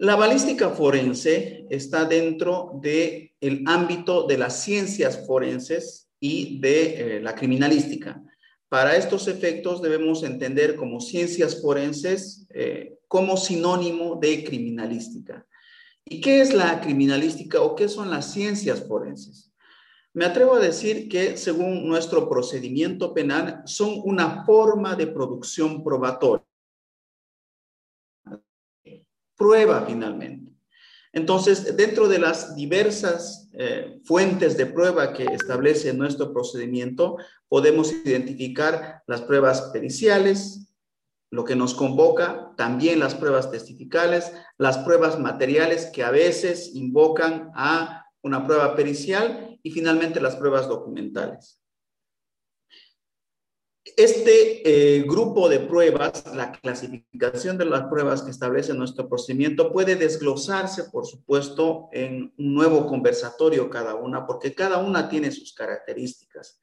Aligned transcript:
La 0.00 0.14
balística 0.14 0.70
forense 0.70 1.66
está 1.70 2.04
dentro 2.04 2.70
del 2.80 3.32
el 3.40 3.64
ámbito 3.66 4.28
de 4.28 4.38
las 4.38 4.62
ciencias 4.62 5.26
forenses 5.26 6.08
y 6.20 6.60
de 6.60 7.16
eh, 7.16 7.20
la 7.20 7.34
criminalística. 7.34 8.22
Para 8.68 8.94
estos 8.94 9.26
efectos 9.26 9.82
debemos 9.82 10.22
entender 10.22 10.76
como 10.76 11.00
ciencias 11.00 11.60
forenses 11.60 12.46
eh, 12.50 12.98
como 13.08 13.36
sinónimo 13.36 14.20
de 14.22 14.44
criminalística. 14.44 15.44
¿Y 16.04 16.20
qué 16.20 16.42
es 16.42 16.54
la 16.54 16.80
criminalística 16.80 17.60
o 17.60 17.74
qué 17.74 17.88
son 17.88 18.08
las 18.08 18.32
ciencias 18.32 18.86
forenses? 18.86 19.52
Me 20.14 20.26
atrevo 20.26 20.54
a 20.54 20.60
decir 20.60 21.08
que 21.08 21.36
según 21.36 21.88
nuestro 21.88 22.28
procedimiento 22.28 23.12
penal 23.12 23.62
son 23.64 24.00
una 24.04 24.44
forma 24.44 24.94
de 24.94 25.08
producción 25.08 25.82
probatoria 25.82 26.47
prueba 29.38 29.84
finalmente. 29.86 30.52
Entonces, 31.12 31.76
dentro 31.76 32.06
de 32.08 32.18
las 32.18 32.54
diversas 32.54 33.48
eh, 33.54 34.00
fuentes 34.04 34.58
de 34.58 34.66
prueba 34.66 35.14
que 35.14 35.24
establece 35.24 35.94
nuestro 35.94 36.32
procedimiento, 36.34 37.16
podemos 37.48 37.92
identificar 38.04 39.02
las 39.06 39.22
pruebas 39.22 39.62
periciales, 39.72 40.74
lo 41.30 41.44
que 41.44 41.56
nos 41.56 41.74
convoca, 41.74 42.52
también 42.56 43.00
las 43.00 43.14
pruebas 43.14 43.50
testificales, 43.50 44.32
las 44.58 44.78
pruebas 44.78 45.18
materiales 45.18 45.86
que 45.86 46.02
a 46.02 46.10
veces 46.10 46.74
invocan 46.74 47.50
a 47.54 48.04
una 48.22 48.46
prueba 48.46 48.76
pericial 48.76 49.58
y 49.62 49.70
finalmente 49.70 50.20
las 50.20 50.36
pruebas 50.36 50.68
documentales. 50.68 51.62
Este 53.96 54.96
eh, 54.96 55.02
grupo 55.02 55.48
de 55.48 55.60
pruebas, 55.60 56.24
la 56.34 56.52
clasificación 56.52 57.58
de 57.58 57.64
las 57.64 57.84
pruebas 57.88 58.22
que 58.22 58.30
establece 58.30 58.74
nuestro 58.74 59.08
procedimiento 59.08 59.72
puede 59.72 59.96
desglosarse, 59.96 60.84
por 60.84 61.06
supuesto, 61.06 61.88
en 61.92 62.32
un 62.38 62.54
nuevo 62.54 62.86
conversatorio 62.86 63.70
cada 63.70 63.94
una, 63.94 64.26
porque 64.26 64.54
cada 64.54 64.78
una 64.78 65.08
tiene 65.08 65.30
sus 65.30 65.52
características. 65.52 66.60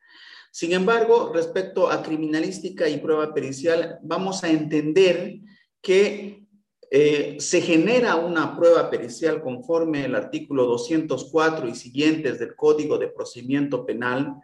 Sin 0.52 0.72
embargo, 0.72 1.32
respecto 1.34 1.90
a 1.90 2.02
criminalística 2.02 2.88
y 2.88 2.98
prueba 2.98 3.34
pericial, 3.34 4.00
vamos 4.04 4.44
a 4.44 4.50
entender 4.50 5.40
que 5.82 6.46
eh, 6.92 7.36
se 7.40 7.62
genera 7.62 8.16
una 8.16 8.56
prueba 8.56 8.90
pericial 8.90 9.42
conforme 9.42 10.06
el 10.06 10.16
artículo 10.16 10.66
204 10.66 11.68
y 11.68 11.76
siguientes 11.76 12.40
del 12.40 12.56
Código 12.56 12.98
de 12.98 13.10
Procedimiento 13.10 13.86
Penal, 13.86 14.36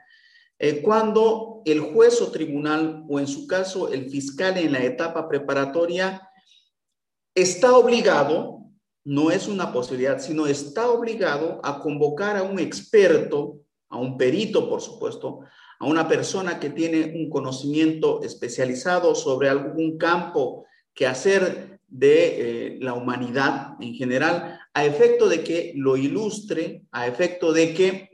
eh, 0.63 0.83
cuando 0.83 1.63
el 1.65 1.79
juez 1.79 2.21
o 2.21 2.31
tribunal, 2.31 3.03
o 3.09 3.19
en 3.19 3.25
su 3.25 3.47
caso 3.47 3.91
el 3.91 4.11
fiscal 4.11 4.59
en 4.59 4.73
la 4.73 4.83
etapa 4.83 5.27
preparatoria, 5.27 6.29
está 7.33 7.75
obligado, 7.75 8.65
no 9.03 9.31
es 9.31 9.47
una 9.47 9.73
posibilidad, 9.73 10.19
sino 10.19 10.45
está 10.45 10.91
obligado 10.91 11.59
a 11.63 11.79
convocar 11.79 12.37
a 12.37 12.43
un 12.43 12.59
experto, 12.59 13.61
a 13.89 13.97
un 13.97 14.19
perito, 14.19 14.69
por 14.69 14.81
supuesto, 14.81 15.39
a 15.79 15.87
una 15.87 16.07
persona 16.07 16.59
que 16.59 16.69
tiene 16.69 17.11
un 17.15 17.31
conocimiento 17.31 18.21
especializado 18.21 19.15
sobre 19.15 19.49
algún 19.49 19.97
campo 19.97 20.65
que 20.93 21.07
hacer 21.07 21.79
de 21.87 22.75
eh, 22.75 22.77
la 22.81 22.93
humanidad 22.93 23.77
en 23.79 23.95
general, 23.95 24.59
a 24.75 24.85
efecto 24.85 25.27
de 25.27 25.43
que 25.43 25.73
lo 25.75 25.97
ilustre, 25.97 26.83
a 26.91 27.07
efecto 27.07 27.51
de 27.51 27.73
que 27.73 28.10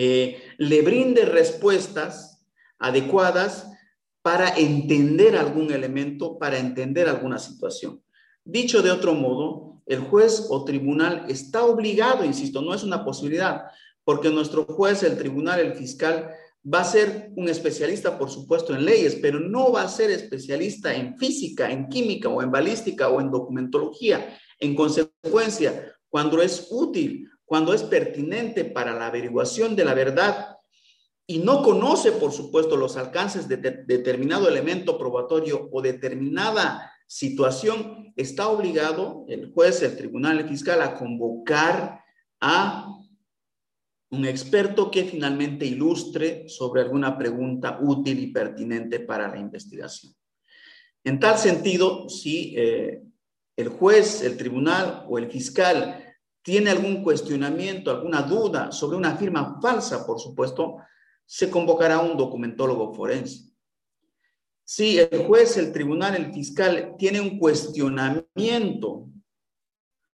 eh, 0.00 0.40
le 0.58 0.82
brinde 0.82 1.24
respuestas 1.24 2.46
adecuadas 2.78 3.68
para 4.22 4.56
entender 4.56 5.36
algún 5.36 5.72
elemento, 5.72 6.38
para 6.38 6.56
entender 6.60 7.08
alguna 7.08 7.40
situación. 7.40 8.00
Dicho 8.44 8.80
de 8.80 8.92
otro 8.92 9.14
modo, 9.14 9.82
el 9.86 9.98
juez 9.98 10.46
o 10.50 10.64
tribunal 10.64 11.24
está 11.28 11.64
obligado, 11.64 12.24
insisto, 12.24 12.62
no 12.62 12.74
es 12.74 12.84
una 12.84 13.04
posibilidad, 13.04 13.64
porque 14.04 14.30
nuestro 14.30 14.66
juez, 14.66 15.02
el 15.02 15.18
tribunal, 15.18 15.58
el 15.58 15.74
fiscal, 15.74 16.30
va 16.62 16.82
a 16.82 16.84
ser 16.84 17.32
un 17.34 17.48
especialista, 17.48 18.16
por 18.20 18.30
supuesto, 18.30 18.76
en 18.76 18.84
leyes, 18.84 19.16
pero 19.20 19.40
no 19.40 19.72
va 19.72 19.82
a 19.82 19.88
ser 19.88 20.12
especialista 20.12 20.94
en 20.94 21.18
física, 21.18 21.72
en 21.72 21.88
química 21.88 22.28
o 22.28 22.40
en 22.40 22.52
balística 22.52 23.08
o 23.08 23.20
en 23.20 23.32
documentología. 23.32 24.38
En 24.60 24.76
consecuencia, 24.76 25.92
cuando 26.08 26.40
es 26.40 26.68
útil 26.70 27.28
cuando 27.48 27.72
es 27.72 27.82
pertinente 27.82 28.66
para 28.66 28.92
la 28.92 29.06
averiguación 29.06 29.74
de 29.74 29.86
la 29.86 29.94
verdad 29.94 30.58
y 31.26 31.38
no 31.38 31.62
conoce, 31.62 32.12
por 32.12 32.30
supuesto, 32.30 32.76
los 32.76 32.98
alcances 32.98 33.48
de, 33.48 33.56
determinado 33.56 34.48
elemento 34.48 34.98
probatorio 34.98 35.66
o 35.72 35.80
determinada 35.80 36.92
situación, 37.06 38.12
está 38.16 38.48
obligado 38.48 39.24
el 39.28 39.50
juez, 39.52 39.82
el 39.82 39.96
tribunal, 39.96 40.40
el 40.40 40.48
fiscal 40.48 40.82
a 40.82 40.94
convocar 40.94 42.02
a 42.38 42.94
un 44.10 44.26
experto 44.26 44.90
que 44.90 45.04
finalmente 45.04 45.64
ilustre 45.64 46.50
sobre 46.50 46.82
alguna 46.82 47.16
pregunta 47.16 47.78
útil 47.80 48.18
y 48.18 48.26
pertinente 48.26 49.00
para 49.00 49.26
la 49.26 49.38
investigación. 49.38 50.12
En 51.02 51.18
tal 51.18 51.38
sentido, 51.38 52.10
si 52.10 52.54
eh, 52.58 53.02
el 53.56 53.68
juez, 53.68 54.22
el 54.22 54.36
tribunal 54.36 55.06
o 55.08 55.16
el 55.16 55.30
fiscal 55.30 56.07
tiene 56.48 56.70
algún 56.70 57.02
cuestionamiento, 57.02 57.90
alguna 57.90 58.22
duda 58.22 58.72
sobre 58.72 58.96
una 58.96 59.14
firma 59.18 59.60
falsa, 59.60 60.06
por 60.06 60.18
supuesto, 60.18 60.78
se 61.26 61.50
convocará 61.50 61.96
a 61.96 62.00
un 62.00 62.16
documentólogo 62.16 62.94
forense. 62.94 63.52
Si 64.64 64.98
el 64.98 65.26
juez, 65.26 65.58
el 65.58 65.70
tribunal, 65.74 66.16
el 66.16 66.32
fiscal 66.32 66.94
tiene 66.96 67.20
un 67.20 67.38
cuestionamiento 67.38 69.10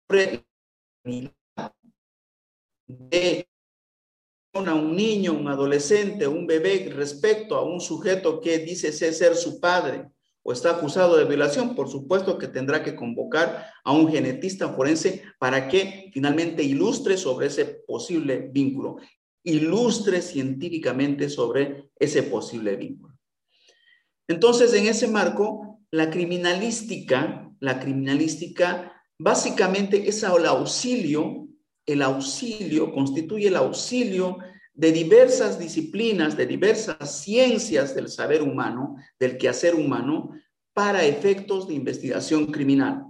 sobre 0.09 0.47
de 2.87 3.47
un 4.54 4.97
niño, 4.97 5.34
un 5.34 5.49
adolescente, 5.49 6.26
un 6.26 6.47
bebé 6.47 6.91
respecto 6.94 7.56
a 7.56 7.62
un 7.62 7.78
sujeto 7.78 8.41
que 8.41 8.56
dice 8.60 8.91
ser 8.91 9.37
su 9.37 9.60
padre, 9.60 10.10
o 10.42 10.53
está 10.53 10.70
acusado 10.70 11.16
de 11.16 11.25
violación, 11.25 11.75
por 11.75 11.88
supuesto 11.88 12.38
que 12.38 12.48
tendrá 12.48 12.82
que 12.82 12.97
convocar 12.97 13.70
a 13.84 13.92
un 13.92 14.10
genetista 14.10 14.70
forense 14.70 15.22
para 15.38 15.69
que 15.69 16.10
finalmente 16.12 16.62
ilustre 16.62 17.16
sobre 17.16 17.47
ese 17.47 17.64
posible 17.86 18.48
vínculo, 18.52 18.97
ilustre 19.44 20.20
científicamente 20.22 21.28
sobre 21.28 21.91
ese 21.98 22.25
posible 22.25 22.76
vínculo. 22.76 23.16
Entonces, 24.28 24.72
en 24.75 24.86
ese 24.86 25.08
marco, 25.08 25.81
la 25.91 26.10
criminalística, 26.10 27.50
la 27.60 27.78
criminalística 27.78 28.92
básicamente 29.19 30.08
es 30.08 30.22
el 30.22 30.47
auxilio, 30.47 31.48
el 31.86 32.02
auxilio 32.02 32.92
constituye 32.92 33.48
el 33.48 33.56
auxilio 33.56 34.38
de 34.75 34.93
diversas 34.93 35.59
disciplinas, 35.59 36.37
de 36.37 36.47
diversas 36.47 37.22
ciencias 37.22 37.94
del 37.94 38.09
saber 38.09 38.43
humano, 38.43 38.97
del 39.19 39.37
quehacer 39.37 39.75
humano, 39.75 40.31
para 40.72 41.05
efectos 41.05 41.69
de 41.69 41.75
investigación 41.75 42.47
criminal, 42.47 43.05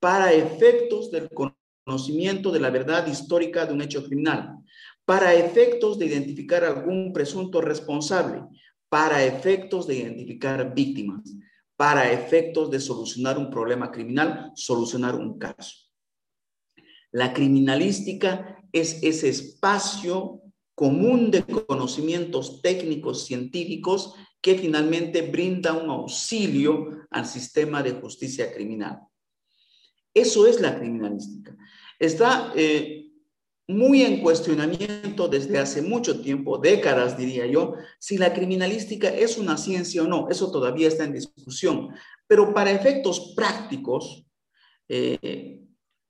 para 0.00 0.32
efectos 0.32 1.10
del 1.10 1.28
conocimiento 1.30 2.50
de 2.50 2.60
la 2.60 2.70
verdad 2.70 3.06
histórica 3.06 3.64
de 3.64 3.72
un 3.72 3.82
hecho 3.82 4.04
criminal, 4.04 4.58
para 5.04 5.34
efectos 5.34 5.98
de 5.98 6.06
identificar 6.06 6.64
algún 6.64 7.12
presunto 7.12 7.60
responsable, 7.60 8.42
para 8.88 9.24
efectos 9.24 9.86
de 9.86 9.96
identificar 9.96 10.74
víctimas, 10.74 11.22
para 11.76 12.10
efectos 12.10 12.70
de 12.70 12.80
solucionar 12.80 13.38
un 13.38 13.50
problema 13.50 13.90
criminal, 13.90 14.52
solucionar 14.54 15.14
un 15.14 15.38
caso. 15.38 15.90
La 17.12 17.32
criminalística 17.32 18.58
es 18.72 19.02
ese 19.02 19.28
espacio 19.28 20.43
común 20.74 21.30
de 21.30 21.42
conocimientos 21.44 22.60
técnicos 22.60 23.26
científicos 23.26 24.14
que 24.40 24.56
finalmente 24.56 25.22
brinda 25.22 25.72
un 25.72 25.88
auxilio 25.88 27.06
al 27.10 27.26
sistema 27.26 27.82
de 27.82 27.92
justicia 27.92 28.52
criminal. 28.52 29.00
Eso 30.12 30.46
es 30.46 30.60
la 30.60 30.78
criminalística. 30.78 31.56
Está 31.98 32.52
eh, 32.54 33.10
muy 33.68 34.02
en 34.02 34.20
cuestionamiento 34.20 35.28
desde 35.28 35.58
hace 35.58 35.80
mucho 35.80 36.20
tiempo, 36.20 36.58
décadas 36.58 37.16
diría 37.16 37.46
yo, 37.46 37.74
si 37.98 38.18
la 38.18 38.34
criminalística 38.34 39.08
es 39.08 39.38
una 39.38 39.56
ciencia 39.56 40.02
o 40.02 40.06
no. 40.06 40.28
Eso 40.28 40.50
todavía 40.50 40.88
está 40.88 41.04
en 41.04 41.14
discusión. 41.14 41.88
Pero 42.26 42.52
para 42.52 42.70
efectos 42.70 43.32
prácticos, 43.34 44.26
eh, 44.88 45.60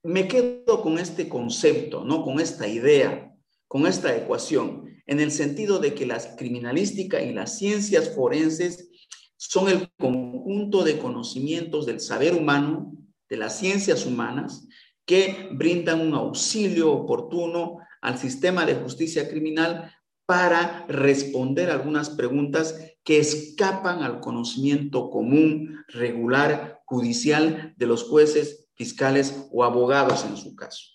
me 0.02 0.26
quedo 0.26 0.82
con 0.82 0.98
este 0.98 1.28
concepto, 1.28 2.04
¿no? 2.04 2.22
con 2.22 2.40
esta 2.40 2.66
idea 2.66 3.33
con 3.74 3.88
esta 3.88 4.16
ecuación, 4.16 4.84
en 5.04 5.18
el 5.18 5.32
sentido 5.32 5.80
de 5.80 5.94
que 5.94 6.06
la 6.06 6.20
criminalística 6.36 7.20
y 7.20 7.32
las 7.32 7.58
ciencias 7.58 8.14
forenses 8.14 8.88
son 9.36 9.68
el 9.68 9.90
conjunto 9.98 10.84
de 10.84 10.96
conocimientos 10.96 11.84
del 11.84 11.98
saber 11.98 12.34
humano, 12.34 12.92
de 13.28 13.36
las 13.36 13.58
ciencias 13.58 14.06
humanas, 14.06 14.68
que 15.04 15.48
brindan 15.50 16.02
un 16.02 16.14
auxilio 16.14 16.92
oportuno 16.92 17.78
al 18.00 18.16
sistema 18.16 18.64
de 18.64 18.76
justicia 18.76 19.28
criminal 19.28 19.92
para 20.24 20.86
responder 20.86 21.68
algunas 21.68 22.10
preguntas 22.10 22.78
que 23.02 23.18
escapan 23.18 24.04
al 24.04 24.20
conocimiento 24.20 25.10
común, 25.10 25.82
regular, 25.88 26.80
judicial 26.84 27.74
de 27.76 27.86
los 27.86 28.04
jueces 28.04 28.68
fiscales 28.74 29.48
o 29.50 29.64
abogados 29.64 30.24
en 30.24 30.36
su 30.36 30.54
caso. 30.54 30.93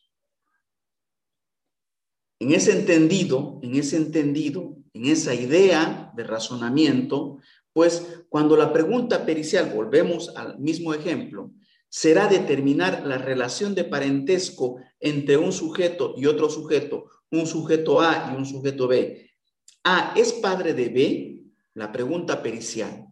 En 2.39 2.53
ese 2.53 2.71
entendido, 2.71 3.59
en 3.61 3.75
ese 3.75 3.97
entendido, 3.97 4.77
en 4.93 5.05
esa 5.07 5.33
idea 5.33 6.11
de 6.15 6.23
razonamiento, 6.23 7.37
pues 7.73 8.23
cuando 8.29 8.55
la 8.55 8.71
pregunta 8.71 9.25
pericial, 9.25 9.73
volvemos 9.75 10.33
al 10.35 10.57
mismo 10.57 10.93
ejemplo, 10.93 11.51
será 11.89 12.27
determinar 12.27 13.05
la 13.05 13.17
relación 13.17 13.75
de 13.75 13.83
parentesco 13.83 14.77
entre 14.99 15.37
un 15.37 15.51
sujeto 15.51 16.13
y 16.17 16.27
otro 16.27 16.49
sujeto, 16.49 17.05
un 17.31 17.45
sujeto 17.45 17.99
A 17.99 18.31
y 18.31 18.37
un 18.37 18.45
sujeto 18.45 18.87
B. 18.87 19.29
A 19.83 20.13
es 20.15 20.33
padre 20.33 20.73
de 20.73 20.89
B, 20.89 21.43
la 21.73 21.91
pregunta 21.91 22.41
pericial. 22.41 23.05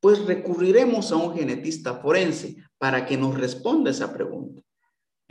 Pues 0.00 0.24
recurriremos 0.24 1.12
a 1.12 1.16
un 1.16 1.36
genetista 1.36 2.00
forense 2.00 2.56
para 2.78 3.06
que 3.06 3.16
nos 3.16 3.38
responda 3.38 3.90
esa 3.90 4.12
pregunta. 4.12 4.62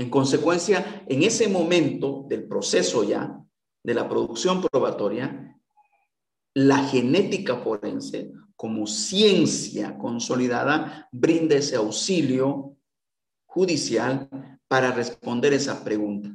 En 0.02 0.10
consecuencia, 0.10 1.06
en 1.08 1.22
ese 1.22 1.48
momento 1.48 2.26
del 2.28 2.48
proceso 2.48 3.04
ya, 3.04 3.40
de 3.84 3.94
la 3.94 4.10
producción 4.10 4.60
probatoria, 4.60 5.56
la 6.56 6.80
genética 6.86 7.58
forense, 7.58 8.32
como 8.56 8.88
ciencia 8.88 10.00
consolidada, 10.00 11.08
brinda 11.12 11.56
ese 11.56 11.76
auxilio 11.76 12.78
judicial 13.46 14.28
para 14.68 14.92
responder 14.92 15.54
esa 15.54 15.84
pregunta. 15.84 16.34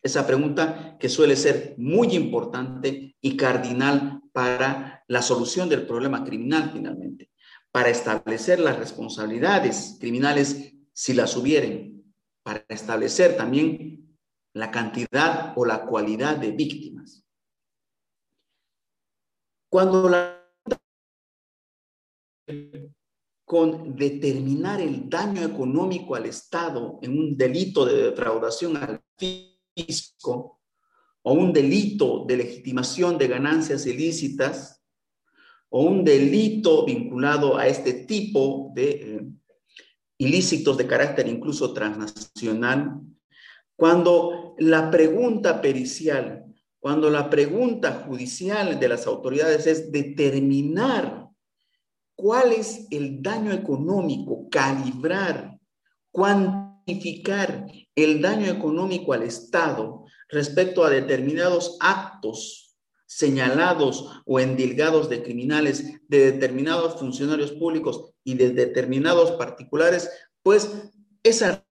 Esa 0.00 0.24
pregunta 0.24 0.96
que 1.00 1.08
suele 1.08 1.34
ser 1.34 1.74
muy 1.76 2.14
importante 2.14 3.16
y 3.20 3.36
cardinal 3.36 4.22
para 4.32 5.02
la 5.08 5.20
solución 5.20 5.68
del 5.68 5.84
problema 5.84 6.22
criminal 6.22 6.70
finalmente, 6.72 7.32
para 7.72 7.90
establecer 7.90 8.60
las 8.60 8.78
responsabilidades 8.78 9.96
criminales 9.98 10.74
si 10.92 11.12
las 11.12 11.36
hubieren, 11.36 11.93
para 12.44 12.64
establecer 12.68 13.36
también 13.36 14.16
la 14.52 14.70
cantidad 14.70 15.52
o 15.56 15.64
la 15.64 15.84
cualidad 15.84 16.36
de 16.36 16.52
víctimas. 16.52 17.24
Cuando 19.68 20.08
la 20.08 20.40
con 23.44 23.94
determinar 23.96 24.80
el 24.80 25.08
daño 25.08 25.42
económico 25.42 26.14
al 26.14 26.26
Estado 26.26 26.98
en 27.02 27.18
un 27.18 27.36
delito 27.36 27.84
de 27.84 28.10
defraudación 28.10 28.76
al 28.76 29.02
fisco 29.16 30.60
o 31.22 31.32
un 31.32 31.52
delito 31.52 32.24
de 32.26 32.38
legitimación 32.38 33.18
de 33.18 33.28
ganancias 33.28 33.86
ilícitas 33.86 34.82
o 35.68 35.82
un 35.82 36.04
delito 36.04 36.84
vinculado 36.84 37.56
a 37.56 37.66
este 37.66 38.04
tipo 38.04 38.72
de 38.74 38.90
eh, 38.90 39.26
ilícitos 40.18 40.76
de 40.76 40.86
carácter 40.86 41.28
incluso 41.28 41.72
transnacional, 41.72 43.00
cuando 43.76 44.54
la 44.58 44.90
pregunta 44.90 45.60
pericial, 45.60 46.44
cuando 46.78 47.10
la 47.10 47.28
pregunta 47.30 48.04
judicial 48.06 48.78
de 48.78 48.88
las 48.88 49.06
autoridades 49.06 49.66
es 49.66 49.90
determinar 49.90 51.28
cuál 52.14 52.52
es 52.52 52.86
el 52.90 53.22
daño 53.22 53.52
económico, 53.52 54.48
calibrar, 54.50 55.58
cuantificar 56.12 57.66
el 57.94 58.22
daño 58.22 58.46
económico 58.46 59.12
al 59.12 59.24
Estado 59.24 60.04
respecto 60.28 60.84
a 60.84 60.90
determinados 60.90 61.76
actos 61.80 62.63
señalados 63.16 64.22
o 64.26 64.40
endilgados 64.40 65.08
de 65.08 65.22
criminales, 65.22 66.00
de 66.08 66.32
determinados 66.32 66.98
funcionarios 66.98 67.52
públicos 67.52 68.12
y 68.24 68.34
de 68.34 68.50
determinados 68.50 69.32
particulares, 69.32 70.10
pues 70.42 70.68
esa 71.22 71.64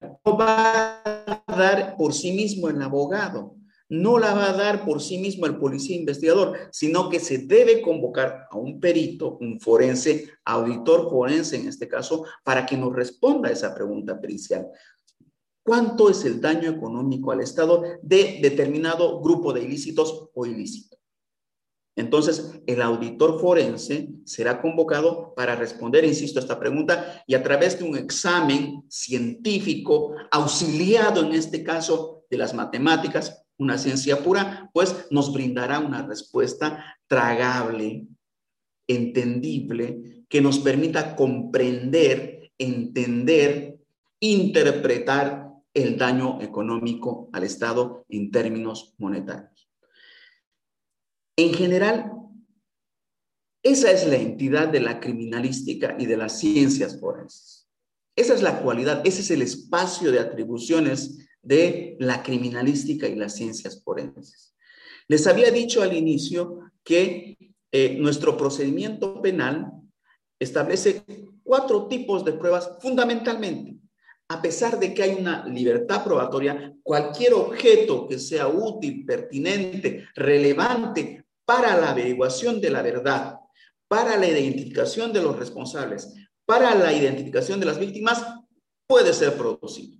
no 0.00 0.36
va 0.36 1.02
a 1.04 1.44
dar 1.46 1.96
por 1.96 2.12
sí 2.12 2.32
mismo 2.32 2.68
el 2.68 2.82
abogado, 2.82 3.54
no 3.88 4.18
la 4.18 4.34
va 4.34 4.50
a 4.50 4.54
dar 4.54 4.84
por 4.84 5.00
sí 5.00 5.18
mismo 5.18 5.46
el 5.46 5.56
policía 5.56 5.94
investigador, 5.94 6.58
sino 6.72 7.08
que 7.08 7.20
se 7.20 7.38
debe 7.38 7.82
convocar 7.82 8.48
a 8.50 8.56
un 8.56 8.80
perito, 8.80 9.38
un 9.40 9.60
forense, 9.60 10.30
auditor 10.44 11.08
forense 11.08 11.54
en 11.54 11.68
este 11.68 11.86
caso, 11.86 12.24
para 12.42 12.66
que 12.66 12.76
nos 12.76 12.92
responda 12.92 13.50
esa 13.50 13.72
pregunta 13.72 14.20
pericial. 14.20 14.66
¿Cuánto 15.66 16.08
es 16.08 16.24
el 16.24 16.40
daño 16.40 16.70
económico 16.70 17.32
al 17.32 17.40
Estado 17.40 17.82
de 18.00 18.38
determinado 18.40 19.20
grupo 19.20 19.52
de 19.52 19.64
ilícitos 19.64 20.28
o 20.32 20.46
ilícitos? 20.46 20.96
Entonces, 21.96 22.52
el 22.68 22.80
auditor 22.80 23.40
forense 23.40 24.10
será 24.24 24.62
convocado 24.62 25.34
para 25.34 25.56
responder, 25.56 26.04
insisto, 26.04 26.38
a 26.38 26.42
esta 26.42 26.60
pregunta 26.60 27.20
y 27.26 27.34
a 27.34 27.42
través 27.42 27.80
de 27.80 27.84
un 27.84 27.96
examen 27.96 28.84
científico 28.88 30.14
auxiliado 30.30 31.24
en 31.24 31.32
este 31.32 31.64
caso 31.64 32.22
de 32.30 32.38
las 32.38 32.54
matemáticas, 32.54 33.44
una 33.58 33.76
ciencia 33.76 34.22
pura, 34.22 34.70
pues 34.72 35.08
nos 35.10 35.32
brindará 35.32 35.80
una 35.80 36.06
respuesta 36.06 36.96
tragable, 37.08 38.06
entendible, 38.86 40.24
que 40.28 40.40
nos 40.40 40.60
permita 40.60 41.16
comprender, 41.16 42.52
entender, 42.56 43.80
interpretar 44.20 45.55
el 45.76 45.98
daño 45.98 46.40
económico 46.40 47.28
al 47.34 47.44
Estado 47.44 48.06
en 48.08 48.30
términos 48.30 48.94
monetarios. 48.96 49.70
En 51.36 51.52
general, 51.52 52.12
esa 53.62 53.90
es 53.90 54.06
la 54.06 54.16
entidad 54.16 54.68
de 54.68 54.80
la 54.80 55.00
criminalística 55.00 55.94
y 55.98 56.06
de 56.06 56.16
las 56.16 56.38
ciencias 56.38 56.98
forenses. 56.98 57.68
Esa 58.16 58.32
es 58.32 58.40
la 58.40 58.62
cualidad, 58.62 59.06
ese 59.06 59.20
es 59.20 59.30
el 59.30 59.42
espacio 59.42 60.10
de 60.10 60.20
atribuciones 60.20 61.28
de 61.42 61.98
la 62.00 62.22
criminalística 62.22 63.06
y 63.06 63.14
las 63.14 63.34
ciencias 63.34 63.82
forenses. 63.84 64.54
Les 65.08 65.26
había 65.26 65.50
dicho 65.50 65.82
al 65.82 65.94
inicio 65.94 66.60
que 66.82 67.36
eh, 67.70 67.96
nuestro 67.98 68.38
procedimiento 68.38 69.20
penal 69.20 69.72
establece 70.38 71.04
cuatro 71.42 71.86
tipos 71.86 72.24
de 72.24 72.32
pruebas 72.32 72.78
fundamentalmente. 72.80 73.76
A 74.28 74.42
pesar 74.42 74.78
de 74.80 74.92
que 74.92 75.02
hay 75.02 75.14
una 75.14 75.46
libertad 75.46 76.02
probatoria, 76.02 76.74
cualquier 76.82 77.34
objeto 77.34 78.08
que 78.08 78.18
sea 78.18 78.48
útil, 78.48 79.04
pertinente, 79.04 80.08
relevante 80.14 81.24
para 81.44 81.76
la 81.76 81.90
averiguación 81.90 82.60
de 82.60 82.70
la 82.70 82.82
verdad, 82.82 83.38
para 83.88 84.16
la 84.16 84.26
identificación 84.26 85.12
de 85.12 85.22
los 85.22 85.38
responsables, 85.38 86.12
para 86.44 86.74
la 86.74 86.92
identificación 86.92 87.60
de 87.60 87.66
las 87.66 87.78
víctimas, 87.78 88.24
puede 88.88 89.12
ser 89.12 89.34
producido 89.36 89.96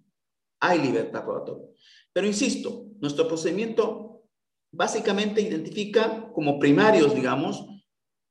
hay 0.61 0.78
libertad 0.78 1.25
probatoria. 1.25 1.66
Pero 2.12 2.26
insisto, 2.26 2.87
nuestro 3.00 3.28
procedimiento 3.28 4.25
básicamente 4.73 5.40
identifica 5.40 6.30
como 6.33 6.59
primarios, 6.59 7.14
digamos, 7.14 7.66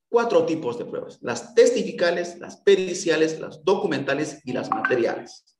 cuatro 0.09 0.45
tipos 0.45 0.77
de 0.77 0.85
pruebas. 0.85 1.19
Las 1.21 1.53
testificales, 1.53 2.39
las 2.39 2.57
periciales, 2.57 3.39
las 3.39 3.63
documentales 3.63 4.41
y 4.43 4.53
las 4.53 4.69
materiales. 4.69 5.54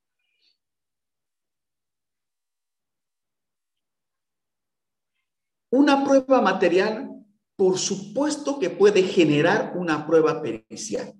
Una 5.75 6.05
prueba 6.05 6.39
material, 6.39 7.12
por 7.58 7.77
supuesto 7.77 8.60
que 8.60 8.70
puede 8.70 9.03
generar 9.03 9.74
una 9.75 10.08
prueba 10.08 10.41
pericial. 10.41 11.13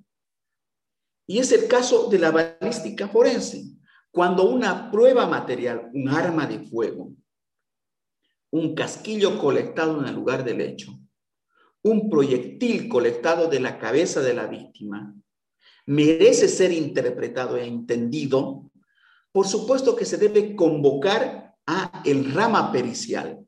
Y 1.27 1.39
es 1.39 1.51
el 1.51 1.67
caso 1.67 2.07
de 2.07 2.19
la 2.19 2.31
balística 2.31 3.09
forense. 3.09 3.65
Cuando 4.12 4.50
una 4.50 4.89
prueba 4.91 5.27
material, 5.27 5.89
un 5.93 6.07
arma 6.07 6.47
de 6.47 6.59
fuego, 6.59 7.12
un 8.50 8.74
casquillo 8.75 9.38
colectado 9.39 10.00
en 10.00 10.07
el 10.07 10.15
lugar 10.15 10.45
del 10.45 10.62
hecho, 10.62 10.97
un 11.81 12.09
proyectil 12.09 12.88
colectado 12.88 13.50
de 13.50 13.59
la 13.59 13.77
cabeza 13.77 14.21
de 14.21 14.35
la 14.35 14.47
víctima, 14.47 15.13
merece 15.85 16.47
ser 16.47 16.71
interpretado 16.71 17.57
e 17.57 17.65
entendido, 17.65 18.71
por 19.33 19.47
supuesto 19.47 19.97
que 19.97 20.05
se 20.05 20.15
debe 20.15 20.55
convocar 20.55 21.57
a 21.67 22.01
el 22.05 22.33
rama 22.33 22.71
pericial, 22.71 23.44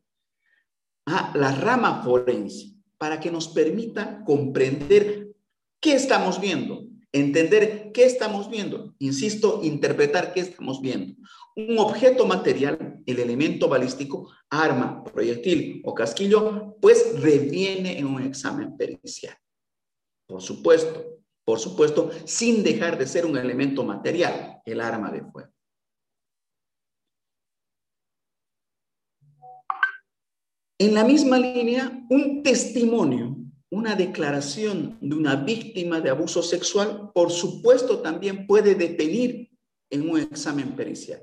a 1.08 1.32
la 1.36 1.52
rama 1.52 2.04
forense, 2.04 2.76
para 2.98 3.20
que 3.20 3.32
nos 3.32 3.48
permita 3.48 4.24
comprender 4.26 5.30
qué 5.80 5.94
estamos 5.94 6.40
viendo, 6.40 6.84
entender 7.14 7.92
qué 7.94 8.06
estamos 8.06 8.50
viendo. 8.50 8.94
Insisto, 9.00 9.62
interpretar 9.64 10.34
qué 10.34 10.42
estamos 10.42 10.82
viendo. 10.82 11.16
Un 11.56 11.80
objeto 11.80 12.28
material, 12.28 13.02
el 13.06 13.20
elemento 13.20 13.70
balístico, 13.70 14.32
arma, 14.50 15.04
proyectil 15.04 15.82
o 15.86 15.96
casquillo, 15.96 16.76
pues 16.82 17.20
reviene 17.22 17.98
en 17.98 18.06
un 18.06 18.22
examen 18.22 18.76
pericial. 18.76 19.36
Por 20.28 20.42
supuesto, 20.42 21.22
por 21.46 21.60
supuesto, 21.60 22.12
sin 22.26 22.64
dejar 22.64 22.98
de 22.98 23.08
ser 23.08 23.26
un 23.26 23.38
elemento 23.38 23.84
material, 23.86 24.62
el 24.66 24.82
arma 24.82 25.10
de 25.10 25.22
fuego. 25.22 25.57
En 30.80 30.94
la 30.94 31.04
misma 31.04 31.40
línea, 31.40 32.06
un 32.10 32.44
testimonio 32.44 33.38
una 33.70 33.96
declaración 33.96 34.98
de 35.02 35.16
una 35.16 35.36
víctima 35.36 36.00
de 36.00 36.10
abuso 36.10 36.42
sexual, 36.42 37.12
por 37.14 37.32
supuesto, 37.32 38.00
también 38.00 38.48
puede 38.48 38.76
detenir 38.76 39.52
en 39.90 40.10
un 40.10 40.20
examen 40.20 40.76
pericial. 40.76 41.22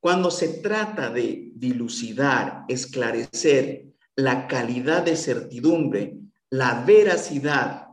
Cuando 0.00 0.30
se 0.30 0.60
trata 0.60 1.10
de 1.10 1.52
dilucidar, 1.54 2.64
esclarecer 2.68 3.94
la 4.14 4.46
calidad 4.46 5.02
de 5.02 5.16
certidumbre, 5.16 6.18
la 6.48 6.84
veracidad, 6.84 7.85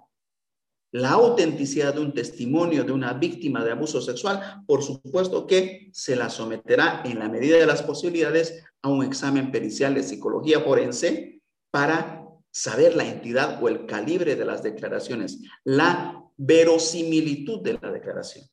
la 0.94 1.10
autenticidad 1.10 1.96
de 1.96 2.02
un 2.02 2.14
testimonio 2.14 2.84
de 2.84 2.92
una 2.92 3.14
víctima 3.14 3.64
de 3.64 3.72
abuso 3.72 4.00
sexual, 4.00 4.64
por 4.68 4.84
supuesto 4.84 5.48
que 5.48 5.90
se 5.92 6.16
la 6.16 6.30
someterá 6.30 7.02
en 7.04 7.18
la 7.18 7.28
medida 7.28 7.58
de 7.58 7.66
las 7.66 7.82
posibilidades 7.82 8.64
a 8.84 8.90
un 8.90 9.04
examen 9.04 9.52
pericial 9.52 9.96
de 9.96 10.04
psicología 10.04 10.62
forense 10.62 11.42
para 11.72 12.24
saber 12.52 12.96
la 12.96 13.08
entidad 13.08 13.62
o 13.64 13.70
el 13.70 13.88
calibre 13.88 14.36
de 14.36 14.46
las 14.46 14.62
declaraciones, 14.62 15.40
la 15.64 16.24
verosimilitud 16.38 17.62
de 17.62 17.80
la 17.82 17.92
declaración. 17.92 18.46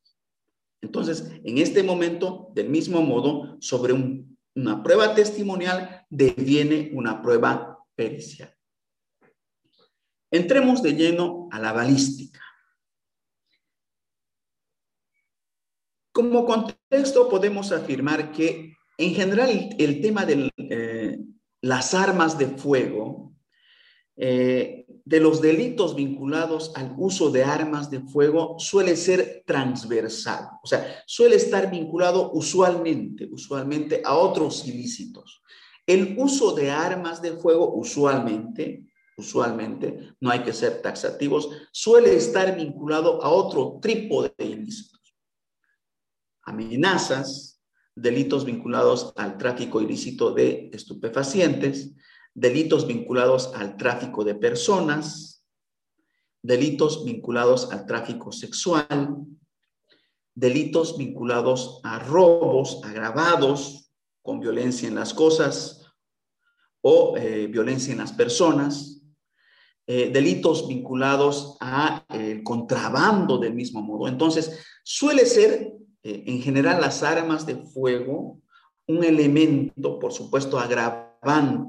Entonces, 0.81 1.31
en 1.45 1.59
este 1.59 1.83
momento, 1.83 2.49
del 2.55 2.71
mismo 2.71 3.03
modo, 3.03 3.59
sobre 3.61 3.93
una 4.55 4.83
prueba 4.83 5.15
testimonial 5.15 6.07
deviene 6.09 6.91
una 6.95 7.21
prueba 7.21 7.85
pericial. 7.95 8.51
Entremos 10.31 10.83
de 10.83 10.93
lleno 10.93 11.49
a 11.51 11.59
la 11.59 11.73
balística. 11.73 12.41
Como 16.13 16.45
contexto 16.45 17.29
podemos 17.29 17.73
afirmar 17.73 18.33
que 18.33 18.77
en 18.99 19.15
general 19.15 19.75
el 19.79 20.01
tema 20.01 20.27
de 20.27 20.51
eh, 20.59 21.19
las 21.63 21.95
armas 21.95 22.37
de 22.37 22.47
fuego 22.47 23.33
eh, 24.17 24.85
de 25.05 25.21
los 25.21 25.41
delitos 25.41 25.97
vinculados 25.97 26.73
al 26.77 26.95
uso 26.99 27.31
de 27.31 27.43
armas 27.43 27.91
de 27.91 28.01
fuego 28.01 28.57
suele 28.59 28.95
ser 28.97 29.43
transversal, 29.47 30.51
o 30.63 30.67
sea, 30.67 31.03
suele 31.07 31.37
estar 31.37 31.71
vinculado 31.71 32.31
usualmente, 32.33 33.27
usualmente 33.33 34.03
a 34.05 34.15
otros 34.15 34.67
ilícitos. 34.69 35.43
El 35.87 36.15
uso 36.19 36.55
de 36.55 36.71
armas 36.71 37.23
de 37.23 37.33
fuego 37.33 37.75
usualmente, 37.75 38.90
usualmente, 39.21 40.15
no 40.21 40.31
hay 40.31 40.43
que 40.43 40.53
ser 40.53 40.83
taxativos, 40.83 41.49
suele 41.73 42.17
estar 42.17 42.57
vinculado 42.57 43.23
a 43.23 43.31
otro 43.31 43.79
tipo 43.81 44.23
de 44.23 44.45
ilícitos. 44.45 45.15
Amenazas, 46.43 47.63
delitos 47.95 48.45
vinculados 48.45 49.13
al 49.17 49.39
tráfico 49.39 49.81
ilícito 49.81 50.33
de 50.33 50.71
estupefacientes, 50.73 51.93
delitos 52.35 52.87
vinculados 52.87 53.53
al 53.55 53.77
tráfico 53.77 54.25
de 54.25 54.35
personas, 54.35 55.45
delitos 56.43 57.05
vinculados 57.05 57.71
al 57.71 57.87
tráfico 57.87 58.33
sexual, 58.33 59.17
delitos 60.35 60.97
vinculados 60.97 61.81
a 61.83 61.99
robos 61.99 62.81
agravados 62.85 63.93
con 64.23 64.41
violencia 64.41 64.89
en 64.89 64.95
las 64.95 65.13
cosas 65.13 65.81
o 66.83 67.17
eh, 67.17 67.47
violencia 67.47 67.93
en 67.93 67.99
las 67.99 68.13
personas, 68.13 69.00
eh, 69.93 70.09
delitos 70.13 70.69
vinculados 70.69 71.57
a 71.59 72.05
el 72.11 72.45
contrabando 72.45 73.39
del 73.39 73.55
mismo 73.55 73.83
modo. 73.83 74.07
Entonces, 74.07 74.65
suele 74.85 75.27
ser 75.27 75.73
eh, 76.05 76.23
en 76.27 76.41
general 76.41 76.81
las 76.81 77.03
armas 77.03 77.45
de 77.45 77.57
fuego 77.57 78.41
un 78.87 79.03
elemento, 79.03 79.99
por 79.99 80.13
supuesto, 80.13 80.61
agravado 80.61 81.11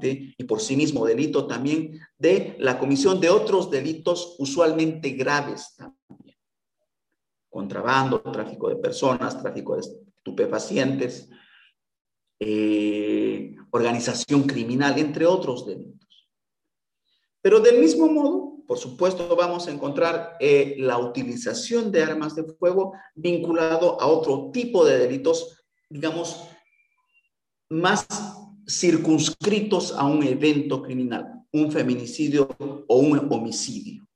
y 0.04 0.44
por 0.44 0.60
sí 0.60 0.76
mismo 0.76 1.04
delito 1.04 1.48
también 1.48 1.98
de 2.16 2.54
la 2.60 2.78
comisión 2.78 3.20
de 3.20 3.28
otros 3.28 3.72
delitos 3.72 4.36
usualmente 4.38 5.10
graves 5.10 5.74
también. 5.76 6.38
Contrabando, 7.50 8.20
tráfico 8.20 8.68
de 8.68 8.76
personas, 8.76 9.42
tráfico 9.42 9.74
de 9.74 9.80
estupefacientes, 9.80 11.28
eh, 12.38 13.56
organización 13.72 14.44
criminal, 14.44 14.96
entre 14.96 15.26
otros 15.26 15.66
delitos. 15.66 16.01
Pero 17.42 17.58
del 17.58 17.80
mismo 17.80 18.06
modo, 18.06 18.52
por 18.66 18.78
supuesto, 18.78 19.34
vamos 19.36 19.66
a 19.66 19.72
encontrar 19.72 20.36
eh, 20.38 20.76
la 20.78 20.96
utilización 20.98 21.90
de 21.90 22.02
armas 22.02 22.36
de 22.36 22.44
fuego 22.44 22.94
vinculado 23.14 24.00
a 24.00 24.06
otro 24.06 24.50
tipo 24.52 24.84
de 24.84 24.98
delitos, 24.98 25.66
digamos, 25.90 26.48
más 27.68 28.06
circunscritos 28.68 29.92
a 29.92 30.06
un 30.06 30.22
evento 30.22 30.82
criminal, 30.82 31.44
un 31.52 31.72
feminicidio 31.72 32.48
o 32.86 32.96
un 32.98 33.18
homicidio, 33.32 34.06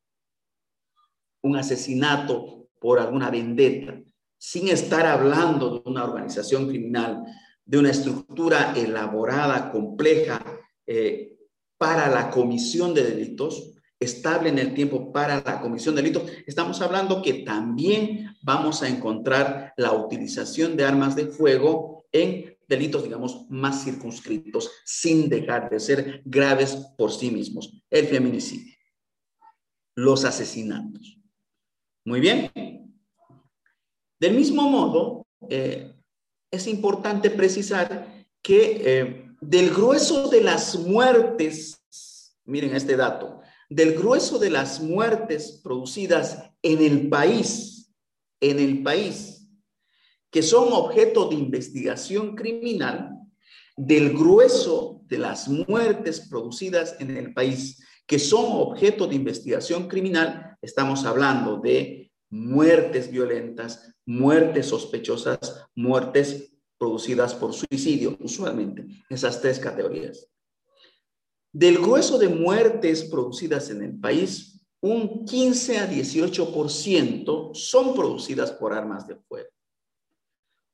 un 1.42 1.56
asesinato 1.56 2.68
por 2.80 3.00
alguna 3.00 3.30
vendetta, 3.30 4.00
sin 4.38 4.68
estar 4.68 5.04
hablando 5.04 5.80
de 5.80 5.90
una 5.90 6.04
organización 6.04 6.68
criminal, 6.68 7.24
de 7.64 7.78
una 7.78 7.90
estructura 7.90 8.72
elaborada, 8.76 9.72
compleja, 9.72 10.40
eh, 10.86 11.35
para 11.78 12.08
la 12.08 12.30
comisión 12.30 12.94
de 12.94 13.02
delitos, 13.04 13.72
estable 13.98 14.50
en 14.50 14.58
el 14.58 14.74
tiempo 14.74 15.12
para 15.12 15.42
la 15.42 15.60
comisión 15.60 15.94
de 15.94 16.02
delitos, 16.02 16.30
estamos 16.46 16.80
hablando 16.80 17.22
que 17.22 17.44
también 17.44 18.34
vamos 18.42 18.82
a 18.82 18.88
encontrar 18.88 19.72
la 19.76 19.92
utilización 19.92 20.76
de 20.76 20.84
armas 20.84 21.16
de 21.16 21.26
fuego 21.26 22.06
en 22.12 22.56
delitos, 22.68 23.04
digamos, 23.04 23.46
más 23.48 23.84
circunscritos, 23.84 24.70
sin 24.84 25.28
dejar 25.28 25.70
de 25.70 25.80
ser 25.80 26.22
graves 26.24 26.74
por 26.96 27.12
sí 27.12 27.30
mismos. 27.30 27.82
El 27.90 28.06
feminicidio, 28.06 28.74
los 29.94 30.24
asesinatos. 30.24 31.18
Muy 32.04 32.20
bien. 32.20 32.50
Del 34.18 34.34
mismo 34.34 34.68
modo, 34.68 35.26
eh, 35.48 35.92
es 36.50 36.66
importante 36.66 37.30
precisar 37.30 38.26
que 38.42 38.82
eh, 38.84 39.25
del 39.40 39.70
grueso 39.70 40.28
de 40.28 40.42
las 40.42 40.76
muertes, 40.76 41.82
miren 42.44 42.74
este 42.74 42.96
dato, 42.96 43.40
del 43.68 43.94
grueso 43.94 44.38
de 44.38 44.50
las 44.50 44.80
muertes 44.80 45.60
producidas 45.62 46.50
en 46.62 46.82
el 46.82 47.08
país, 47.08 47.92
en 48.40 48.58
el 48.58 48.82
país, 48.82 49.48
que 50.30 50.42
son 50.42 50.72
objeto 50.72 51.28
de 51.28 51.36
investigación 51.36 52.34
criminal 52.36 53.10
del 53.76 54.14
grueso 54.14 55.02
de 55.06 55.18
las 55.18 55.48
muertes 55.48 56.20
producidas 56.28 56.96
en 56.98 57.16
el 57.16 57.34
país, 57.34 57.82
que 58.06 58.18
son 58.18 58.44
objeto 58.52 59.06
de 59.06 59.16
investigación 59.16 59.88
criminal, 59.88 60.56
estamos 60.62 61.04
hablando 61.04 61.58
de 61.58 62.10
muertes 62.30 63.10
violentas, 63.10 63.92
muertes 64.06 64.66
sospechosas, 64.66 65.66
muertes 65.74 66.55
producidas 66.78 67.34
por 67.34 67.52
suicidio, 67.52 68.16
usualmente, 68.20 68.86
esas 69.08 69.40
tres 69.40 69.58
categorías. 69.58 70.28
Del 71.52 71.78
grueso 71.78 72.18
de 72.18 72.28
muertes 72.28 73.04
producidas 73.04 73.70
en 73.70 73.82
el 73.82 73.98
país, 73.98 74.60
un 74.80 75.24
15 75.24 75.78
a 75.78 75.90
18% 75.90 77.54
son 77.54 77.94
producidas 77.94 78.52
por 78.52 78.72
armas 78.72 79.06
de 79.06 79.16
fuego. 79.16 79.48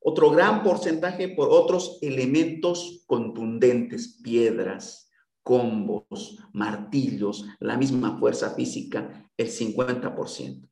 Otro 0.00 0.30
gran 0.30 0.64
porcentaje 0.64 1.28
por 1.28 1.48
otros 1.50 1.98
elementos 2.02 3.04
contundentes, 3.06 4.18
piedras, 4.22 5.08
combos, 5.42 6.38
martillos, 6.52 7.44
la 7.60 7.76
misma 7.76 8.18
fuerza 8.18 8.50
física, 8.50 9.30
el 9.36 9.48
50%. 9.48 10.68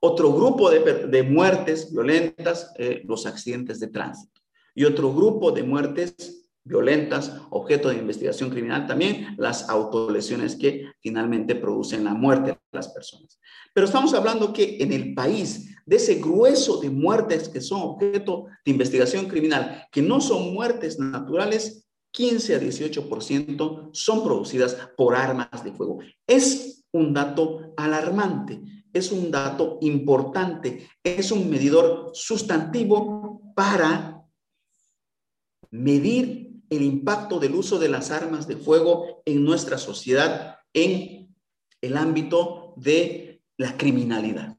Otro 0.00 0.32
grupo 0.34 0.70
de, 0.70 1.22
muertes 1.22 1.90
violentas, 1.90 2.72
eh, 2.76 3.02
los 3.06 3.24
accidentes 3.24 3.80
de 3.80 3.86
tránsito. 3.88 4.33
Y 4.74 4.84
otro 4.84 5.14
grupo 5.14 5.52
de 5.52 5.62
muertes 5.62 6.44
violentas, 6.64 7.32
objeto 7.50 7.90
de 7.90 7.96
investigación 7.96 8.50
criminal, 8.50 8.86
también 8.86 9.34
las 9.36 9.68
autolesiones 9.68 10.56
que 10.56 10.86
finalmente 11.00 11.54
producen 11.54 12.04
la 12.04 12.14
muerte 12.14 12.52
de 12.52 12.58
las 12.72 12.88
personas. 12.88 13.38
Pero 13.74 13.86
estamos 13.86 14.14
hablando 14.14 14.52
que 14.52 14.78
en 14.80 14.92
el 14.92 15.14
país, 15.14 15.76
de 15.84 15.96
ese 15.96 16.14
grueso 16.14 16.80
de 16.80 16.88
muertes 16.88 17.50
que 17.50 17.60
son 17.60 17.82
objeto 17.82 18.46
de 18.64 18.72
investigación 18.72 19.26
criminal, 19.26 19.86
que 19.92 20.00
no 20.00 20.20
son 20.20 20.54
muertes 20.54 20.98
naturales, 20.98 21.86
15 22.12 22.54
a 22.54 22.60
18% 22.60 23.90
son 23.92 24.24
producidas 24.24 24.76
por 24.96 25.14
armas 25.16 25.64
de 25.64 25.72
fuego. 25.72 25.98
Es 26.26 26.84
un 26.92 27.12
dato 27.12 27.74
alarmante, 27.76 28.62
es 28.92 29.10
un 29.10 29.30
dato 29.30 29.78
importante, 29.82 30.88
es 31.02 31.32
un 31.32 31.50
medidor 31.50 32.12
sustantivo 32.14 33.42
para 33.56 34.13
medir 35.74 36.52
el 36.70 36.82
impacto 36.82 37.40
del 37.40 37.56
uso 37.56 37.80
de 37.80 37.88
las 37.88 38.12
armas 38.12 38.46
de 38.46 38.56
fuego 38.56 39.22
en 39.24 39.44
nuestra 39.44 39.76
sociedad 39.76 40.58
en 40.72 41.34
el 41.80 41.96
ámbito 41.96 42.74
de 42.76 43.42
la 43.56 43.76
criminalidad. 43.76 44.56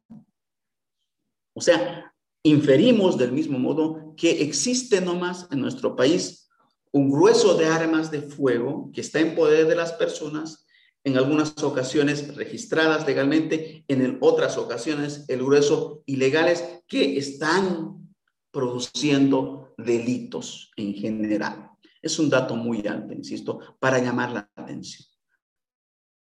O 1.54 1.62
sea, 1.62 2.14
inferimos 2.44 3.18
del 3.18 3.32
mismo 3.32 3.58
modo 3.58 4.14
que 4.18 4.44
existe 4.44 5.00
nomás 5.00 5.48
en 5.52 5.62
nuestro 5.62 5.96
país 5.96 6.50
un 6.92 7.10
grueso 7.10 7.56
de 7.56 7.68
armas 7.68 8.12
de 8.12 8.22
fuego 8.22 8.92
que 8.94 9.00
está 9.00 9.22
en 9.22 9.36
poder 9.36 9.68
de 9.68 9.76
las 9.76 9.94
personas 9.94 10.68
en 11.06 11.18
algunas 11.18 11.64
ocasiones 11.64 12.36
registradas 12.36 13.08
legalmente, 13.08 13.86
en 13.88 14.18
otras 14.20 14.58
ocasiones 14.58 15.24
el 15.30 15.40
grueso 15.40 16.04
ilegales 16.08 16.82
que 16.88 17.18
están 17.18 18.10
produciendo 18.52 19.65
delitos 19.78 20.72
en 20.76 20.94
general. 20.94 21.72
Es 22.02 22.20
un 22.20 22.30
dato 22.30 22.56
muy 22.56 22.86
alto, 22.88 23.14
insisto, 23.14 23.60
para 23.80 24.00
llamar 24.00 24.32
la 24.32 24.50
atención. 24.56 25.08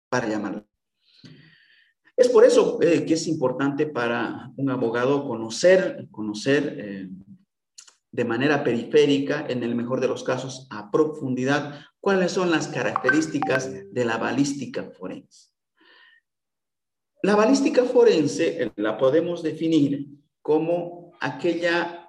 Para 0.09 0.27
llamar. 0.27 0.65
Es 2.15 2.29
por 2.29 2.45
eso 2.45 2.79
eh, 2.81 3.05
que 3.05 3.15
es 3.15 3.27
importante 3.27 3.87
para 3.87 4.51
un 4.55 4.69
abogado 4.69 5.27
conocer, 5.27 6.07
conocer 6.11 6.77
eh, 6.79 7.09
de 8.11 8.25
manera 8.25 8.63
periférica, 8.63 9.45
en 9.49 9.63
el 9.63 9.73
mejor 9.73 9.99
de 9.99 10.07
los 10.07 10.23
casos, 10.23 10.67
a 10.69 10.91
profundidad, 10.91 11.79
cuáles 11.99 12.31
son 12.31 12.51
las 12.51 12.67
características 12.67 13.91
de 13.91 14.05
la 14.05 14.17
balística 14.17 14.83
forense. 14.91 15.49
La 17.23 17.35
balística 17.35 17.85
forense 17.85 18.71
la 18.75 18.97
podemos 18.97 19.41
definir 19.41 20.07
como 20.41 21.13
aquella 21.19 22.02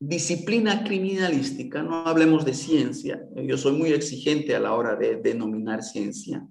disciplina 0.00 0.82
criminalística, 0.82 1.82
no 1.82 2.06
hablemos 2.06 2.46
de 2.46 2.54
ciencia, 2.54 3.22
yo 3.36 3.58
soy 3.58 3.72
muy 3.72 3.92
exigente 3.92 4.56
a 4.56 4.60
la 4.60 4.72
hora 4.72 4.96
de 4.96 5.16
denominar 5.16 5.82
ciencia, 5.82 6.46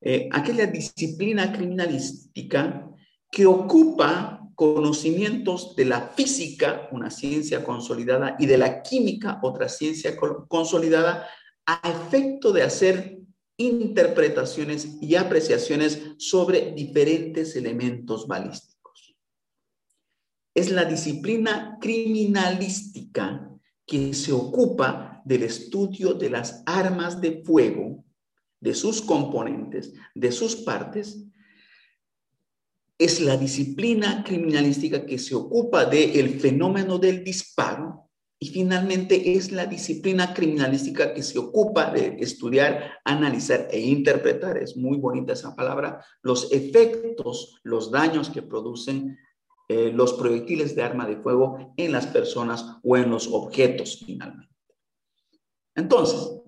eh, 0.00 0.28
aquella 0.32 0.66
disciplina 0.66 1.52
criminalística 1.52 2.88
que 3.30 3.44
ocupa 3.44 4.40
conocimientos 4.54 5.76
de 5.76 5.84
la 5.84 6.00
física, 6.00 6.88
una 6.90 7.10
ciencia 7.10 7.62
consolidada, 7.62 8.36
y 8.38 8.46
de 8.46 8.58
la 8.58 8.82
química, 8.82 9.38
otra 9.42 9.68
ciencia 9.68 10.16
consolidada, 10.16 11.28
a 11.66 11.80
efecto 11.88 12.52
de 12.52 12.62
hacer 12.62 13.18
interpretaciones 13.58 14.96
y 15.02 15.16
apreciaciones 15.16 16.00
sobre 16.16 16.72
diferentes 16.72 17.54
elementos 17.56 18.26
balísticos. 18.26 18.77
Es 20.58 20.72
la 20.72 20.84
disciplina 20.84 21.78
criminalística 21.80 23.48
que 23.86 24.12
se 24.12 24.32
ocupa 24.32 25.22
del 25.24 25.44
estudio 25.44 26.14
de 26.14 26.30
las 26.30 26.64
armas 26.66 27.20
de 27.20 27.44
fuego, 27.44 28.04
de 28.58 28.74
sus 28.74 29.00
componentes, 29.00 29.92
de 30.16 30.32
sus 30.32 30.56
partes, 30.56 31.24
es 32.98 33.20
la 33.20 33.36
disciplina 33.36 34.24
criminalística 34.26 35.06
que 35.06 35.20
se 35.20 35.36
ocupa 35.36 35.84
del 35.84 36.40
fenómeno 36.40 36.98
del 36.98 37.22
disparo. 37.22 38.10
Y 38.40 38.48
finalmente 38.48 39.34
es 39.36 39.52
la 39.52 39.64
disciplina 39.64 40.34
criminalística 40.34 41.14
que 41.14 41.22
se 41.22 41.38
ocupa 41.38 41.92
de 41.92 42.16
estudiar, 42.18 42.94
analizar 43.04 43.68
e 43.70 43.78
interpretar, 43.78 44.58
es 44.58 44.76
muy 44.76 44.98
bonita 44.98 45.34
esa 45.34 45.54
palabra, 45.54 46.04
los 46.22 46.50
efectos, 46.50 47.60
los 47.62 47.92
daños 47.92 48.28
que 48.28 48.42
producen 48.42 49.16
eh, 49.68 49.92
los 49.92 50.14
proyectiles 50.14 50.74
de 50.74 50.82
arma 50.82 51.06
de 51.06 51.18
fuego 51.18 51.74
en 51.76 51.92
las 51.92 52.06
personas 52.06 52.78
o 52.82 52.96
en 52.96 53.10
los 53.10 53.28
objetos 53.28 54.02
finalmente. 54.04 54.48
Entonces, 55.74 56.40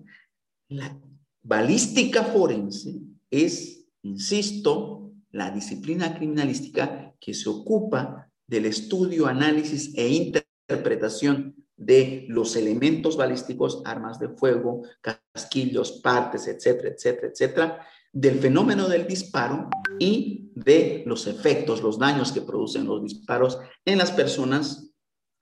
la 0.69 0.99
balística 1.43 2.23
forense 2.23 2.99
es, 3.29 3.85
insisto, 4.01 5.13
la 5.31 5.51
disciplina 5.51 6.15
criminalística 6.15 7.15
que 7.19 7.33
se 7.33 7.47
ocupa 7.47 8.29
del 8.47 8.65
estudio, 8.65 9.27
análisis 9.27 9.93
e 9.95 10.09
interpretación 10.09 11.55
de 11.77 12.25
los 12.27 12.55
elementos 12.55 13.17
balísticos, 13.17 13.81
armas 13.85 14.19
de 14.19 14.29
fuego, 14.29 14.83
casquillos, 15.01 15.93
partes, 16.03 16.47
etcétera, 16.47 16.89
etcétera, 16.89 17.27
etcétera, 17.27 17.87
del 18.13 18.39
fenómeno 18.39 18.87
del 18.87 19.07
disparo 19.07 19.69
y 19.99 20.51
de 20.55 21.03
los 21.05 21.27
efectos, 21.27 21.81
los 21.81 21.97
daños 21.97 22.31
que 22.31 22.41
producen 22.41 22.85
los 22.85 23.01
disparos 23.01 23.59
en 23.85 23.97
las 23.97 24.11
personas 24.11 24.91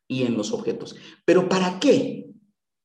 y 0.07 0.23
en 0.23 0.35
los 0.35 0.51
objetos. 0.51 0.95
¿Pero 1.25 1.49
para 1.49 1.79
qué? 1.79 2.27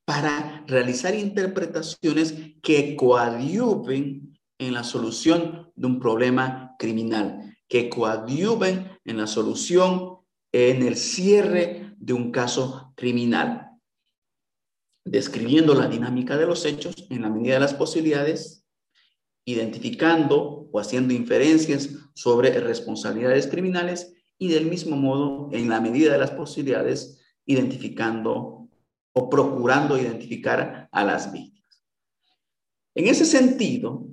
Para 0.06 0.64
realizar 0.66 1.14
interpretaciones 1.14 2.34
que 2.62 2.96
coadyuven 2.96 4.38
en 4.58 4.74
la 4.74 4.84
solución 4.84 5.70
de 5.74 5.86
un 5.86 5.98
problema 5.98 6.74
criminal, 6.78 7.56
que 7.68 7.88
coadyuven 7.88 8.90
en 9.04 9.16
la 9.16 9.26
solución, 9.26 10.18
en 10.52 10.82
el 10.82 10.96
cierre 10.96 11.94
de 11.98 12.12
un 12.12 12.30
caso 12.30 12.92
criminal, 12.96 13.70
describiendo 15.04 15.74
la 15.74 15.88
dinámica 15.88 16.36
de 16.36 16.46
los 16.46 16.64
hechos 16.64 16.94
en 17.10 17.22
la 17.22 17.30
medida 17.30 17.54
de 17.54 17.60
las 17.60 17.74
posibilidades, 17.74 18.63
identificando 19.44 20.68
o 20.72 20.80
haciendo 20.80 21.12
inferencias 21.14 21.90
sobre 22.14 22.58
responsabilidades 22.60 23.46
criminales 23.46 24.14
y 24.38 24.48
del 24.48 24.66
mismo 24.66 24.96
modo, 24.96 25.48
en 25.52 25.68
la 25.68 25.80
medida 25.80 26.12
de 26.12 26.18
las 26.18 26.30
posibilidades, 26.30 27.20
identificando 27.46 28.68
o 29.12 29.30
procurando 29.30 29.98
identificar 29.98 30.88
a 30.90 31.04
las 31.04 31.32
víctimas. 31.32 31.84
En 32.94 33.06
ese 33.06 33.24
sentido, 33.24 34.08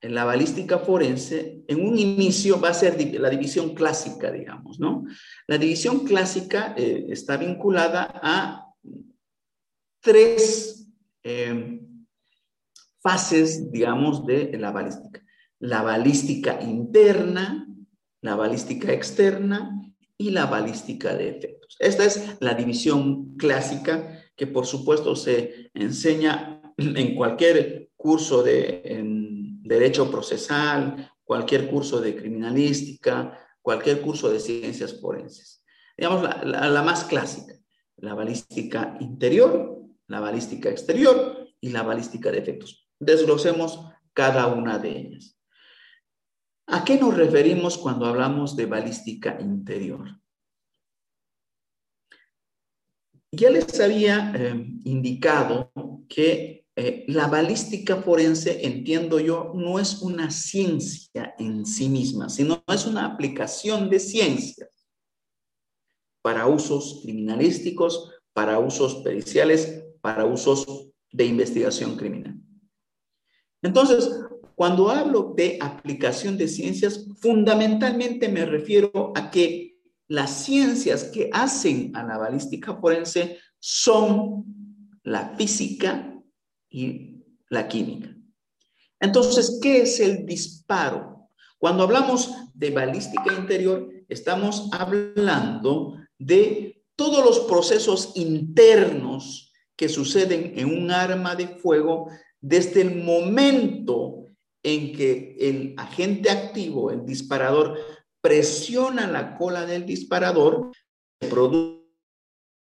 en 0.00 0.14
la 0.14 0.24
balística 0.24 0.78
forense, 0.78 1.64
en 1.66 1.84
un 1.84 1.98
inicio 1.98 2.60
va 2.60 2.70
a 2.70 2.74
ser 2.74 2.96
la 3.18 3.30
división 3.30 3.74
clásica, 3.74 4.30
digamos, 4.30 4.78
¿no? 4.78 5.04
La 5.46 5.58
división 5.58 6.04
clásica 6.04 6.74
eh, 6.76 7.06
está 7.08 7.36
vinculada 7.36 8.20
a 8.22 8.66
tres 10.00 10.88
eh, 11.22 11.80
fases, 13.06 13.70
digamos, 13.70 14.26
de 14.26 14.58
la 14.58 14.72
balística. 14.72 15.22
La 15.60 15.82
balística 15.82 16.60
interna, 16.60 17.68
la 18.20 18.34
balística 18.34 18.92
externa 18.92 19.80
y 20.18 20.30
la 20.30 20.46
balística 20.46 21.14
de 21.14 21.28
efectos. 21.28 21.76
Esta 21.78 22.04
es 22.04 22.36
la 22.40 22.54
división 22.54 23.36
clásica 23.36 24.24
que 24.34 24.48
por 24.48 24.66
supuesto 24.66 25.14
se 25.14 25.70
enseña 25.72 26.60
en 26.76 27.14
cualquier 27.14 27.90
curso 27.96 28.42
de 28.42 28.82
derecho 29.62 30.10
procesal, 30.10 31.08
cualquier 31.22 31.70
curso 31.70 32.00
de 32.00 32.16
criminalística, 32.16 33.38
cualquier 33.62 34.00
curso 34.00 34.30
de 34.30 34.40
ciencias 34.40 35.00
forenses. 35.00 35.62
Digamos, 35.96 36.22
la, 36.44 36.82
más 36.82 37.04
clásica, 37.04 37.54
la 37.98 38.14
balística 38.14 38.96
interior, 38.98 39.80
la 40.08 40.18
balística 40.18 40.70
exterior 40.70 41.48
y 41.60 41.70
la 41.70 41.84
balística 41.84 42.32
de 42.32 42.38
efectos. 42.38 42.85
Desglosemos 43.00 43.80
cada 44.12 44.46
una 44.46 44.78
de 44.78 44.98
ellas. 44.98 45.36
¿A 46.68 46.84
qué 46.84 46.98
nos 46.98 47.16
referimos 47.16 47.78
cuando 47.78 48.06
hablamos 48.06 48.56
de 48.56 48.66
balística 48.66 49.38
interior? 49.40 50.20
Ya 53.30 53.50
les 53.50 53.78
había 53.80 54.32
eh, 54.34 54.66
indicado 54.84 55.70
que 56.08 56.66
eh, 56.74 57.04
la 57.08 57.26
balística 57.26 57.96
forense, 58.02 58.66
entiendo 58.66 59.20
yo, 59.20 59.52
no 59.54 59.78
es 59.78 60.02
una 60.02 60.30
ciencia 60.30 61.34
en 61.38 61.64
sí 61.64 61.88
misma, 61.88 62.28
sino 62.28 62.64
es 62.68 62.86
una 62.86 63.06
aplicación 63.06 63.88
de 63.88 64.00
ciencias 64.00 64.70
para 66.22 66.46
usos 66.46 67.00
criminalísticos, 67.02 68.10
para 68.32 68.58
usos 68.58 68.96
periciales, 68.96 69.84
para 70.00 70.24
usos 70.24 70.90
de 71.12 71.24
investigación 71.24 71.96
criminal. 71.96 72.45
Entonces, 73.62 74.10
cuando 74.54 74.90
hablo 74.90 75.34
de 75.36 75.58
aplicación 75.60 76.36
de 76.36 76.48
ciencias, 76.48 77.06
fundamentalmente 77.20 78.28
me 78.28 78.46
refiero 78.46 79.12
a 79.14 79.30
que 79.30 79.76
las 80.08 80.44
ciencias 80.44 81.04
que 81.04 81.28
hacen 81.32 81.94
a 81.96 82.02
la 82.04 82.16
balística 82.16 82.76
forense 82.76 83.38
son 83.58 84.44
la 85.02 85.34
física, 85.36 86.12
y 86.76 87.24
la 87.48 87.68
química. 87.68 88.14
Entonces, 89.00 89.58
¿qué 89.62 89.82
es 89.82 90.00
el 90.00 90.26
disparo? 90.26 91.30
Cuando 91.58 91.84
hablamos 91.84 92.34
de 92.54 92.70
balística 92.70 93.32
interior, 93.32 93.88
estamos 94.08 94.68
hablando 94.72 95.96
de 96.18 96.84
todos 96.96 97.24
los 97.24 97.40
procesos 97.40 98.12
internos 98.14 99.52
que 99.74 99.88
suceden 99.88 100.52
en 100.56 100.66
un 100.66 100.90
arma 100.90 101.34
de 101.34 101.48
fuego 101.48 102.10
desde 102.46 102.82
el 102.82 103.02
momento 103.02 104.28
en 104.62 104.92
que 104.92 105.36
el 105.40 105.74
agente 105.76 106.30
activo, 106.30 106.92
el 106.92 107.04
disparador, 107.04 107.76
presiona 108.20 109.08
la 109.08 109.36
cola 109.36 109.66
del 109.66 109.84
disparador, 109.84 110.70
produce 111.28 111.82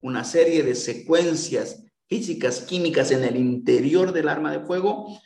una 0.00 0.22
serie 0.22 0.62
de 0.62 0.76
secuencias 0.76 1.82
físicas, 2.08 2.60
químicas 2.60 3.10
en 3.10 3.24
el 3.24 3.36
interior 3.36 4.12
del 4.12 4.28
arma 4.28 4.52
de 4.52 4.64
fuego, 4.64 5.18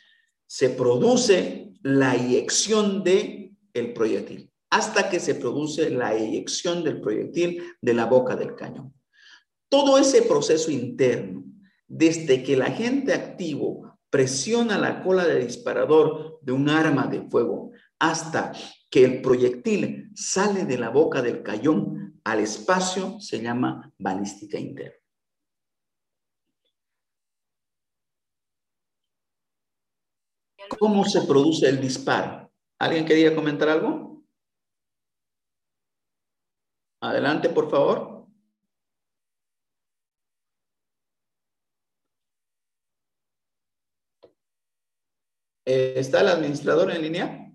se 0.47 0.71
produce 0.71 1.71
la 1.83 2.15
eyección 2.15 3.03
de 3.03 3.53
el 3.75 3.93
proyectil, 3.93 4.51
hasta 4.71 5.11
que 5.11 5.19
se 5.19 5.35
produce 5.35 5.91
la 5.91 6.15
eyección 6.15 6.83
del 6.83 7.01
proyectil 7.01 7.61
de 7.81 7.93
la 7.93 8.07
boca 8.07 8.35
del 8.35 8.55
cañón. 8.55 8.95
Todo 9.69 9.99
ese 9.99 10.23
proceso 10.23 10.71
interno, 10.71 11.43
desde 11.87 12.41
que 12.41 12.53
el 12.53 12.63
agente 12.63 13.13
activo 13.13 13.88
presiona 14.09 14.77
la 14.77 15.03
cola 15.03 15.25
del 15.25 15.45
disparador 15.45 16.39
de 16.41 16.51
un 16.51 16.69
arma 16.69 17.07
de 17.07 17.21
fuego 17.29 17.71
hasta 17.99 18.53
que 18.89 19.03
el 19.03 19.21
proyectil 19.21 20.11
sale 20.15 20.65
de 20.65 20.77
la 20.77 20.89
boca 20.89 21.21
del 21.21 21.43
cañón 21.43 22.19
al 22.23 22.39
espacio, 22.39 23.19
se 23.19 23.41
llama 23.41 23.91
balística 23.97 24.57
interna. 24.57 24.95
¿Cómo 30.77 31.03
se 31.05 31.21
produce 31.21 31.67
el 31.67 31.81
disparo? 31.81 32.51
¿Alguien 32.79 33.05
quería 33.05 33.35
comentar 33.35 33.69
algo? 33.69 34.23
Adelante, 37.01 37.49
por 37.49 37.69
favor. 37.69 38.19
Eh, 45.58 45.58
¿Está 45.71 46.21
el 46.21 46.29
administrador 46.29 46.89
en 46.89 47.01
línea? 47.03 47.53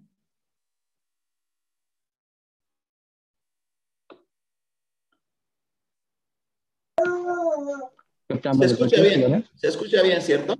Se 8.29 8.67
escucha 8.67 9.01
bien, 9.01 9.49
se 9.57 9.67
escucha 9.69 10.03
bien, 10.03 10.23
¿cierto? 10.23 10.55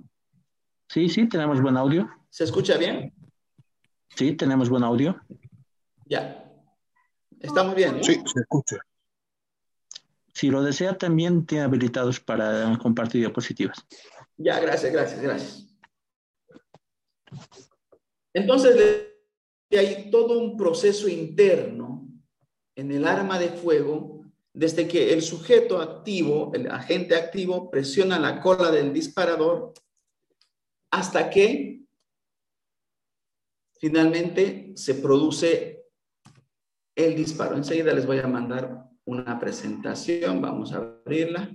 Sí, 0.89 1.07
sí, 1.07 1.29
tenemos 1.29 1.61
buen 1.61 1.77
audio. 1.77 2.09
¿Se 2.29 2.43
escucha 2.43 2.77
bien? 2.77 3.13
Sí, 4.15 4.33
tenemos 4.33 4.69
buen 4.69 4.83
audio. 4.83 5.17
Ya. 6.05 6.51
Estamos 7.39 7.73
bien. 7.73 8.03
Sí, 8.03 8.21
se 8.25 8.41
escucha. 8.41 8.77
Si 10.33 10.49
lo 10.49 10.61
desea, 10.61 10.97
también 10.97 11.45
tiene 11.45 11.63
habilitados 11.63 12.19
para 12.19 12.77
compartir 12.79 13.21
diapositivas. 13.21 13.77
Ya, 14.35 14.59
gracias, 14.59 14.91
gracias, 14.91 15.21
gracias. 15.21 15.74
Entonces, 18.33 19.07
hay 19.71 20.09
todo 20.11 20.39
un 20.39 20.57
proceso 20.57 21.07
interno 21.07 22.07
en 22.75 22.91
el 22.91 23.05
arma 23.05 23.39
de 23.39 23.49
fuego 23.49 24.21
desde 24.53 24.87
que 24.87 25.11
el 25.11 25.21
sujeto 25.21 25.79
activo, 25.79 26.51
el 26.53 26.71
agente 26.71 27.15
activo, 27.15 27.69
presiona 27.69 28.17
la 28.17 28.41
cola 28.41 28.71
del 28.71 28.93
disparador 28.93 29.73
hasta 30.91 31.29
que 31.29 31.81
finalmente 33.77 34.71
se 34.75 34.95
produce 34.95 35.83
el 36.95 37.15
disparo. 37.15 37.57
Enseguida 37.57 37.93
les 37.93 38.05
voy 38.05 38.19
a 38.19 38.27
mandar 38.27 38.89
una 39.03 39.37
presentación, 39.39 40.41
vamos 40.41 40.71
a 40.71 40.77
abrirla. 40.77 41.51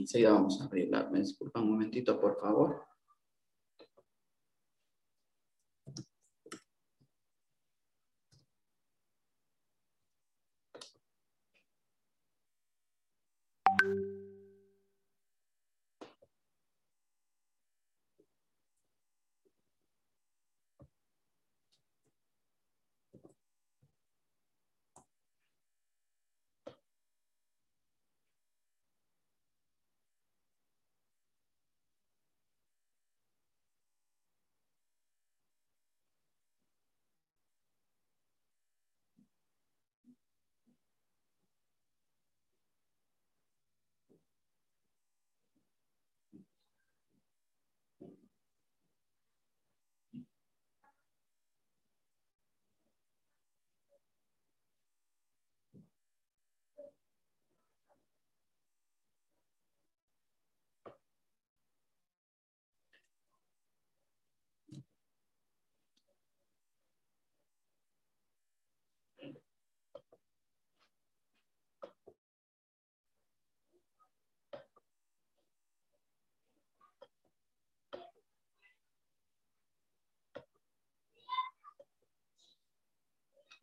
Enseguida 0.00 0.32
vamos 0.32 0.60
a 0.60 0.64
abrirla. 0.64 1.08
Me 1.10 1.20
disculpa 1.20 1.60
un 1.60 1.70
momentito, 1.70 2.18
por 2.18 2.40
favor. 2.40 2.89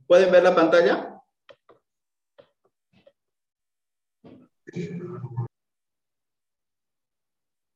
¿Pueden 0.07 0.31
ver 0.31 0.43
la 0.43 0.55
pantalla? 0.55 1.21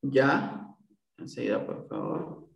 Ya. 0.02 0.76
Enseguida, 1.18 1.66
por 1.66 1.88
favor. 1.88 2.50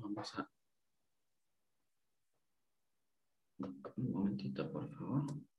vamos 0.00 0.38
a... 0.38 0.50
Un 3.96 4.12
momentito, 4.12 4.70
por 4.72 4.88
favor. 4.88 5.49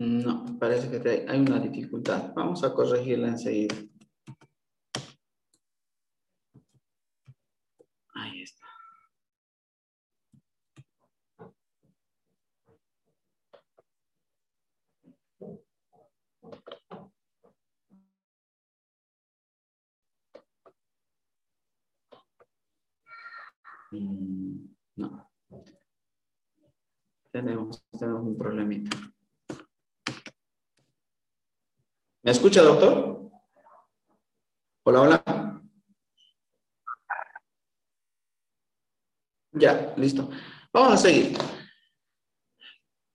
No, 0.00 0.46
parece 0.58 0.90
que 0.90 1.26
hay 1.28 1.40
una 1.40 1.58
dificultad. 1.60 2.32
Vamos 2.34 2.64
a 2.64 2.72
corregirla 2.72 3.28
enseguida. 3.28 3.74
Ahí 8.14 8.42
está. 8.42 8.66
Mm, 23.92 24.64
no. 24.96 25.30
Tenemos, 27.30 27.84
tenemos 27.98 28.22
un 28.22 28.38
problemita. 28.38 28.96
¿Me 32.30 32.34
escucha, 32.34 32.62
doctor? 32.62 33.28
Hola, 34.84 35.00
hola. 35.00 35.62
Ya, 39.50 39.92
listo. 39.96 40.30
Vamos 40.72 40.92
a 40.92 40.96
seguir. 40.96 41.36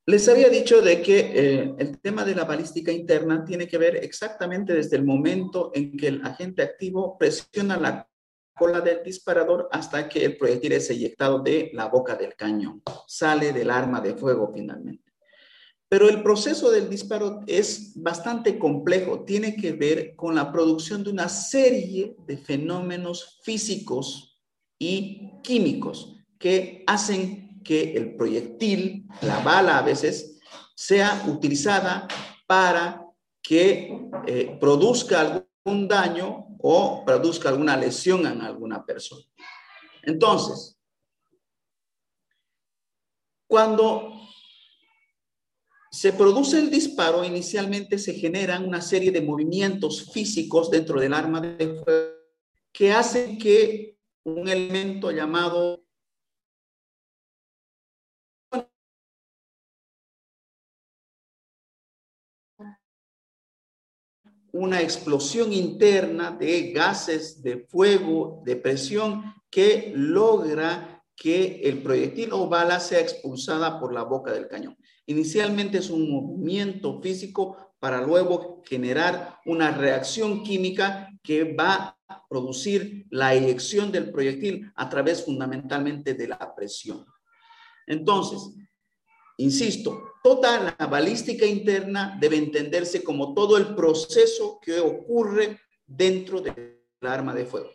Les 0.05 0.27
había 0.27 0.49
dicho 0.49 0.81
de 0.81 1.01
que 1.01 1.19
eh, 1.33 1.75
el 1.77 1.97
tema 2.01 2.25
de 2.25 2.35
la 2.35 2.43
balística 2.43 2.91
interna 2.91 3.45
tiene 3.45 3.69
que 3.69 3.77
ver 3.77 3.95
exactamente 4.03 4.73
desde 4.73 4.97
el 4.97 5.05
momento 5.05 5.71
en 5.73 5.95
que 5.95 6.09
el 6.09 6.21
agente 6.25 6.61
activo 6.61 7.17
presiona 7.17 7.77
la 7.77 8.09
cola 8.53 8.81
del 8.81 9.01
disparador 9.01 9.69
hasta 9.71 10.09
que 10.09 10.25
el 10.25 10.35
proyectil 10.35 10.73
es 10.73 10.89
eyectado 10.89 11.39
de 11.39 11.71
la 11.71 11.85
boca 11.85 12.17
del 12.17 12.35
cañón. 12.35 12.83
Sale 13.07 13.53
del 13.53 13.69
arma 13.69 14.01
de 14.01 14.13
fuego 14.13 14.51
finalmente. 14.53 15.04
Pero 15.87 16.09
el 16.09 16.23
proceso 16.23 16.71
del 16.71 16.89
disparo 16.89 17.41
es 17.45 17.93
bastante 17.95 18.57
complejo, 18.57 19.23
tiene 19.23 19.55
que 19.55 19.73
ver 19.73 20.15
con 20.15 20.35
la 20.35 20.51
producción 20.51 21.03
de 21.03 21.11
una 21.11 21.29
serie 21.29 22.15
de 22.25 22.37
fenómenos 22.37 23.39
físicos 23.43 24.39
y 24.79 25.31
químicos 25.43 26.17
que 26.39 26.83
hacen 26.87 27.61
que 27.63 27.93
el 27.93 28.15
proyectil, 28.15 29.05
la 29.21 29.39
bala 29.39 29.77
a 29.77 29.81
veces, 29.81 30.39
sea 30.75 31.23
utilizada 31.27 32.07
para 32.47 33.05
que 33.41 34.09
eh, 34.27 34.57
produzca 34.59 35.21
algún 35.65 35.87
daño 35.87 36.47
o 36.59 37.03
produzca 37.05 37.49
alguna 37.49 37.77
lesión 37.77 38.25
en 38.25 38.41
alguna 38.41 38.85
persona. 38.85 39.23
Entonces, 40.01 40.77
cuando 43.47 44.14
se 45.95 46.11
produce 46.11 46.59
el 46.59 46.69
disparo, 46.69 47.23
inicialmente 47.23 47.97
se 47.97 48.13
generan 48.15 48.67
una 48.67 48.81
serie 48.81 49.13
de 49.13 49.21
movimientos 49.21 50.11
físicos 50.11 50.69
dentro 50.69 50.99
del 50.99 51.13
arma 51.13 51.39
de 51.39 51.81
fuego 51.81 52.15
que 52.73 52.91
hacen 52.91 53.37
que 53.37 53.97
un 54.25 54.49
elemento 54.49 55.09
llamado 55.09 55.85
una 64.51 64.81
explosión 64.81 65.53
interna 65.53 66.31
de 66.31 66.73
gases 66.73 67.41
de 67.41 67.59
fuego, 67.69 68.41
de 68.43 68.57
presión, 68.57 69.33
que 69.49 69.93
logra 69.95 71.05
que 71.15 71.61
el 71.63 71.81
proyectil 71.81 72.33
o 72.33 72.49
bala 72.49 72.81
sea 72.81 72.99
expulsada 72.99 73.79
por 73.79 73.93
la 73.93 74.03
boca 74.03 74.33
del 74.33 74.49
cañón. 74.49 74.77
Inicialmente 75.07 75.77
es 75.77 75.89
un 75.89 76.09
movimiento 76.09 76.99
físico 77.01 77.57
para 77.79 78.01
luego 78.01 78.63
generar 78.65 79.39
una 79.45 79.71
reacción 79.71 80.43
química 80.43 81.11
que 81.21 81.53
va 81.53 81.97
a 82.07 82.27
producir 82.27 83.05
la 83.11 83.35
eyección 83.35 83.91
del 83.91 84.11
proyectil 84.11 84.71
a 84.75 84.89
través 84.89 85.23
fundamentalmente 85.23 86.15
de 86.15 86.27
la 86.27 86.55
presión. 86.55 87.05
Entonces, 87.85 88.55
insisto, 89.37 90.13
toda 90.23 90.75
la 90.79 90.87
balística 90.87 91.45
interna 91.45 92.17
debe 92.19 92.37
entenderse 92.37 93.03
como 93.03 93.35
todo 93.35 93.57
el 93.57 93.75
proceso 93.75 94.59
que 94.59 94.79
ocurre 94.79 95.59
dentro 95.85 96.41
del 96.41 96.81
arma 97.01 97.35
de 97.35 97.45
fuego. 97.45 97.69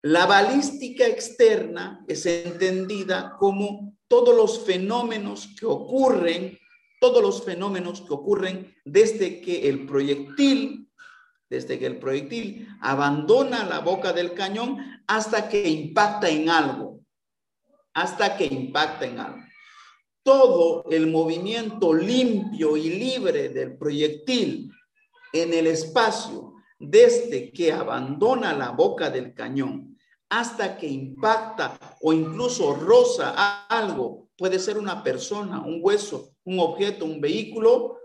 La 0.00 0.24
balística 0.26 1.06
externa 1.06 2.02
es 2.08 2.24
entendida 2.24 3.36
como 3.38 3.96
todos 4.08 4.34
los 4.34 4.64
fenómenos 4.64 5.54
que 5.58 5.66
ocurren 5.66 6.58
todos 7.02 7.20
los 7.20 7.42
fenómenos 7.42 8.00
que 8.02 8.14
ocurren 8.14 8.72
desde 8.84 9.40
que 9.40 9.68
el 9.68 9.86
proyectil, 9.86 10.88
desde 11.50 11.76
que 11.76 11.86
el 11.86 11.98
proyectil 11.98 12.68
abandona 12.80 13.64
la 13.64 13.80
boca 13.80 14.12
del 14.12 14.34
cañón 14.34 15.02
hasta 15.08 15.48
que 15.48 15.68
impacta 15.68 16.28
en 16.28 16.48
algo, 16.48 17.00
hasta 17.92 18.36
que 18.36 18.46
impacta 18.46 19.04
en 19.04 19.18
algo. 19.18 19.42
Todo 20.22 20.84
el 20.92 21.08
movimiento 21.08 21.92
limpio 21.92 22.76
y 22.76 22.90
libre 22.90 23.48
del 23.48 23.76
proyectil 23.76 24.70
en 25.32 25.54
el 25.54 25.66
espacio, 25.66 26.54
desde 26.78 27.50
que 27.50 27.72
abandona 27.72 28.52
la 28.52 28.70
boca 28.70 29.10
del 29.10 29.34
cañón 29.34 29.98
hasta 30.28 30.78
que 30.78 30.86
impacta 30.86 31.76
o 32.00 32.12
incluso 32.12 32.74
roza 32.74 33.66
algo, 33.66 34.28
puede 34.38 34.60
ser 34.60 34.78
una 34.78 35.02
persona, 35.02 35.60
un 35.60 35.80
hueso, 35.82 36.31
un 36.44 36.58
objeto, 36.60 37.04
un 37.04 37.20
vehículo, 37.20 37.98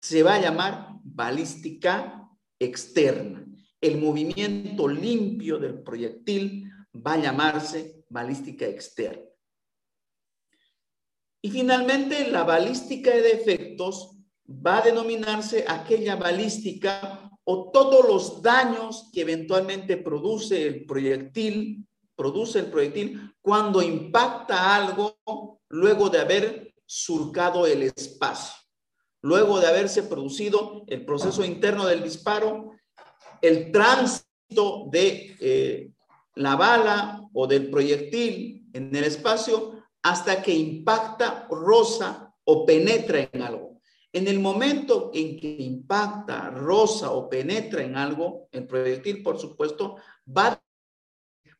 se 0.00 0.22
va 0.22 0.34
a 0.34 0.40
llamar 0.40 0.88
balística 1.02 2.28
externa. 2.58 3.44
El 3.80 3.98
movimiento 3.98 4.88
limpio 4.88 5.58
del 5.58 5.82
proyectil 5.82 6.70
va 6.94 7.14
a 7.14 7.22
llamarse 7.22 8.04
balística 8.08 8.66
externa. 8.66 9.22
Y 11.42 11.50
finalmente, 11.50 12.28
la 12.30 12.42
balística 12.44 13.10
de 13.10 13.32
efectos 13.32 14.16
va 14.48 14.78
a 14.78 14.82
denominarse 14.82 15.64
aquella 15.68 16.16
balística 16.16 17.30
o 17.44 17.70
todos 17.70 18.06
los 18.06 18.42
daños 18.42 19.10
que 19.12 19.20
eventualmente 19.20 19.96
produce 19.96 20.66
el 20.66 20.86
proyectil, 20.86 21.86
produce 22.16 22.60
el 22.60 22.66
proyectil 22.66 23.32
cuando 23.40 23.82
impacta 23.82 24.74
algo 24.74 25.16
luego 25.68 26.08
de 26.10 26.18
haber 26.18 26.74
surcado 26.86 27.66
el 27.66 27.82
espacio. 27.82 28.54
Luego 29.22 29.58
de 29.60 29.66
haberse 29.66 30.04
producido 30.04 30.84
el 30.86 31.04
proceso 31.04 31.44
interno 31.44 31.86
del 31.86 32.02
disparo, 32.02 32.70
el 33.42 33.72
tránsito 33.72 34.86
de 34.90 35.36
eh, 35.40 35.90
la 36.36 36.54
bala 36.54 37.28
o 37.32 37.46
del 37.46 37.70
proyectil 37.70 38.68
en 38.72 38.94
el 38.94 39.04
espacio 39.04 39.82
hasta 40.02 40.40
que 40.40 40.54
impacta, 40.54 41.48
rosa 41.50 42.32
o 42.44 42.64
penetra 42.64 43.28
en 43.32 43.42
algo. 43.42 43.80
En 44.12 44.28
el 44.28 44.38
momento 44.38 45.10
en 45.12 45.36
que 45.36 45.56
impacta, 45.58 46.48
rosa 46.50 47.10
o 47.10 47.28
penetra 47.28 47.82
en 47.82 47.96
algo, 47.96 48.48
el 48.52 48.66
proyectil, 48.66 49.22
por 49.22 49.38
supuesto, 49.38 49.96
va 50.26 50.62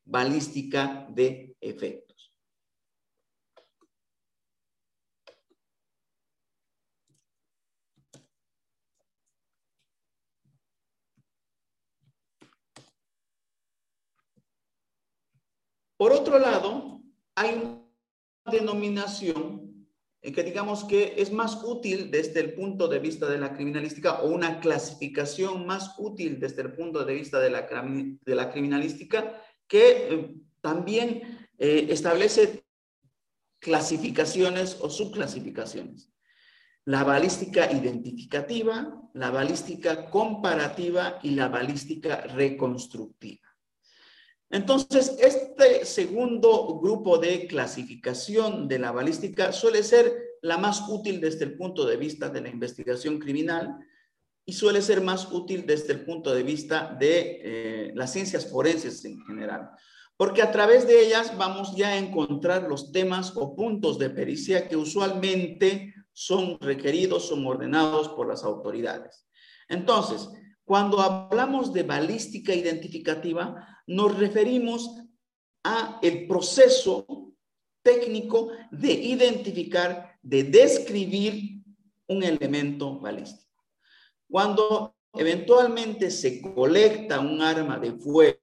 balística 0.04 1.06
de 1.10 1.56
efecto. 1.60 2.06
Por 15.96 16.12
otro 16.12 16.38
lado, 16.38 17.00
hay 17.35 17.54
una 17.54 18.52
denominación 18.52 19.66
que 20.20 20.42
digamos 20.42 20.85
que 20.85 21.14
es 21.18 21.32
más 21.32 21.62
útil 21.62 22.11
desde 22.11 22.40
el 22.40 22.54
punto 22.54 22.88
de 22.88 22.98
vista 22.98 23.28
de 23.28 23.38
la 23.38 23.54
criminalística 23.54 24.20
o 24.22 24.28
una 24.28 24.61
clasificación 24.61 25.66
más 25.66 25.94
útil 25.98 26.40
desde 26.40 26.62
el 26.62 26.72
punto 26.72 27.04
de 27.04 27.14
vista 27.14 27.38
de 27.38 27.50
la, 27.50 27.62
de 27.62 28.35
la 28.35 28.50
criminalística 28.50 29.40
que 29.68 30.09
eh, 30.09 30.35
también 30.61 31.48
eh, 31.59 31.87
establece 31.90 32.64
clasificaciones 33.61 34.78
o 34.80 34.90
subclasificaciones. 34.90 36.12
La 36.85 37.04
balística 37.04 37.70
identificativa, 37.70 39.00
la 39.14 39.30
balística 39.30 40.11
comparativa 40.11 41.18
y 41.22 41.30
la 41.30 41.48
balística 41.48 42.20
reconstructiva. 42.22 43.45
Entonces, 44.50 45.16
este 45.18 45.85
segundo 45.85 46.78
grupo 46.80 47.18
de 47.18 47.46
clasificación 47.46 48.68
de 48.68 48.78
la 48.78 48.92
balística 48.92 49.52
suele 49.52 49.82
ser 49.82 50.26
la 50.42 50.56
más 50.56 50.88
útil 50.88 51.20
desde 51.20 51.44
el 51.44 51.56
punto 51.56 51.85
de 51.85 51.96
vista 51.96 52.28
de 52.28 52.40
la 52.40 52.48
investigación 52.48 53.18
criminal 53.18 53.76
y 54.44 54.52
suele 54.52 54.80
ser 54.80 55.00
más 55.00 55.32
útil 55.32 55.66
desde 55.66 55.92
el 55.94 56.04
punto 56.04 56.32
de 56.32 56.44
vista 56.44 56.96
de 56.98 57.40
eh, 57.42 57.92
las 57.96 58.12
ciencias 58.12 58.48
forenses 58.48 59.04
en 59.04 59.20
general, 59.24 59.70
porque 60.16 60.42
a 60.42 60.52
través 60.52 60.87
de 60.87 61.04
ellas 61.04 61.37
vamos 61.37 61.74
ya 61.74 61.88
a 61.88 61.98
encontrar 61.98 62.68
los 62.68 62.92
temas 62.92 63.32
o 63.35 63.56
puntos 63.56 63.98
de 63.98 64.11
pericia 64.11 64.68
que 64.68 64.76
usualmente 64.76 65.94
son 66.12 66.59
requeridos, 66.61 67.26
son 67.26 67.44
ordenados 67.44 68.09
por 68.11 68.28
las 68.28 68.44
autoridades. 68.44 69.26
Entonces, 69.68 70.30
cuando 70.64 71.00
hablamos 71.00 71.72
de 71.72 71.82
balística 71.82 72.54
identificativa, 72.54 73.75
nos 73.87 74.18
referimos 74.18 74.90
a 75.64 75.99
el 76.03 76.27
proceso 76.27 77.07
técnico 77.83 78.51
de 78.70 78.92
identificar, 78.92 80.18
de 80.22 80.44
describir 80.44 81.62
un 82.09 82.22
elemento 82.22 82.99
balístico. 82.99 83.64
Cuando 84.29 84.96
eventualmente 85.14 86.11
se 86.11 86.40
colecta 86.40 87.20
un 87.20 87.40
arma 87.40 87.79
de 87.79 87.92
fuego, 87.92 88.40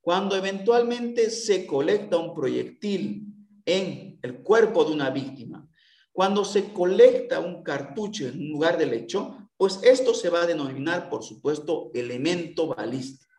cuando 0.00 0.36
eventualmente 0.36 1.30
se 1.30 1.66
colecta 1.66 2.16
un 2.16 2.34
proyectil 2.34 3.26
en 3.66 4.18
el 4.22 4.42
cuerpo 4.42 4.84
de 4.84 4.92
una 4.92 5.10
víctima, 5.10 5.68
cuando 6.12 6.44
se 6.44 6.72
colecta 6.72 7.40
un 7.40 7.62
cartucho 7.62 8.26
en 8.26 8.40
un 8.40 8.48
lugar 8.50 8.78
del 8.78 8.94
hecho, 8.94 9.48
pues 9.56 9.80
esto 9.82 10.14
se 10.14 10.30
va 10.30 10.42
a 10.42 10.46
denominar, 10.46 11.10
por 11.10 11.22
supuesto, 11.22 11.90
elemento 11.94 12.68
balístico. 12.68 13.29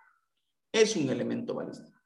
Es 0.72 0.96
un 0.96 1.10
elemento 1.10 1.54
balístico. 1.54 2.00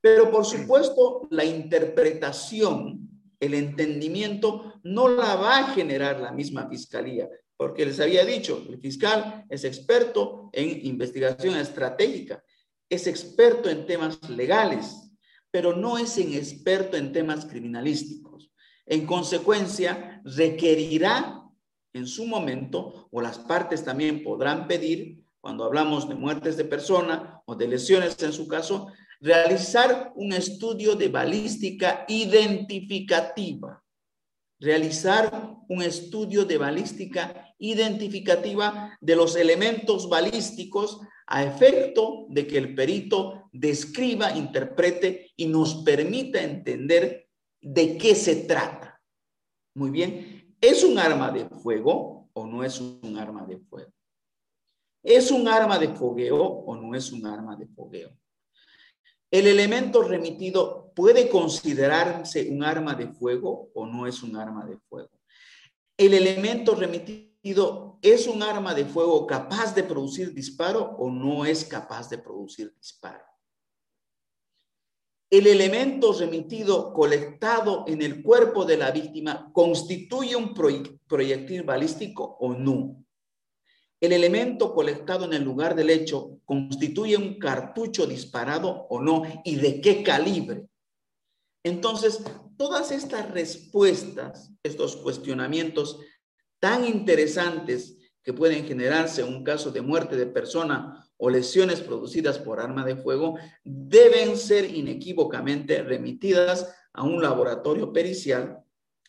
Pero, 0.00 0.30
por 0.30 0.44
supuesto, 0.44 1.26
la 1.30 1.44
interpretación, 1.44 3.08
el 3.40 3.54
entendimiento, 3.54 4.74
no 4.82 5.08
la 5.08 5.34
va 5.36 5.58
a 5.58 5.74
generar 5.74 6.20
la 6.20 6.30
misma 6.30 6.68
fiscalía, 6.68 7.28
porque 7.56 7.86
les 7.86 8.00
había 8.00 8.24
dicho, 8.24 8.62
el 8.68 8.78
fiscal 8.78 9.46
es 9.48 9.64
experto 9.64 10.50
en 10.52 10.84
investigación 10.86 11.56
estratégica, 11.56 12.44
es 12.90 13.06
experto 13.06 13.70
en 13.70 13.86
temas 13.86 14.28
legales, 14.28 15.10
pero 15.50 15.74
no 15.74 15.96
es 15.96 16.18
en 16.18 16.34
experto 16.34 16.96
en 16.96 17.12
temas 17.12 17.46
criminalísticos. 17.46 18.52
En 18.84 19.06
consecuencia, 19.06 20.20
requerirá 20.24 21.40
en 21.94 22.06
su 22.06 22.26
momento, 22.26 23.08
o 23.10 23.20
las 23.22 23.38
partes 23.38 23.84
también 23.84 24.22
podrán 24.22 24.66
pedir, 24.66 25.23
cuando 25.44 25.64
hablamos 25.64 26.08
de 26.08 26.14
muertes 26.14 26.56
de 26.56 26.64
persona 26.64 27.42
o 27.44 27.54
de 27.54 27.68
lesiones 27.68 28.16
en 28.22 28.32
su 28.32 28.48
caso, 28.48 28.86
realizar 29.20 30.10
un 30.16 30.32
estudio 30.32 30.94
de 30.94 31.08
balística 31.08 32.06
identificativa. 32.08 33.84
Realizar 34.58 35.58
un 35.68 35.82
estudio 35.82 36.46
de 36.46 36.56
balística 36.56 37.54
identificativa 37.58 38.96
de 39.02 39.16
los 39.16 39.36
elementos 39.36 40.08
balísticos 40.08 41.02
a 41.26 41.44
efecto 41.44 42.24
de 42.30 42.46
que 42.46 42.56
el 42.56 42.74
perito 42.74 43.50
describa, 43.52 44.34
interprete 44.34 45.30
y 45.36 45.44
nos 45.44 45.74
permita 45.84 46.42
entender 46.42 47.28
de 47.60 47.98
qué 47.98 48.14
se 48.14 48.36
trata. 48.36 48.98
Muy 49.74 49.90
bien, 49.90 50.56
¿Es 50.58 50.82
un 50.82 50.98
arma 50.98 51.30
de 51.30 51.46
fuego 51.46 52.30
o 52.32 52.46
no 52.46 52.64
es 52.64 52.80
un 52.80 53.18
arma 53.18 53.44
de 53.44 53.58
fuego? 53.58 53.92
¿Es 55.04 55.30
un 55.30 55.46
arma 55.46 55.78
de 55.78 55.88
fogueo 55.88 56.42
o 56.42 56.74
no 56.74 56.94
es 56.94 57.12
un 57.12 57.26
arma 57.26 57.54
de 57.54 57.66
fogueo? 57.66 58.10
¿El 59.30 59.46
elemento 59.46 60.02
remitido 60.02 60.92
puede 60.94 61.28
considerarse 61.28 62.48
un 62.50 62.64
arma 62.64 62.94
de 62.94 63.08
fuego 63.08 63.70
o 63.74 63.86
no 63.86 64.06
es 64.06 64.22
un 64.22 64.36
arma 64.36 64.64
de 64.64 64.78
fuego? 64.88 65.10
¿El 65.96 66.14
elemento 66.14 66.74
remitido 66.74 67.98
es 68.00 68.26
un 68.26 68.42
arma 68.42 68.74
de 68.74 68.86
fuego 68.86 69.26
capaz 69.26 69.74
de 69.74 69.82
producir 69.82 70.32
disparo 70.32 70.96
o 70.98 71.10
no 71.10 71.44
es 71.44 71.64
capaz 71.64 72.08
de 72.08 72.18
producir 72.18 72.74
disparo? 72.74 73.24
el 75.36 75.48
elemento 75.48 76.12
remitido 76.12 76.92
colectado 76.92 77.84
en 77.88 78.02
el 78.02 78.22
cuerpo 78.22 78.64
de 78.64 78.76
la 78.76 78.92
víctima 78.92 79.50
constituye 79.52 80.36
un 80.36 80.54
proyectil 80.54 81.64
balístico 81.64 82.36
o 82.38 82.54
no. 82.54 83.03
El 84.04 84.12
elemento 84.12 84.74
colectado 84.74 85.24
en 85.24 85.32
el 85.32 85.42
lugar 85.42 85.74
del 85.74 85.88
hecho 85.88 86.38
constituye 86.44 87.16
un 87.16 87.38
cartucho 87.38 88.06
disparado 88.06 88.86
o 88.90 89.00
no 89.00 89.22
y 89.46 89.56
de 89.56 89.80
qué 89.80 90.02
calibre. 90.02 90.66
Entonces, 91.62 92.22
todas 92.58 92.90
estas 92.90 93.30
respuestas, 93.30 94.52
estos 94.62 94.96
cuestionamientos 94.96 96.00
tan 96.60 96.84
interesantes 96.84 97.96
que 98.22 98.34
pueden 98.34 98.66
generarse 98.66 99.22
en 99.22 99.28
un 99.28 99.42
caso 99.42 99.70
de 99.70 99.80
muerte 99.80 100.16
de 100.16 100.26
persona 100.26 101.08
o 101.16 101.30
lesiones 101.30 101.80
producidas 101.80 102.38
por 102.38 102.60
arma 102.60 102.84
de 102.84 102.96
fuego 102.96 103.38
deben 103.64 104.36
ser 104.36 104.66
inequívocamente 104.66 105.82
remitidas 105.82 106.74
a 106.92 107.04
un 107.04 107.22
laboratorio 107.22 107.90
pericial, 107.90 108.62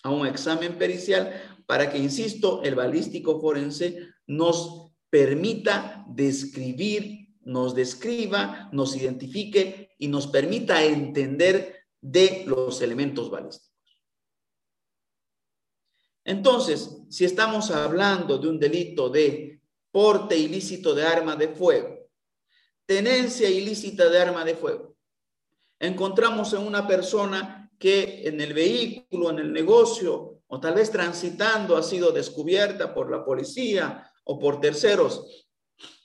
a 0.04 0.10
un 0.10 0.26
examen 0.26 0.78
pericial, 0.78 1.34
para 1.66 1.92
que, 1.92 1.98
insisto, 1.98 2.64
el 2.64 2.76
balístico 2.76 3.42
forense 3.42 4.00
nos 4.26 4.85
permita 5.16 6.04
describir, 6.10 7.30
nos 7.44 7.74
describa, 7.74 8.68
nos 8.74 8.98
identifique 8.98 9.92
y 9.98 10.10
nos 10.10 10.28
permita 10.28 10.84
entender 10.84 11.86
de 12.02 12.44
los 12.46 12.82
elementos 12.82 13.32
balísticos. 13.32 13.72
Entonces, 16.26 16.98
si 17.10 17.24
estamos 17.24 17.72
hablando 17.72 18.38
de 18.38 18.50
un 18.50 18.60
delito 18.60 19.08
de 19.08 19.62
porte 19.90 20.38
ilícito 20.38 20.94
de 20.94 21.06
arma 21.06 21.38
de 21.38 21.48
fuego, 21.48 22.10
tenencia 22.86 23.50
ilícita 23.50 24.10
de 24.10 24.20
arma 24.20 24.44
de 24.44 24.56
fuego. 24.56 24.98
Encontramos 25.80 26.52
en 26.52 26.60
una 26.60 26.86
persona 26.86 27.72
que 27.80 28.28
en 28.28 28.42
el 28.42 28.54
vehículo, 28.54 29.30
en 29.30 29.40
el 29.40 29.54
negocio, 29.54 30.42
o 30.48 30.60
tal 30.60 30.74
vez 30.74 30.92
transitando, 30.92 31.78
ha 31.78 31.84
sido 31.84 32.12
descubierta 32.12 32.94
por 32.94 33.10
la 33.10 33.24
policía 33.24 34.12
o 34.26 34.38
por 34.40 34.60
terceros 34.60 35.48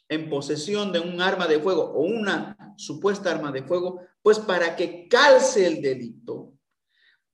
en 0.09 0.29
posesión 0.29 0.93
de 0.93 1.01
un 1.01 1.21
arma 1.21 1.47
de 1.47 1.61
fuego 1.61 1.83
o 1.83 2.03
una 2.03 2.75
supuesta 2.77 3.31
arma 3.31 3.53
de 3.53 3.63
fuego, 3.63 4.01
pues 4.23 4.39
para 4.39 4.77
que 4.77 5.09
calce 5.09 5.67
el 5.67 5.81
delito, 5.81 6.55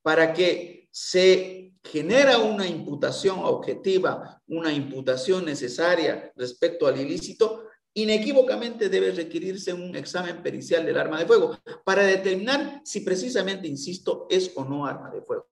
para 0.03 0.33
que 0.33 0.89
se 0.91 1.75
genera 1.83 2.39
una 2.39 2.67
imputación 2.67 3.39
objetiva, 3.41 4.43
una 4.47 4.73
imputación 4.73 5.45
necesaria 5.45 6.33
respecto 6.37 6.87
al 6.87 7.01
ilícito, 7.01 7.65
inequívocamente 7.95 8.89
debe 8.91 9.11
requerirse 9.13 9.73
un 9.73 9.97
examen 9.97 10.43
pericial 10.43 10.85
del 10.85 10.99
arma 10.99 11.19
de 11.19 11.27
fuego 11.27 11.59
para 11.85 12.03
determinar 12.03 12.83
si 12.85 13.01
precisamente, 13.01 13.67
insisto, 13.67 14.27
es 14.29 14.53
o 14.55 14.65
no 14.65 14.85
arma 14.85 15.11
de 15.11 15.23
fuego. 15.23 15.47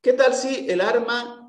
¿Qué 0.00 0.12
tal 0.12 0.32
si 0.32 0.70
el 0.70 0.80
arma, 0.80 1.47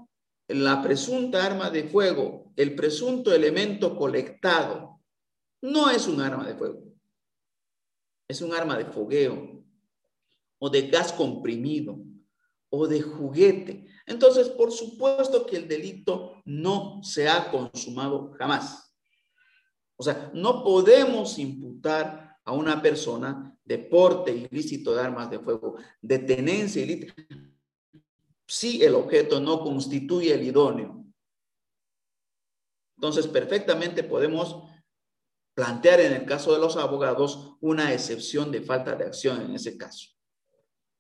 la 0.50 0.82
presunta 0.82 1.46
arma 1.46 1.70
de 1.70 1.84
fuego, 1.84 2.52
el 2.56 2.76
presunto 2.76 3.34
elemento 3.34 3.96
colectado, 3.96 5.00
no 5.62 5.90
es 5.90 6.08
un 6.08 6.22
arma 6.22 6.46
de 6.46 6.56
fuego? 6.56 6.84
Es 8.28 8.42
un 8.42 8.54
arma 8.54 8.78
de 8.78 8.86
fogueo 8.86 9.64
o 10.60 10.70
de 10.70 10.88
gas 10.88 11.14
comprimido 11.14 12.00
o 12.70 12.88
de 12.88 13.02
juguete. 13.02 13.88
Entonces, 14.06 14.50
por 14.50 14.72
supuesto 14.72 15.46
que 15.46 15.58
el 15.58 15.68
delito 15.68 16.42
no 16.46 17.02
se 17.04 17.30
ha 17.30 17.52
consumado 17.52 18.32
jamás. 18.38 18.96
O 19.96 20.04
sea, 20.04 20.32
no 20.34 20.64
podemos 20.64 21.38
imputar 21.38 22.38
a 22.44 22.54
una 22.54 22.82
persona 22.82 23.56
deporte 23.64 24.32
ilícito 24.32 24.96
de 24.96 25.02
armas 25.02 25.30
de 25.30 25.40
fuego, 25.40 25.76
de 26.02 26.20
tenencia 26.20 26.82
ilícita, 26.82 27.14
si 28.50 28.84
el 28.84 28.96
objeto 28.96 29.40
no 29.40 29.62
constituye 29.62 30.34
el 30.34 30.44
idóneo. 30.44 31.06
Entonces, 32.98 33.28
perfectamente 33.28 34.04
podemos 34.04 34.64
plantear 35.54 36.02
en 36.02 36.14
el 36.14 36.26
caso 36.26 36.52
de 36.52 36.60
los 36.60 36.76
abogados 36.76 37.58
una 37.62 37.94
excepción 37.94 38.52
de 38.52 38.62
falta 38.62 38.96
de 38.96 39.06
acción 39.06 39.42
en 39.42 39.54
ese 39.54 39.78
caso. 39.78 40.08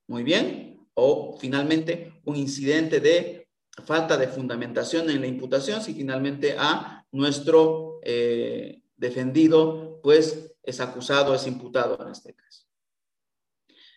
Muy 0.07 0.23
bien. 0.23 0.87
O 0.93 1.37
finalmente 1.39 2.21
un 2.25 2.35
incidente 2.35 2.99
de 2.99 3.47
falta 3.83 4.15
de 4.15 4.27
fundamentación 4.27 5.09
en 5.09 5.21
la 5.21 5.27
imputación 5.27 5.81
si 5.81 5.93
finalmente 5.93 6.55
a 6.57 7.05
nuestro 7.11 7.99
eh, 8.03 8.83
defendido, 8.95 9.99
pues 10.03 10.53
es 10.61 10.79
acusado, 10.81 11.33
es 11.33 11.47
imputado 11.47 11.97
en 12.05 12.11
este 12.11 12.35
caso. 12.35 12.68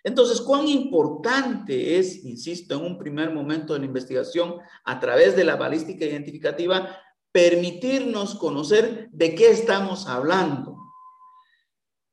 Entonces, 0.05 0.41
cuán 0.41 0.67
importante 0.67 1.99
es, 1.99 2.25
insisto, 2.25 2.75
en 2.75 2.85
un 2.85 2.99
primer 2.99 3.31
momento 3.33 3.73
de 3.73 3.81
la 3.81 3.87
investigación, 3.87 4.57
a 4.85 4.99
través 4.99 5.37
de 5.37 5.45
la 5.45 5.57
balística 5.57 6.05
identificativa, 6.05 6.99
permitirnos 7.31 8.35
conocer 8.35 9.09
de 9.13 9.35
qué 9.35 9.51
estamos 9.51 10.07
hablando. 10.07 10.77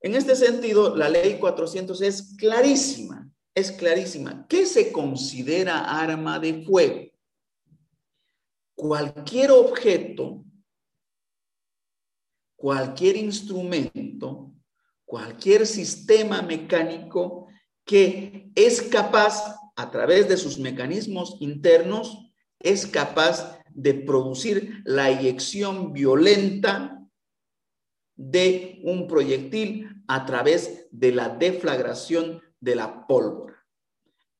En 0.01 0.15
este 0.15 0.35
sentido, 0.35 0.95
la 0.95 1.09
ley 1.09 1.39
400 1.39 2.01
es 2.01 2.35
clarísima, 2.37 3.29
es 3.53 3.71
clarísima. 3.71 4.45
¿Qué 4.47 4.65
se 4.65 4.91
considera 4.91 5.99
arma 5.99 6.39
de 6.39 6.63
fuego? 6.63 7.09
Cualquier 8.75 9.51
objeto 9.51 10.45
cualquier 12.59 13.15
instrumento, 13.15 14.51
cualquier 15.05 15.65
sistema 15.65 16.41
mecánico 16.41 17.38
que 17.89 18.51
es 18.53 18.83
capaz, 18.83 19.57
a 19.75 19.89
través 19.89 20.29
de 20.29 20.37
sus 20.37 20.59
mecanismos 20.59 21.37
internos, 21.39 22.31
es 22.59 22.85
capaz 22.85 23.59
de 23.71 23.95
producir 23.95 24.83
la 24.85 25.09
eyección 25.09 25.91
violenta 25.91 27.03
de 28.15 28.79
un 28.83 29.07
proyectil 29.07 30.03
a 30.07 30.23
través 30.27 30.87
de 30.91 31.13
la 31.13 31.29
deflagración 31.29 32.43
de 32.59 32.75
la 32.75 33.07
pólvora. 33.07 33.57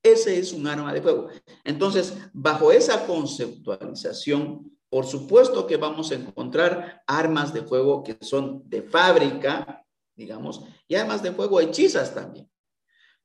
Ese 0.00 0.38
es 0.38 0.52
un 0.52 0.68
arma 0.68 0.94
de 0.94 1.02
fuego. 1.02 1.30
Entonces, 1.64 2.16
bajo 2.32 2.70
esa 2.70 3.04
conceptualización, 3.04 4.78
por 4.88 5.06
supuesto 5.06 5.66
que 5.66 5.76
vamos 5.76 6.12
a 6.12 6.14
encontrar 6.14 7.02
armas 7.04 7.52
de 7.52 7.62
fuego 7.62 8.04
que 8.04 8.16
son 8.20 8.62
de 8.70 8.82
fábrica, 8.82 9.84
digamos, 10.14 10.62
y 10.86 10.94
armas 10.94 11.20
de 11.20 11.32
fuego 11.32 11.60
hechizas 11.60 12.14
también. 12.14 12.48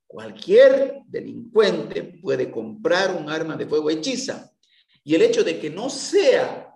Cualquier 0.08 1.02
delincuente 1.08 2.04
puede 2.22 2.52
comprar 2.52 3.16
un 3.16 3.30
arma 3.30 3.56
de 3.56 3.68
fuego 3.68 3.90
hechiza 3.90 4.52
y 5.04 5.16
el 5.16 5.22
hecho 5.22 5.44
de 5.44 5.60
que 5.60 5.70
no 5.70 5.90
sea 5.90 6.74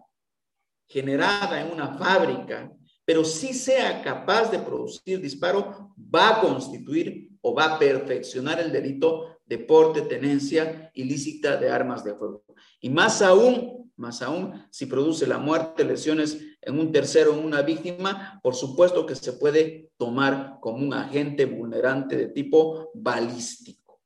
generada 0.88 1.62
en 1.62 1.72
una 1.72 1.98
fábrica, 1.98 2.72
pero 3.06 3.24
sí 3.24 3.54
sea 3.54 4.04
capaz 4.04 4.52
de 4.52 4.60
producir 4.60 5.22
disparo, 5.22 5.94
va 5.98 6.30
a 6.30 6.42
constituir 6.42 7.30
o 7.42 7.54
va 7.54 7.76
a 7.76 7.80
perfeccionar 7.80 8.60
el 8.60 8.72
delito 8.72 9.40
de 9.46 9.58
porte, 9.58 10.02
tenencia 10.02 10.92
ilícita 10.94 11.58
de 11.58 11.70
armas 11.70 12.04
de 12.04 12.14
fuego. 12.14 12.44
Y 12.80 12.90
más 12.90 13.22
aún, 13.22 13.92
más 13.96 14.22
aún, 14.22 14.66
si 14.70 14.86
produce 14.86 15.26
la 15.26 15.40
muerte, 15.40 15.84
lesiones 15.84 16.38
en 16.62 16.80
un 16.80 16.92
tercero, 16.92 17.34
en 17.34 17.46
una 17.46 17.62
víctima, 17.62 18.40
por 18.44 18.56
supuesto 18.56 19.06
que 19.06 19.16
se 19.16 19.34
puede 19.34 19.92
tomar 19.98 20.60
como 20.62 20.78
un 20.86 20.94
agente 20.94 21.46
vulnerante 21.46 22.18
de 22.18 22.28
tipo 22.28 22.92
balístico. 22.94 24.02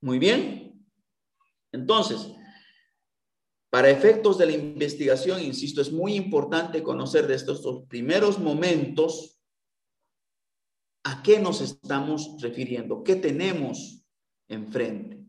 Muy 0.00 0.18
bien. 0.18 0.86
Entonces, 1.72 2.32
para 3.70 3.90
efectos 3.90 4.38
de 4.38 4.46
la 4.46 4.52
investigación, 4.52 5.42
insisto, 5.42 5.80
es 5.80 5.92
muy 5.92 6.14
importante 6.14 6.82
conocer 6.82 7.26
de 7.26 7.34
estos 7.34 7.84
primeros 7.88 8.38
momentos 8.38 9.38
a 11.04 11.22
qué 11.22 11.38
nos 11.38 11.60
estamos 11.60 12.36
refiriendo, 12.40 13.04
qué 13.04 13.16
tenemos 13.16 14.04
enfrente. 14.48 15.24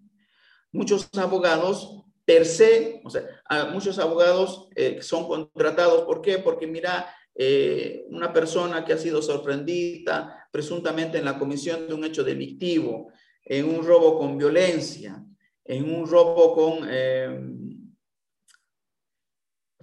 Muchos 0.72 1.08
abogados 1.18 2.07
per 2.28 2.46
se, 2.46 3.00
o 3.06 3.10
sea, 3.10 3.24
muchos 3.72 3.98
abogados 4.00 4.68
eh, 4.76 5.02
son 5.02 5.30
contratados, 5.30 6.04
¿por 6.04 6.22
qué? 6.22 6.40
Porque 6.40 6.68
mira, 6.68 7.10
eh, 7.34 8.06
una 8.10 8.34
persona 8.34 8.84
que 8.84 8.92
ha 8.92 8.98
sido 8.98 9.22
sorprendida 9.22 10.50
presuntamente 10.52 11.20
en 11.20 11.24
la 11.24 11.40
comisión 11.40 11.88
de 11.88 11.94
un 11.94 12.04
hecho 12.04 12.26
delictivo, 12.26 13.14
en 13.46 13.64
un 13.74 13.82
robo 13.86 14.20
con 14.20 14.38
violencia, 14.38 15.24
en 15.64 15.90
un 15.90 16.06
robo 16.06 16.54
con 16.54 16.86
eh, 16.92 17.50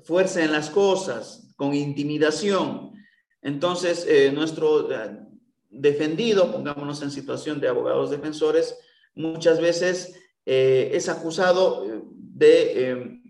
fuerza 0.03 0.45
en 0.45 0.53
las 0.53 0.69
cosas, 0.69 1.51
con 1.57 1.73
intimidación. 1.73 2.93
Entonces, 3.41 4.07
nuestro 4.35 4.87
defendido, 5.71 6.53
pongámonos 6.53 7.01
en 7.01 7.11
situación 7.11 7.59
de 7.59 7.69
abogados 7.69 8.11
defensores, 8.11 8.79
muchas 9.15 9.63
veces 9.63 10.15
es 10.45 11.09
acusado 11.09 12.05
de 12.35 12.91
eh, 12.91 13.21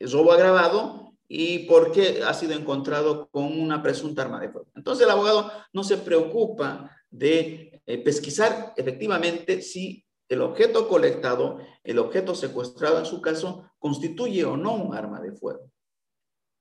robo 0.00 0.32
agravado 0.32 1.12
y 1.28 1.60
porque 1.60 2.22
ha 2.26 2.32
sido 2.34 2.54
encontrado 2.54 3.28
con 3.30 3.60
una 3.60 3.82
presunta 3.82 4.22
arma 4.22 4.40
de 4.40 4.48
fuego. 4.48 4.68
Entonces 4.74 5.04
el 5.04 5.10
abogado 5.10 5.50
no 5.72 5.84
se 5.84 5.98
preocupa 5.98 6.90
de 7.10 7.82
eh, 7.86 7.98
pesquisar 7.98 8.72
efectivamente 8.76 9.60
si 9.60 10.04
el 10.28 10.40
objeto 10.40 10.88
colectado, 10.88 11.58
el 11.84 11.98
objeto 11.98 12.34
secuestrado 12.34 12.98
en 12.98 13.06
su 13.06 13.20
caso, 13.20 13.70
constituye 13.78 14.44
o 14.44 14.56
no 14.56 14.74
un 14.74 14.94
arma 14.94 15.20
de 15.20 15.32
fuego. 15.32 15.70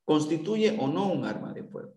Constituye 0.06 0.78
o 0.80 0.88
no 0.88 1.08
un 1.08 1.24
arma 1.24 1.54
de 1.54 1.64
fuego. 1.64 1.94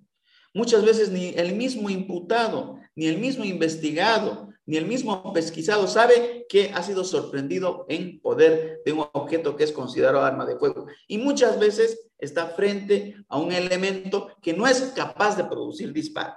Muchas 0.54 0.84
veces 0.84 1.10
ni 1.10 1.30
el 1.30 1.56
mismo 1.56 1.90
imputado, 1.90 2.78
ni 2.94 3.06
el 3.06 3.18
mismo 3.18 3.44
investigado, 3.44 4.45
ni 4.66 4.76
el 4.76 4.86
mismo 4.86 5.32
pesquisado 5.32 5.86
sabe 5.86 6.44
que 6.48 6.70
ha 6.74 6.82
sido 6.82 7.04
sorprendido 7.04 7.86
en 7.88 8.20
poder 8.20 8.82
de 8.84 8.92
un 8.92 9.06
objeto 9.12 9.56
que 9.56 9.62
es 9.62 9.72
considerado 9.72 10.22
arma 10.22 10.44
de 10.44 10.58
fuego. 10.58 10.86
Y 11.06 11.18
muchas 11.18 11.58
veces 11.58 12.10
está 12.18 12.48
frente 12.48 13.16
a 13.28 13.38
un 13.38 13.52
elemento 13.52 14.36
que 14.42 14.52
no 14.52 14.66
es 14.66 14.92
capaz 14.96 15.36
de 15.36 15.44
producir 15.44 15.92
disparo. 15.92 16.34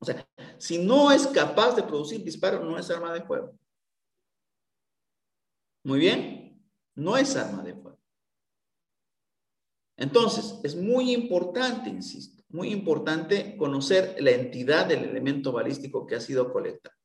O 0.00 0.04
sea, 0.04 0.26
si 0.58 0.78
no 0.78 1.12
es 1.12 1.26
capaz 1.28 1.76
de 1.76 1.84
producir 1.84 2.24
disparo, 2.24 2.64
no 2.64 2.76
es 2.78 2.90
arma 2.90 3.12
de 3.12 3.22
fuego. 3.22 3.56
Muy 5.84 6.00
bien, 6.00 6.60
no 6.96 7.16
es 7.16 7.36
arma 7.36 7.62
de 7.62 7.74
fuego. 7.74 7.98
Entonces, 9.96 10.58
es 10.64 10.74
muy 10.74 11.12
importante, 11.12 11.90
insisto, 11.90 12.39
muy 12.50 12.70
importante 12.70 13.56
conocer 13.56 14.16
la 14.20 14.32
entidad 14.32 14.86
del 14.86 15.04
elemento 15.04 15.52
balístico 15.52 16.06
que 16.06 16.16
ha 16.16 16.20
sido 16.20 16.52
colectado. 16.52 16.96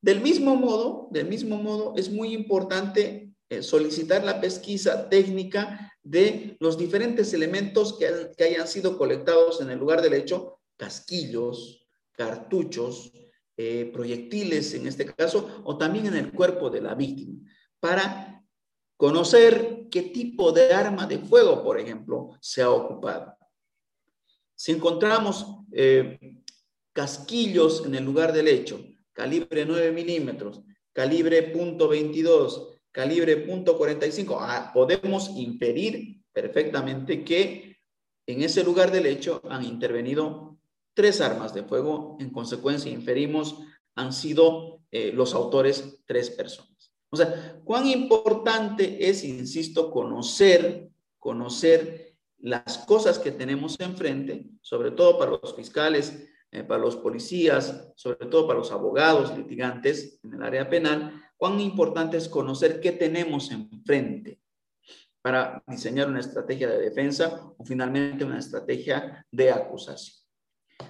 Del 0.00 0.20
mismo 0.20 0.56
modo, 0.56 1.08
del 1.10 1.28
mismo 1.28 1.56
modo, 1.56 1.94
es 1.96 2.10
muy 2.10 2.34
importante 2.34 3.32
eh, 3.48 3.62
solicitar 3.62 4.24
la 4.24 4.40
pesquisa 4.40 5.08
técnica 5.08 5.92
de 6.02 6.56
los 6.58 6.76
diferentes 6.76 7.32
elementos 7.32 7.96
que, 7.98 8.32
que, 8.36 8.44
hayan 8.44 8.66
sido 8.66 8.98
colectados 8.98 9.60
en 9.60 9.70
el 9.70 9.78
lugar 9.78 10.02
del 10.02 10.14
hecho, 10.14 10.58
casquillos, 10.76 11.86
cartuchos, 12.12 13.12
eh, 13.56 13.90
proyectiles 13.92 14.74
en 14.74 14.86
este 14.86 15.06
caso, 15.06 15.62
o 15.64 15.76
también 15.76 16.06
en 16.06 16.16
el 16.16 16.32
cuerpo 16.32 16.70
de 16.70 16.80
la 16.80 16.94
víctima, 16.94 17.38
para 17.78 18.42
conocer 18.96 19.88
qué 19.90 20.02
tipo 20.02 20.52
de 20.52 20.72
arma 20.72 21.06
de 21.06 21.18
fuego, 21.18 21.62
por 21.62 21.78
ejemplo, 21.78 22.30
se 22.40 22.62
ha 22.62 22.70
ocupado. 22.70 23.36
Si 24.62 24.70
encontramos 24.70 25.44
eh, 25.72 26.36
casquillos 26.92 27.84
en 27.84 27.96
el 27.96 28.04
lugar 28.04 28.32
del 28.32 28.46
hecho, 28.46 28.80
calibre 29.12 29.66
9 29.66 29.90
milímetros, 29.90 30.60
calibre 30.92 31.52
.22, 31.52 32.78
calibre 32.92 33.44
.45, 33.44 34.36
ah, 34.38 34.70
podemos 34.72 35.30
inferir 35.34 36.22
perfectamente 36.32 37.24
que 37.24 37.76
en 38.24 38.42
ese 38.42 38.62
lugar 38.62 38.92
del 38.92 39.06
hecho 39.06 39.42
han 39.50 39.64
intervenido 39.64 40.56
tres 40.94 41.20
armas 41.20 41.52
de 41.52 41.64
fuego. 41.64 42.16
En 42.20 42.30
consecuencia, 42.30 42.88
inferimos 42.88 43.58
han 43.96 44.12
sido 44.12 44.84
eh, 44.92 45.10
los 45.12 45.34
autores 45.34 46.04
tres 46.06 46.30
personas. 46.30 46.92
O 47.10 47.16
sea, 47.16 47.60
cuán 47.64 47.88
importante 47.88 49.08
es, 49.08 49.24
insisto, 49.24 49.90
conocer, 49.90 50.88
conocer 51.18 52.11
las 52.42 52.78
cosas 52.78 53.18
que 53.18 53.30
tenemos 53.30 53.78
enfrente, 53.80 54.46
sobre 54.60 54.90
todo 54.90 55.18
para 55.18 55.30
los 55.30 55.54
fiscales, 55.54 56.28
eh, 56.50 56.64
para 56.64 56.80
los 56.80 56.96
policías, 56.96 57.92
sobre 57.94 58.26
todo 58.26 58.46
para 58.46 58.58
los 58.58 58.72
abogados 58.72 59.36
litigantes 59.36 60.18
en 60.24 60.34
el 60.34 60.42
área 60.42 60.68
penal, 60.68 61.22
cuán 61.36 61.60
importante 61.60 62.16
es 62.16 62.28
conocer 62.28 62.80
qué 62.80 62.92
tenemos 62.92 63.50
enfrente 63.52 64.40
para 65.22 65.62
diseñar 65.68 66.08
una 66.08 66.18
estrategia 66.18 66.68
de 66.68 66.78
defensa 66.80 67.54
o 67.56 67.64
finalmente 67.64 68.24
una 68.24 68.40
estrategia 68.40 69.24
de 69.30 69.52
acusación. 69.52 70.18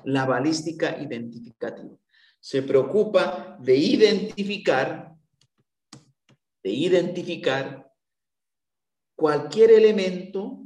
La 0.04 0.24
balística 0.24 0.98
identificativa. 1.00 1.94
Se 2.40 2.62
preocupa 2.62 3.58
de 3.60 3.76
identificar, 3.76 5.14
de 6.62 6.70
identificar 6.70 7.92
cualquier 9.14 9.70
elemento 9.70 10.61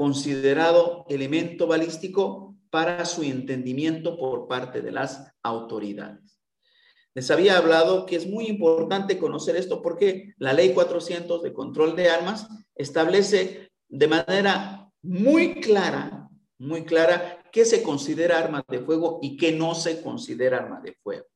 considerado 0.00 1.04
elemento 1.10 1.66
balístico 1.66 2.56
para 2.70 3.04
su 3.04 3.22
entendimiento 3.22 4.16
por 4.16 4.48
parte 4.48 4.80
de 4.80 4.92
las 4.92 5.30
autoridades. 5.42 6.40
Les 7.12 7.30
había 7.30 7.58
hablado 7.58 8.06
que 8.06 8.16
es 8.16 8.26
muy 8.26 8.46
importante 8.46 9.18
conocer 9.18 9.56
esto 9.56 9.82
porque 9.82 10.32
la 10.38 10.54
ley 10.54 10.72
400 10.72 11.42
de 11.42 11.52
control 11.52 11.96
de 11.96 12.08
armas 12.08 12.48
establece 12.74 13.72
de 13.90 14.08
manera 14.08 14.90
muy 15.02 15.60
clara, 15.60 16.30
muy 16.56 16.86
clara, 16.86 17.44
qué 17.52 17.66
se 17.66 17.82
considera 17.82 18.38
arma 18.38 18.64
de 18.66 18.80
fuego 18.80 19.18
y 19.20 19.36
qué 19.36 19.52
no 19.52 19.74
se 19.74 20.00
considera 20.00 20.56
arma 20.56 20.80
de 20.80 20.94
fuego. 21.02 21.26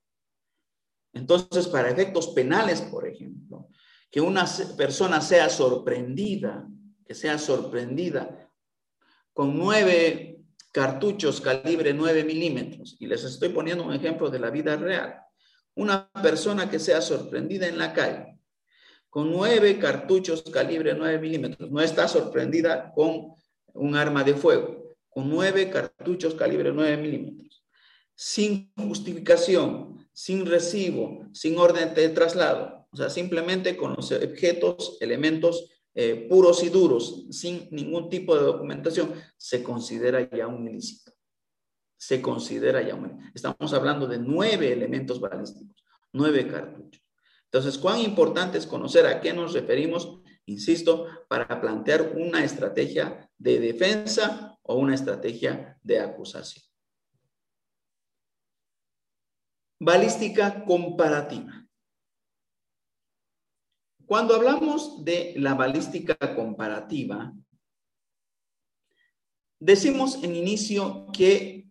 Entonces, 1.13 1.69
para 1.69 1.91
efectos 1.91 2.29
penales, 2.29 2.81
por 2.81 3.07
ejemplo, 3.07 3.69
que 4.11 4.23
una 4.23 4.47
persona 4.79 5.21
sea 5.21 5.51
sorprendida, 5.51 6.67
que 7.07 7.15
sea 7.15 7.37
sorprendida 7.39 8.44
con 9.35 9.59
nueve 9.59 10.39
cartuchos 10.73 11.43
calibre 11.43 11.93
9 11.93 12.25
milímetros, 12.25 12.97
y 12.99 13.07
les 13.07 13.23
estoy 13.25 13.51
poniendo 13.51 13.85
un 13.85 13.93
ejemplo 13.93 14.31
de 14.31 14.39
la 14.39 14.51
vida 14.51 14.77
real, 14.77 15.21
una 15.75 16.11
persona 16.23 16.71
que 16.71 16.79
sea 16.79 17.03
sorprendida 17.03 17.69
en 17.69 17.79
la 17.79 17.93
calle 17.93 18.35
con 19.15 19.31
nueve 19.31 19.79
cartuchos 19.79 20.43
calibre 20.43 20.93
9 20.93 21.21
milímetros, 21.21 21.71
no 21.71 21.81
está 21.81 22.09
sorprendida 22.09 22.93
con 22.93 23.35
un 23.73 23.95
arma 23.95 24.25
de 24.25 24.35
fuego, 24.35 24.97
con 25.09 25.31
nueve 25.31 25.71
cartuchos 25.71 26.35
calibre 26.35 26.73
9 26.73 26.97
milímetros, 26.97 27.65
sin 28.17 28.73
justificación, 28.77 30.05
sin 30.13 30.47
recibo, 30.47 31.29
sin 31.33 31.57
orden 31.59 31.95
de 31.95 32.09
traslado, 32.09 32.89
O 32.91 32.97
sea, 32.97 33.09
simplemente 33.09 33.77
con 33.77 33.95
los 33.95 34.11
objetos, 34.11 34.99
elementos 35.01 35.71
eh, 35.95 36.27
puros 36.29 36.63
y 36.65 36.71
duros, 36.71 37.27
sin 37.31 37.69
ningún 37.71 38.09
tipo 38.09 38.37
de 38.37 38.43
documentación, 38.43 39.15
se 39.37 39.63
considera 39.63 40.29
ya 40.29 40.49
un 40.49 40.67
ilícito. 40.69 41.13
Se 41.97 42.21
considera 42.21 42.83
ya 42.83 42.95
un 42.95 43.31
Estamos 43.33 43.73
hablando 43.73 44.07
de 44.07 44.19
nueve 44.19 44.73
elementos 44.73 45.21
balísticos, 45.21 45.85
nueve 46.13 46.47
cartuchos. 46.49 47.03
Entonces, 47.45 47.79
cuán 47.79 48.01
importante 48.01 48.59
es 48.59 48.67
conocer 48.67 49.07
a 49.07 49.21
qué 49.21 49.33
nos 49.33 49.53
referimos, 49.53 50.21
insisto, 50.47 51.07
para 51.29 51.61
plantear 51.61 52.15
una 52.17 52.45
estrategia 52.45 53.31
de 53.39 53.61
defensa 53.61 54.59
o 54.63 54.75
una 54.75 54.95
estrategia 54.95 55.79
de 55.83 56.01
acusación. 56.01 56.65
Balística 59.81 60.65
comparativa. 60.65 61.64
Cuando 64.07 64.35
hablamos 64.35 65.03
de 65.05 65.35
la 65.37 65.55
balística 65.55 66.15
comparativa, 66.35 67.33
decimos 69.59 70.23
en 70.23 70.37
inicio 70.37 71.07
que 71.13 71.67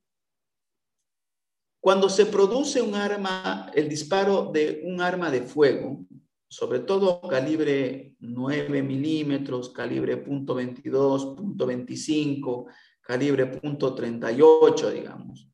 cuando 1.79 2.09
se 2.09 2.25
produce 2.25 2.81
un 2.81 2.95
arma, 2.95 3.69
el 3.75 3.87
disparo 3.87 4.49
de 4.51 4.81
un 4.85 5.01
arma 5.01 5.29
de 5.29 5.41
fuego, 5.41 6.05
sobre 6.47 6.79
todo 6.79 7.21
calibre 7.21 8.15
9 8.19 8.81
milímetros, 8.81 9.69
calibre 9.69 10.25
.22, 10.25 11.35
.25, 11.35 12.65
calibre 13.01 13.61
.38, 13.61 14.91
digamos, 14.91 15.49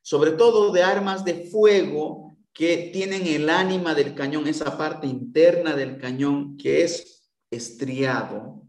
sobre 0.00 0.30
todo 0.30 0.72
de 0.72 0.82
armas 0.82 1.24
de 1.24 1.46
fuego 1.50 2.31
que 2.52 2.90
tienen 2.92 3.26
el 3.26 3.48
ánima 3.48 3.94
del 3.94 4.14
cañón, 4.14 4.46
esa 4.46 4.76
parte 4.76 5.06
interna 5.06 5.74
del 5.74 5.98
cañón 5.98 6.56
que 6.56 6.82
es 6.82 7.30
estriado, 7.50 8.62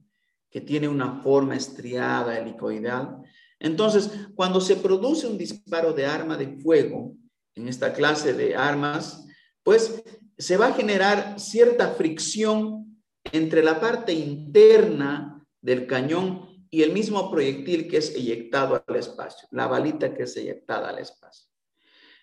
que 0.50 0.62
tiene 0.62 0.88
una 0.88 1.22
forma 1.22 1.56
estriada, 1.56 2.38
helicoidal. 2.38 3.18
Entonces, 3.60 4.10
cuando 4.36 4.62
se 4.62 4.78
produce 4.78 5.28
un 5.28 5.38
disparo 5.38 5.94
de 5.94 6.06
arma 6.06 6.38
de 6.38 6.58
fuego 6.58 7.16
en 7.56 7.68
esta 7.68 7.94
clase 7.94 8.34
de 8.34 8.56
armas, 8.56 9.26
pues 9.64 10.04
se 10.38 10.58
va 10.58 10.68
a 10.68 10.74
generar 10.74 11.40
cierta 11.40 11.92
fricción 11.92 13.02
entre 13.32 13.64
la 13.64 13.80
parte 13.80 14.14
interna 14.14 15.46
del 15.62 15.88
cañón 15.88 16.68
y 16.70 16.82
el 16.82 16.92
mismo 16.92 17.30
proyectil 17.30 17.88
que 17.88 17.98
es 17.98 18.16
eyectado 18.16 18.84
al 18.86 18.96
espacio, 18.96 19.48
la 19.52 19.68
balita 19.68 20.14
que 20.14 20.24
es 20.24 20.36
eyectada 20.36 20.90
al 20.90 21.00
espacio. 21.00 21.53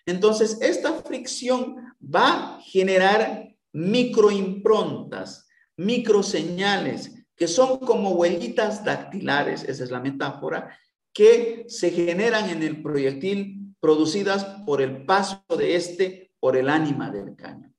Entonces, 0.05 0.57
esta 0.61 0.93
fricción 1.01 1.75
va 2.03 2.55
a 2.57 2.61
generar 2.61 3.55
microimprontas, 3.73 5.47
microseñales, 5.77 7.11
que 7.35 7.47
son 7.47 7.79
como 7.79 8.11
huellitas 8.11 8.83
dactilares, 8.83 9.63
esa 9.63 9.83
es 9.83 9.91
la 9.91 9.99
metáfora, 9.99 10.77
que 11.13 11.65
se 11.67 11.91
generan 11.91 12.49
en 12.49 12.63
el 12.63 12.81
proyectil 12.81 13.75
producidas 13.79 14.45
por 14.65 14.81
el 14.81 15.05
paso 15.05 15.43
de 15.57 15.75
este 15.75 16.31
por 16.39 16.55
el 16.55 16.69
ánima 16.69 17.11
del 17.11 17.35
cañón. 17.35 17.75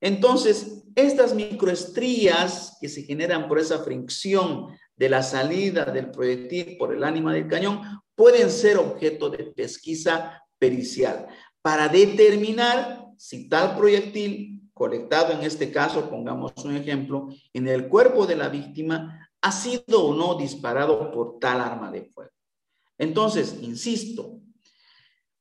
Entonces, 0.00 0.84
estas 0.94 1.34
microestrías 1.34 2.76
que 2.80 2.88
se 2.88 3.02
generan 3.02 3.48
por 3.48 3.58
esa 3.58 3.82
fricción 3.82 4.68
de 4.96 5.08
la 5.08 5.22
salida 5.22 5.86
del 5.86 6.10
proyectil 6.10 6.76
por 6.76 6.94
el 6.94 7.02
ánima 7.02 7.32
del 7.32 7.48
cañón 7.48 7.80
pueden 8.14 8.50
ser 8.50 8.76
objeto 8.76 9.30
de 9.30 9.44
pesquisa 9.44 10.43
pericial 10.64 11.26
para 11.60 11.88
determinar 11.88 13.04
si 13.18 13.48
tal 13.50 13.76
proyectil 13.76 14.62
colectado 14.72 15.32
en 15.32 15.42
este 15.42 15.70
caso, 15.70 16.08
pongamos 16.08 16.52
un 16.64 16.74
ejemplo, 16.74 17.28
en 17.52 17.68
el 17.68 17.88
cuerpo 17.88 18.26
de 18.26 18.36
la 18.36 18.48
víctima 18.48 19.28
ha 19.42 19.52
sido 19.52 20.06
o 20.06 20.14
no 20.14 20.36
disparado 20.36 21.12
por 21.12 21.38
tal 21.38 21.60
arma 21.60 21.92
de 21.92 22.02
fuego. 22.04 22.32
Entonces, 22.96 23.58
insisto, 23.60 24.40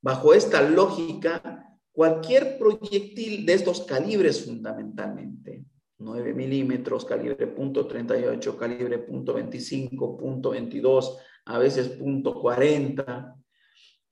bajo 0.01 0.33
esta 0.33 0.61
lógica, 0.61 1.65
cualquier 1.93 2.57
proyectil 2.57 3.45
de 3.45 3.53
estos 3.53 3.81
calibres 3.81 4.45
fundamentalmente, 4.45 5.63
9 5.99 6.33
milímetros, 6.33 7.05
calibre 7.05 7.55
.38, 7.55 8.57
calibre 8.57 9.07
.25, 9.07 10.17
.22, 10.19 11.17
a 11.45 11.57
veces 11.57 11.97
.40, 11.99 13.42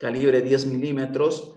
calibre 0.01 0.41
10 0.41 0.65
milímetros, 0.65 1.53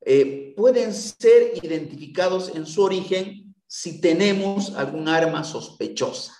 eh, 0.00 0.52
pueden 0.56 0.92
ser 0.92 1.56
identificados 1.62 2.52
en 2.56 2.66
su 2.66 2.82
origen 2.82 3.54
si 3.68 4.00
tenemos 4.00 4.74
algún 4.74 5.08
arma 5.08 5.44
sospechosa. 5.44 6.34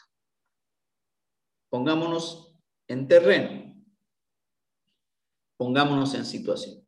Pongámonos 1.71 2.57
en 2.89 3.07
terreno. 3.07 3.73
Pongámonos 5.57 6.13
en 6.15 6.25
situación. 6.25 6.85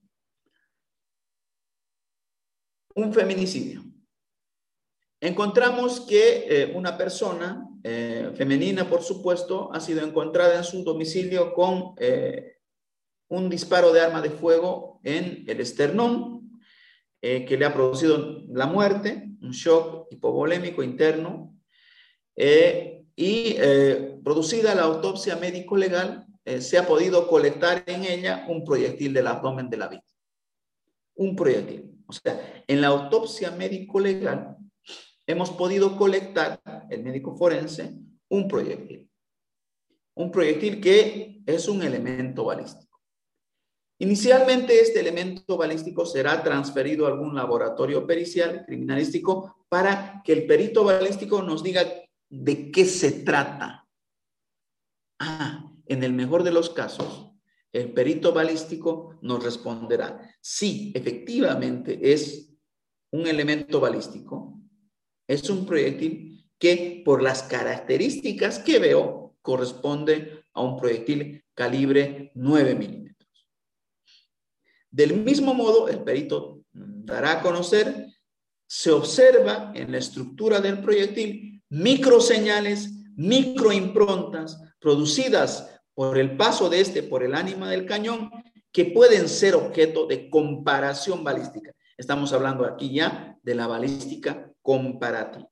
Un 2.96 3.14
feminicidio. 3.14 3.84
Encontramos 5.20 6.00
que 6.00 6.46
eh, 6.48 6.72
una 6.74 6.98
persona, 6.98 7.68
eh, 7.84 8.32
femenina 8.34 8.88
por 8.90 9.04
supuesto, 9.04 9.72
ha 9.72 9.78
sido 9.78 10.04
encontrada 10.04 10.56
en 10.56 10.64
su 10.64 10.82
domicilio 10.82 11.54
con 11.54 11.94
un 13.28 13.50
disparo 13.50 13.92
de 13.92 14.00
arma 14.00 14.22
de 14.22 14.30
fuego 14.30 15.00
en 15.02 15.44
el 15.46 15.60
esternón 15.60 16.60
eh, 17.22 17.44
que 17.44 17.56
le 17.56 17.64
ha 17.64 17.74
producido 17.74 18.44
la 18.48 18.66
muerte, 18.66 19.28
un 19.40 19.50
shock 19.50 20.06
hipovolémico 20.10 20.82
interno, 20.82 21.56
eh, 22.36 23.04
y 23.16 23.56
eh, 23.58 24.18
producida 24.22 24.74
la 24.74 24.82
autopsia 24.82 25.36
médico-legal, 25.36 26.26
se 26.60 26.78
ha 26.78 26.86
podido 26.86 27.26
colectar 27.26 27.82
en 27.88 28.04
ella 28.04 28.46
un 28.48 28.62
proyectil 28.62 29.12
del 29.12 29.26
abdomen 29.26 29.68
de 29.68 29.76
la 29.78 29.88
víctima. 29.88 30.20
Un 31.16 31.34
proyectil. 31.34 31.90
O 32.06 32.12
sea, 32.12 32.62
en 32.68 32.80
la 32.80 32.86
autopsia 32.86 33.50
médico-legal 33.50 34.56
hemos 35.26 35.50
podido 35.50 35.96
colectar, 35.96 36.60
el 36.88 37.02
médico 37.02 37.34
forense, 37.36 37.96
un 38.28 38.46
proyectil. 38.46 39.10
Un 40.14 40.30
proyectil 40.30 40.80
que 40.80 41.42
es 41.44 41.66
un 41.66 41.82
elemento 41.82 42.44
balístico. 42.44 42.85
Inicialmente 43.98 44.78
este 44.80 45.00
elemento 45.00 45.56
balístico 45.56 46.04
será 46.04 46.42
transferido 46.42 47.06
a 47.06 47.10
algún 47.10 47.34
laboratorio 47.34 48.06
pericial 48.06 48.64
criminalístico 48.66 49.64
para 49.68 50.20
que 50.22 50.34
el 50.34 50.46
perito 50.46 50.84
balístico 50.84 51.42
nos 51.42 51.62
diga 51.62 51.84
de 52.28 52.70
qué 52.70 52.84
se 52.84 53.12
trata. 53.22 53.86
Ah, 55.18 55.72
en 55.86 56.02
el 56.02 56.12
mejor 56.12 56.42
de 56.42 56.52
los 56.52 56.68
casos, 56.68 57.32
el 57.72 57.92
perito 57.92 58.32
balístico 58.32 59.18
nos 59.22 59.42
responderá, 59.42 60.34
sí, 60.40 60.92
efectivamente 60.94 62.12
es 62.12 62.54
un 63.12 63.26
elemento 63.26 63.80
balístico, 63.80 64.60
es 65.26 65.48
un 65.48 65.64
proyectil 65.64 66.46
que 66.58 67.02
por 67.04 67.22
las 67.22 67.42
características 67.42 68.58
que 68.58 68.78
veo 68.78 69.36
corresponde 69.42 70.44
a 70.52 70.62
un 70.62 70.76
proyectil 70.76 71.44
calibre 71.54 72.30
9 72.34 72.74
milímetros. 72.74 73.15
Del 74.96 75.12
mismo 75.12 75.52
modo, 75.52 75.90
el 75.90 76.02
perito 76.02 76.62
dará 76.72 77.32
a 77.32 77.42
conocer, 77.42 78.06
se 78.66 78.90
observa 78.90 79.70
en 79.74 79.92
la 79.92 79.98
estructura 79.98 80.58
del 80.62 80.80
proyectil 80.80 81.62
microseñales, 81.68 82.94
microimprontas 83.14 84.58
producidas 84.80 85.82
por 85.92 86.16
el 86.16 86.38
paso 86.38 86.70
de 86.70 86.80
este 86.80 87.02
por 87.02 87.22
el 87.22 87.34
ánima 87.34 87.68
del 87.68 87.84
cañón 87.84 88.30
que 88.72 88.86
pueden 88.86 89.28
ser 89.28 89.54
objeto 89.54 90.06
de 90.06 90.30
comparación 90.30 91.22
balística. 91.22 91.74
Estamos 91.98 92.32
hablando 92.32 92.64
aquí 92.64 92.94
ya 92.94 93.38
de 93.42 93.54
la 93.54 93.66
balística 93.66 94.50
comparativa. 94.62 95.46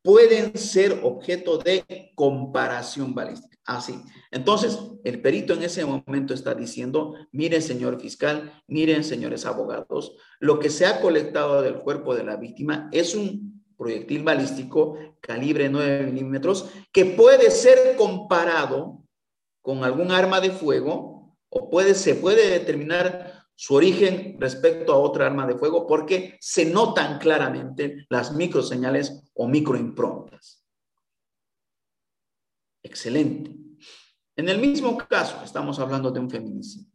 Pueden 0.00 0.56
ser 0.56 1.00
objeto 1.02 1.58
de 1.58 2.12
comparación 2.14 3.16
balística. 3.16 3.51
Así. 3.64 4.02
Entonces, 4.32 4.78
el 5.04 5.20
perito 5.22 5.54
en 5.54 5.62
ese 5.62 5.84
momento 5.84 6.34
está 6.34 6.54
diciendo, 6.54 7.14
miren, 7.30 7.62
señor 7.62 8.00
fiscal, 8.00 8.60
miren, 8.66 9.04
señores 9.04 9.46
abogados, 9.46 10.16
lo 10.40 10.58
que 10.58 10.68
se 10.68 10.84
ha 10.84 11.00
colectado 11.00 11.62
del 11.62 11.76
cuerpo 11.76 12.14
de 12.14 12.24
la 12.24 12.36
víctima 12.36 12.88
es 12.92 13.14
un 13.14 13.62
proyectil 13.76 14.22
balístico 14.22 14.96
calibre 15.20 15.68
9 15.68 16.06
milímetros 16.06 16.70
que 16.92 17.04
puede 17.04 17.50
ser 17.50 17.96
comparado 17.96 19.04
con 19.60 19.84
algún 19.84 20.10
arma 20.10 20.40
de 20.40 20.50
fuego 20.50 21.36
o 21.48 21.70
puede, 21.70 21.94
se 21.94 22.16
puede 22.16 22.50
determinar 22.50 23.44
su 23.54 23.74
origen 23.74 24.36
respecto 24.40 24.92
a 24.92 24.98
otra 24.98 25.26
arma 25.26 25.46
de 25.46 25.56
fuego 25.56 25.86
porque 25.86 26.36
se 26.40 26.64
notan 26.64 27.18
claramente 27.18 28.06
las 28.08 28.32
microseñales 28.32 29.22
o 29.34 29.46
microimprontas. 29.46 30.61
Excelente. 32.82 33.54
En 34.36 34.48
el 34.48 34.58
mismo 34.58 34.96
caso, 34.96 35.42
estamos 35.44 35.78
hablando 35.78 36.10
de 36.10 36.20
un 36.20 36.30
feminicidio. 36.30 36.90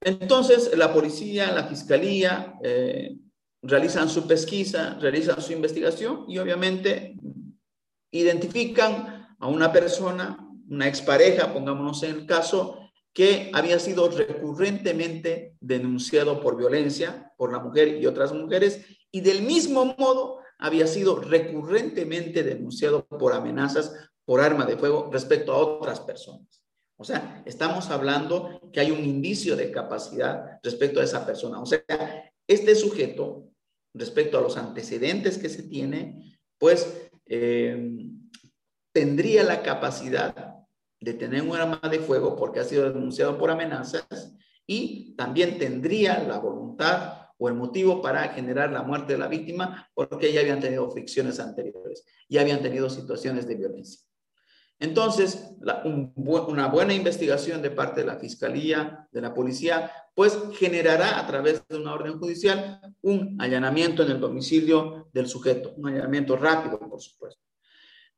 Entonces, 0.00 0.76
la 0.76 0.92
policía, 0.92 1.52
la 1.52 1.64
fiscalía, 1.64 2.58
eh, 2.62 3.16
realizan 3.62 4.08
su 4.08 4.26
pesquisa, 4.26 4.98
realizan 5.00 5.40
su 5.40 5.52
investigación 5.52 6.24
y 6.28 6.38
obviamente 6.38 7.16
identifican 8.10 9.36
a 9.38 9.46
una 9.46 9.72
persona, 9.72 10.48
una 10.68 10.88
expareja, 10.88 11.52
pongámonos 11.52 12.02
en 12.02 12.10
el 12.16 12.26
caso, 12.26 12.78
que 13.12 13.50
había 13.52 13.78
sido 13.78 14.08
recurrentemente 14.08 15.56
denunciado 15.60 16.40
por 16.40 16.56
violencia 16.56 17.32
por 17.36 17.52
la 17.52 17.60
mujer 17.60 18.00
y 18.00 18.06
otras 18.06 18.32
mujeres 18.32 18.84
y 19.10 19.20
del 19.20 19.42
mismo 19.42 19.94
modo 19.98 20.41
había 20.62 20.86
sido 20.86 21.16
recurrentemente 21.16 22.44
denunciado 22.44 23.04
por 23.04 23.32
amenazas 23.32 23.92
por 24.24 24.40
arma 24.40 24.64
de 24.64 24.76
fuego 24.76 25.10
respecto 25.12 25.52
a 25.52 25.58
otras 25.58 25.98
personas. 26.00 26.62
O 26.96 27.04
sea, 27.04 27.42
estamos 27.46 27.90
hablando 27.90 28.70
que 28.72 28.78
hay 28.78 28.92
un 28.92 29.04
indicio 29.04 29.56
de 29.56 29.72
capacidad 29.72 30.60
respecto 30.62 31.00
a 31.00 31.04
esa 31.04 31.26
persona. 31.26 31.60
O 31.60 31.66
sea, 31.66 31.82
este 32.46 32.76
sujeto, 32.76 33.48
respecto 33.92 34.38
a 34.38 34.40
los 34.40 34.56
antecedentes 34.56 35.36
que 35.36 35.48
se 35.48 35.64
tiene, 35.64 36.38
pues 36.58 37.10
eh, 37.26 37.98
tendría 38.94 39.42
la 39.42 39.64
capacidad 39.64 40.54
de 41.00 41.14
tener 41.14 41.42
un 41.42 41.56
arma 41.56 41.80
de 41.90 41.98
fuego 41.98 42.36
porque 42.36 42.60
ha 42.60 42.64
sido 42.64 42.84
denunciado 42.84 43.36
por 43.36 43.50
amenazas 43.50 44.36
y 44.64 45.16
también 45.16 45.58
tendría 45.58 46.22
la 46.22 46.38
voluntad 46.38 47.21
o 47.42 47.48
el 47.48 47.54
motivo 47.54 48.00
para 48.00 48.28
generar 48.28 48.70
la 48.70 48.84
muerte 48.84 49.14
de 49.14 49.18
la 49.18 49.26
víctima 49.26 49.90
porque 49.94 50.32
ya 50.32 50.42
habían 50.42 50.60
tenido 50.60 50.88
fricciones 50.92 51.40
anteriores, 51.40 52.04
ya 52.28 52.40
habían 52.40 52.62
tenido 52.62 52.88
situaciones 52.88 53.48
de 53.48 53.56
violencia. 53.56 54.00
Entonces, 54.78 55.50
una 55.84 56.68
buena 56.68 56.94
investigación 56.94 57.60
de 57.60 57.72
parte 57.72 58.02
de 58.02 58.06
la 58.06 58.16
Fiscalía, 58.16 59.08
de 59.10 59.20
la 59.20 59.34
Policía, 59.34 59.90
pues 60.14 60.38
generará 60.56 61.18
a 61.18 61.26
través 61.26 61.66
de 61.66 61.78
una 61.78 61.94
orden 61.94 62.16
judicial 62.20 62.80
un 63.00 63.36
allanamiento 63.40 64.04
en 64.04 64.12
el 64.12 64.20
domicilio 64.20 65.08
del 65.12 65.26
sujeto, 65.26 65.74
un 65.76 65.88
allanamiento 65.88 66.36
rápido, 66.36 66.78
por 66.78 67.00
supuesto. 67.00 67.42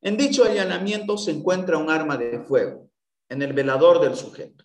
En 0.02 0.18
dicho 0.18 0.44
allanamiento 0.44 1.16
se 1.16 1.30
encuentra 1.30 1.78
un 1.78 1.88
arma 1.88 2.18
de 2.18 2.40
fuego 2.40 2.90
en 3.30 3.40
el 3.40 3.54
velador 3.54 4.02
del 4.02 4.16
sujeto. 4.16 4.64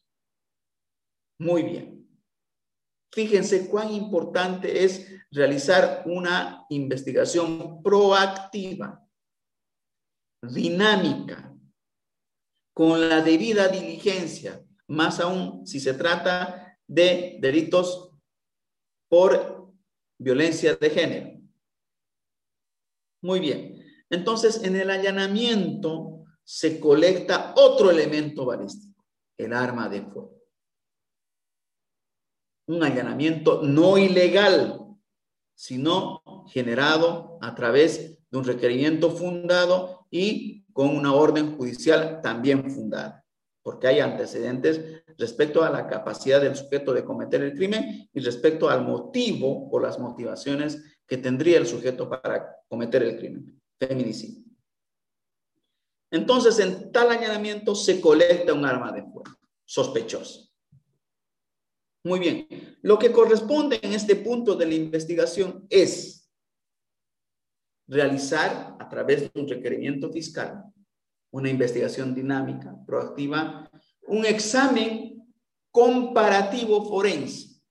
Muy 1.37 1.63
bien. 1.63 1.98
Fíjense 3.11 3.67
cuán 3.67 3.91
importante 3.91 4.83
es 4.83 5.07
realizar 5.31 6.03
una 6.05 6.65
investigación 6.69 7.81
proactiva, 7.81 9.03
dinámica, 10.41 11.45
con 12.73 13.09
la 13.09 13.21
debida 13.21 13.67
diligencia, 13.67 14.63
más 14.87 15.19
aún 15.19 15.65
si 15.67 15.79
se 15.79 15.93
trata 15.93 16.77
de 16.87 17.37
delitos 17.41 18.11
por 19.09 19.73
violencia 20.17 20.75
de 20.75 20.89
género. 20.89 21.41
Muy 23.21 23.39
bien. 23.39 23.83
Entonces, 24.09 24.63
en 24.63 24.75
el 24.75 24.89
allanamiento 24.89 26.23
se 26.43 26.79
colecta 26.79 27.53
otro 27.57 27.91
elemento 27.91 28.45
balístico, 28.45 29.05
el 29.37 29.53
arma 29.53 29.89
de 29.89 30.01
fuego. 30.03 30.38
Un 32.69 32.83
allanamiento 32.83 33.63
no 33.63 33.97
ilegal, 33.97 34.79
sino 35.55 36.21
generado 36.49 37.39
a 37.41 37.55
través 37.55 38.19
de 38.29 38.37
un 38.37 38.43
requerimiento 38.43 39.09
fundado 39.09 40.05
y 40.11 40.65
con 40.71 40.95
una 40.95 41.15
orden 41.15 41.57
judicial 41.57 42.21
también 42.21 42.69
fundada, 42.69 43.25
porque 43.63 43.87
hay 43.87 44.01
antecedentes 44.01 45.03
respecto 45.17 45.63
a 45.63 45.71
la 45.71 45.87
capacidad 45.87 46.39
del 46.39 46.55
sujeto 46.55 46.93
de 46.93 47.03
cometer 47.03 47.41
el 47.41 47.55
crimen 47.55 48.07
y 48.13 48.19
respecto 48.19 48.69
al 48.69 48.85
motivo 48.85 49.67
o 49.71 49.79
las 49.79 49.97
motivaciones 49.97 50.99
que 51.07 51.17
tendría 51.17 51.57
el 51.57 51.65
sujeto 51.65 52.07
para 52.07 52.55
cometer 52.67 53.01
el 53.01 53.17
crimen, 53.17 53.59
feminicidio. 53.79 54.45
Entonces, 56.11 56.59
en 56.59 56.91
tal 56.91 57.09
añadimiento 57.09 57.73
se 57.73 57.99
colecta 57.99 58.53
un 58.53 58.63
arma 58.63 58.91
de 58.91 59.01
fuego 59.01 59.23
sospechosa. 59.65 60.48
Muy 62.03 62.19
bien, 62.19 62.47
lo 62.81 62.97
que 62.97 63.11
corresponde 63.11 63.79
en 63.81 63.93
este 63.93 64.15
punto 64.15 64.55
de 64.55 64.65
la 64.65 64.73
investigación 64.73 65.65
es 65.69 66.29
realizar 67.87 68.77
a 68.79 68.87
través 68.87 69.21
de 69.21 69.39
un 69.39 69.47
requerimiento 69.47 70.11
fiscal 70.11 70.63
una 71.31 71.49
investigación 71.49 72.15
dinámica, 72.15 72.75
proactiva, 72.85 73.69
un 74.07 74.25
examen 74.25 75.27
comparativo 75.71 76.85
forense 76.85 77.61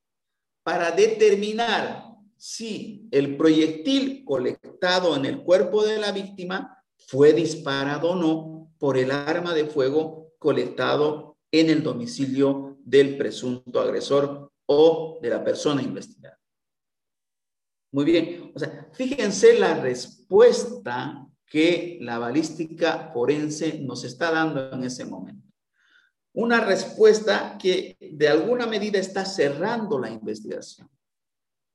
para 0.63 0.91
determinar 0.93 2.05
si 2.37 3.09
el 3.11 3.37
proyectil 3.37 4.25
colectado 4.25 5.17
en 5.17 5.25
el 5.25 5.43
cuerpo 5.43 5.85
de 5.85 5.99
la 5.99 6.13
víctima 6.13 6.85
fue 6.97 7.33
disparado 7.33 8.11
o 8.11 8.17
no 8.17 8.71
por 8.79 8.97
el 8.97 9.11
arma 9.11 9.55
de 9.55 9.67
fuego 9.67 10.35
colectado 10.39 11.37
en 11.51 11.71
el 11.71 11.83
domicilio 11.83 12.68
del 12.89 13.19
presunto 13.19 13.81
agresor 13.81 14.51
o 14.67 15.19
de 15.21 15.29
la 15.29 15.45
persona 15.45 15.83
investigada. 15.83 16.39
Muy 17.93 18.05
bien, 18.05 18.53
o 18.55 18.59
sea, 18.59 18.89
fíjense 18.93 19.59
la 19.59 19.75
respuesta 19.75 21.27
que 21.45 21.99
la 22.01 22.19
balística 22.19 23.11
forense 23.13 23.81
nos 23.81 24.05
está 24.05 24.31
dando 24.31 24.73
en 24.73 24.85
ese 24.85 25.05
momento. 25.05 25.47
Una 26.33 26.61
respuesta 26.61 27.59
que 27.61 27.97
de 28.01 28.29
alguna 28.29 28.67
medida 28.67 28.99
está 28.99 29.25
cerrando 29.25 29.99
la 29.99 30.11
investigación 30.11 30.89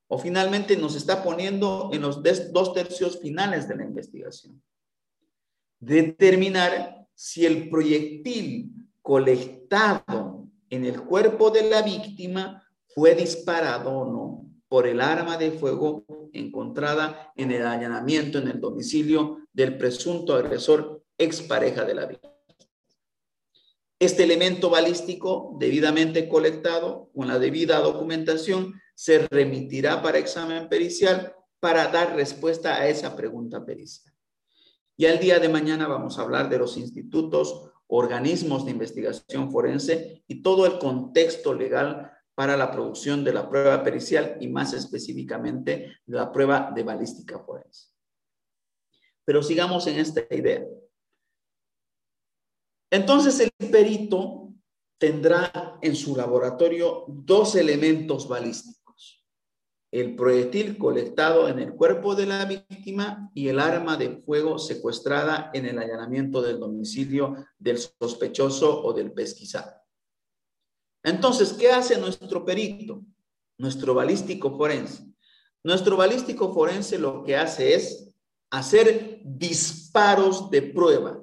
o 0.08 0.18
finalmente 0.18 0.76
nos 0.76 0.96
está 0.96 1.22
poniendo 1.22 1.90
en 1.92 2.02
los 2.02 2.22
dos 2.52 2.72
tercios 2.74 3.20
finales 3.20 3.68
de 3.68 3.76
la 3.76 3.84
investigación. 3.84 4.60
Determinar 5.78 7.06
si 7.14 7.46
el 7.46 7.68
proyectil 7.68 8.72
colectado 9.02 10.43
en 10.74 10.84
el 10.84 11.02
cuerpo 11.02 11.50
de 11.50 11.68
la 11.68 11.82
víctima 11.82 12.62
fue 12.94 13.14
disparado 13.14 13.90
o 13.90 14.12
no 14.12 14.50
por 14.68 14.86
el 14.86 15.00
arma 15.00 15.36
de 15.36 15.52
fuego 15.52 16.04
encontrada 16.32 17.32
en 17.36 17.52
el 17.52 17.64
allanamiento 17.66 18.38
en 18.38 18.48
el 18.48 18.60
domicilio 18.60 19.46
del 19.52 19.78
presunto 19.78 20.34
agresor 20.34 21.04
expareja 21.16 21.84
de 21.84 21.94
la 21.94 22.06
víctima. 22.06 22.34
Este 24.00 24.24
elemento 24.24 24.68
balístico, 24.70 25.56
debidamente 25.60 26.28
colectado 26.28 27.10
con 27.14 27.28
la 27.28 27.38
debida 27.38 27.78
documentación, 27.78 28.74
se 28.96 29.26
remitirá 29.28 30.02
para 30.02 30.18
examen 30.18 30.68
pericial 30.68 31.34
para 31.60 31.86
dar 31.88 32.16
respuesta 32.16 32.74
a 32.74 32.88
esa 32.88 33.16
pregunta 33.16 33.64
pericial. 33.64 34.12
Y 34.96 35.06
al 35.06 35.18
día 35.18 35.38
de 35.38 35.48
mañana 35.48 35.86
vamos 35.86 36.18
a 36.18 36.22
hablar 36.22 36.48
de 36.48 36.58
los 36.58 36.76
institutos, 36.76 37.70
organismos 37.88 38.64
de 38.64 38.72
investigación 38.72 39.50
forense 39.50 40.22
y 40.26 40.42
todo 40.42 40.66
el 40.66 40.78
contexto 40.78 41.54
legal 41.54 42.10
para 42.34 42.56
la 42.56 42.70
producción 42.70 43.22
de 43.24 43.32
la 43.32 43.48
prueba 43.48 43.82
pericial 43.82 44.36
y 44.40 44.48
más 44.48 44.72
específicamente 44.72 45.98
la 46.06 46.32
prueba 46.32 46.72
de 46.74 46.82
balística 46.82 47.38
forense. 47.38 47.88
Pero 49.24 49.42
sigamos 49.42 49.86
en 49.86 49.98
esta 49.98 50.22
idea. 50.34 50.64
Entonces 52.90 53.40
el 53.40 53.70
perito 53.70 54.52
tendrá 54.98 55.78
en 55.82 55.94
su 55.96 56.16
laboratorio 56.16 57.04
dos 57.08 57.56
elementos 57.56 58.28
balísticos. 58.28 58.83
El 59.94 60.16
proyectil 60.16 60.76
colectado 60.76 61.48
en 61.48 61.60
el 61.60 61.72
cuerpo 61.72 62.16
de 62.16 62.26
la 62.26 62.44
víctima 62.46 63.30
y 63.32 63.46
el 63.46 63.60
arma 63.60 63.96
de 63.96 64.16
fuego 64.22 64.58
secuestrada 64.58 65.52
en 65.54 65.66
el 65.66 65.78
allanamiento 65.78 66.42
del 66.42 66.58
domicilio 66.58 67.46
del 67.60 67.78
sospechoso 67.78 68.82
o 68.82 68.92
del 68.92 69.12
pesquisado. 69.12 69.70
Entonces, 71.04 71.52
¿qué 71.52 71.70
hace 71.70 71.96
nuestro 71.96 72.44
perito? 72.44 73.04
Nuestro 73.56 73.94
balístico 73.94 74.56
forense. 74.56 75.06
Nuestro 75.62 75.96
balístico 75.96 76.52
forense 76.52 76.98
lo 76.98 77.22
que 77.22 77.36
hace 77.36 77.74
es 77.74 78.10
hacer 78.50 79.20
disparos 79.22 80.50
de 80.50 80.62
prueba, 80.62 81.22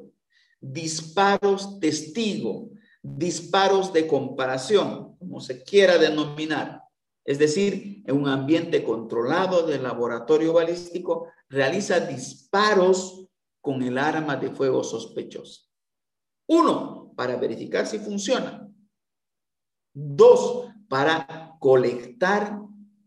disparos 0.61 1.77
testigo, 1.81 2.69
disparos 3.03 3.91
de 3.91 4.07
comparación, 4.07 5.17
como 5.17 5.41
se 5.41 5.61
quiera 5.61 5.97
denominar. 5.97 6.80
Es 7.23 7.37
decir, 7.37 8.03
en 8.05 8.15
un 8.15 8.27
ambiente 8.27 8.83
controlado 8.83 9.65
del 9.65 9.83
laboratorio 9.83 10.53
balístico, 10.53 11.27
realiza 11.49 11.99
disparos 11.99 13.27
con 13.61 13.81
el 13.83 13.97
arma 13.97 14.35
de 14.35 14.49
fuego 14.49 14.83
sospechosa. 14.83 15.61
Uno, 16.47 17.13
para 17.15 17.37
verificar 17.37 17.85
si 17.85 17.99
funciona. 17.99 18.67
Dos, 19.93 20.67
para 20.89 21.55
colectar 21.59 22.59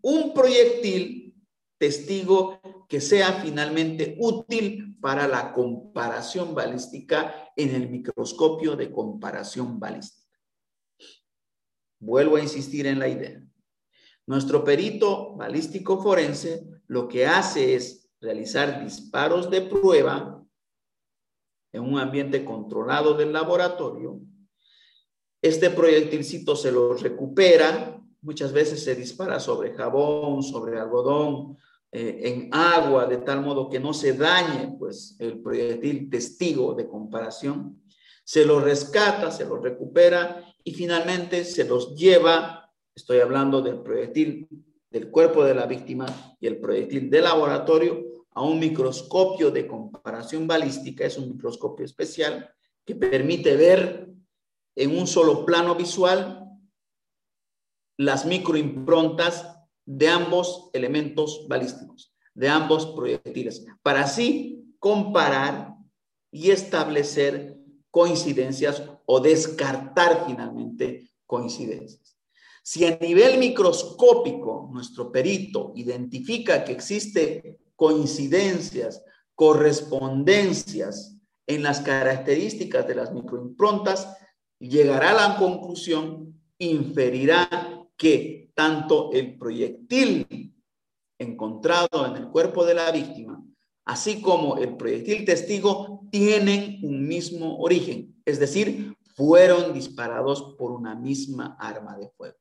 un 0.03 0.33
proyectil 0.33 1.35
testigo 1.79 2.61
que 2.89 3.01
sea 3.01 3.33
finalmente 3.43 4.17
útil 4.21 4.97
para 5.01 5.27
la 5.27 5.53
comparación 5.53 6.55
balística 6.55 7.53
en 7.57 7.75
el 7.75 7.91
microscopio 7.91 8.77
de 8.77 8.93
comparación 8.93 9.81
balística. 9.81 10.39
Vuelvo 11.99 12.37
a 12.37 12.41
insistir 12.41 12.87
en 12.87 12.99
la 12.99 13.09
idea. 13.09 13.45
Nuestro 14.27 14.65
perito 14.65 15.35
balístico 15.37 16.03
forense 16.03 16.67
lo 16.87 17.09
que 17.09 17.27
hace 17.27 17.75
es 17.75 18.11
realizar 18.21 18.83
disparos 18.83 19.51
de 19.51 19.63
prueba 19.63 20.43
en 21.73 21.83
un 21.83 21.99
ambiente 21.99 22.45
controlado 22.45 23.15
del 23.15 23.33
laboratorio. 23.33 24.21
Este 25.43 25.71
proyectilcito 25.71 26.57
se 26.57 26.73
lo 26.73 26.95
recupera, 26.95 28.01
muchas 28.23 28.53
veces 28.53 28.83
se 28.83 28.95
dispara 28.95 29.39
sobre 29.39 29.75
jabón, 29.75 30.43
sobre 30.43 30.81
algodón, 30.81 31.59
eh, 31.93 32.23
en 32.25 32.49
agua, 32.53 33.07
de 33.07 33.19
tal 33.19 33.43
modo 33.43 33.69
que 33.69 33.79
no 33.79 33.93
se 33.93 34.15
dañe 34.15 34.75
pues, 34.79 35.17
el 35.19 35.41
proyectil 35.43 36.09
testigo 36.11 36.75
de 36.75 36.89
comparación. 36.89 37.83
Se 38.25 38.45
lo 38.45 38.59
rescata, 38.59 39.31
se 39.31 39.45
lo 39.45 39.59
recupera 39.59 40.43
y 40.65 40.73
finalmente 40.73 41.45
se 41.45 41.65
los 41.65 41.95
lleva, 41.95 42.64
estoy 42.95 43.19
hablando 43.21 43.61
del 43.61 43.81
proyectil 43.81 44.49
del 44.91 45.11
cuerpo 45.11 45.45
de 45.45 45.55
la 45.55 45.67
víctima 45.67 46.07
y 46.39 46.47
el 46.47 46.61
proyectil 46.61 47.11
de 47.11 47.21
laboratorio, 47.21 48.15
a 48.31 48.43
un 48.43 48.61
microscopio 48.61 49.51
de 49.51 49.67
comparación 49.67 50.47
balística, 50.47 51.05
es 51.05 51.19
un 51.19 51.31
microscopio 51.31 51.85
especial 51.85 52.49
que 52.85 52.95
permite 52.95 53.57
ver 53.57 54.09
en 54.77 54.97
un 54.97 55.07
solo 55.07 55.45
plano 55.45 55.75
visual 55.75 56.45
las 57.97 58.25
microimprontas 58.25 59.57
de 59.85 60.09
ambos 60.09 60.71
elementos 60.73 61.47
balísticos, 61.49 62.13
de 62.35 62.49
ambos 62.49 62.87
proyectiles, 62.87 63.67
para 63.83 64.03
así 64.03 64.65
comparar 64.79 65.75
y 66.33 66.51
establecer 66.51 67.57
coincidencias 67.91 68.83
o 69.07 69.21
descartar 69.21 70.25
finalmente 70.27 71.11
coincidencias. 71.27 72.04
Si 72.67 72.87
a 72.87 72.97
nivel 72.97 73.37
microscópico 73.39 74.71
nuestro 74.73 75.13
perito 75.13 75.75
identifica 75.77 76.65
que 76.65 76.73
existe 76.73 77.59
coincidencias, 77.77 79.05
correspondencias 79.35 81.15
en 81.47 81.63
las 81.63 81.81
características 81.81 82.89
de 82.89 82.95
las 82.95 83.13
microimprontas, 83.13 84.17
llegará 84.59 85.11
a 85.11 85.29
la 85.29 85.37
conclusión, 85.37 86.41
inferirá 86.57 87.87
que 87.99 88.51
tanto 88.55 89.13
el 89.13 89.37
proyectil 89.37 90.57
encontrado 91.19 92.07
en 92.07 92.17
el 92.17 92.31
cuerpo 92.31 92.65
de 92.65 92.75
la 92.77 92.91
víctima, 92.91 93.45
así 93.85 94.23
como 94.23 94.57
el 94.57 94.75
proyectil 94.79 95.27
testigo, 95.27 96.09
tienen 96.11 96.79
un 96.83 97.07
mismo 97.07 97.59
origen, 97.59 98.17
es 98.25 98.39
decir, 98.39 98.97
fueron 99.17 99.75
disparados 99.75 100.55
por 100.57 100.73
una 100.73 100.95
misma 100.95 101.59
arma 101.61 101.99
de 101.99 102.09
fuego. 102.09 102.39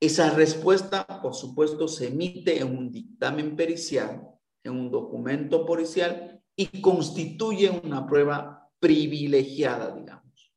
Esa 0.00 0.30
respuesta, 0.30 1.06
por 1.20 1.34
supuesto, 1.34 1.86
se 1.86 2.08
emite 2.08 2.58
en 2.58 2.74
un 2.74 2.90
dictamen 2.90 3.54
pericial, 3.54 4.26
en 4.64 4.72
un 4.72 4.90
documento 4.90 5.66
policial 5.66 6.42
y 6.56 6.80
constituye 6.80 7.68
una 7.84 8.06
prueba 8.06 8.70
privilegiada, 8.78 9.94
digamos, 9.94 10.52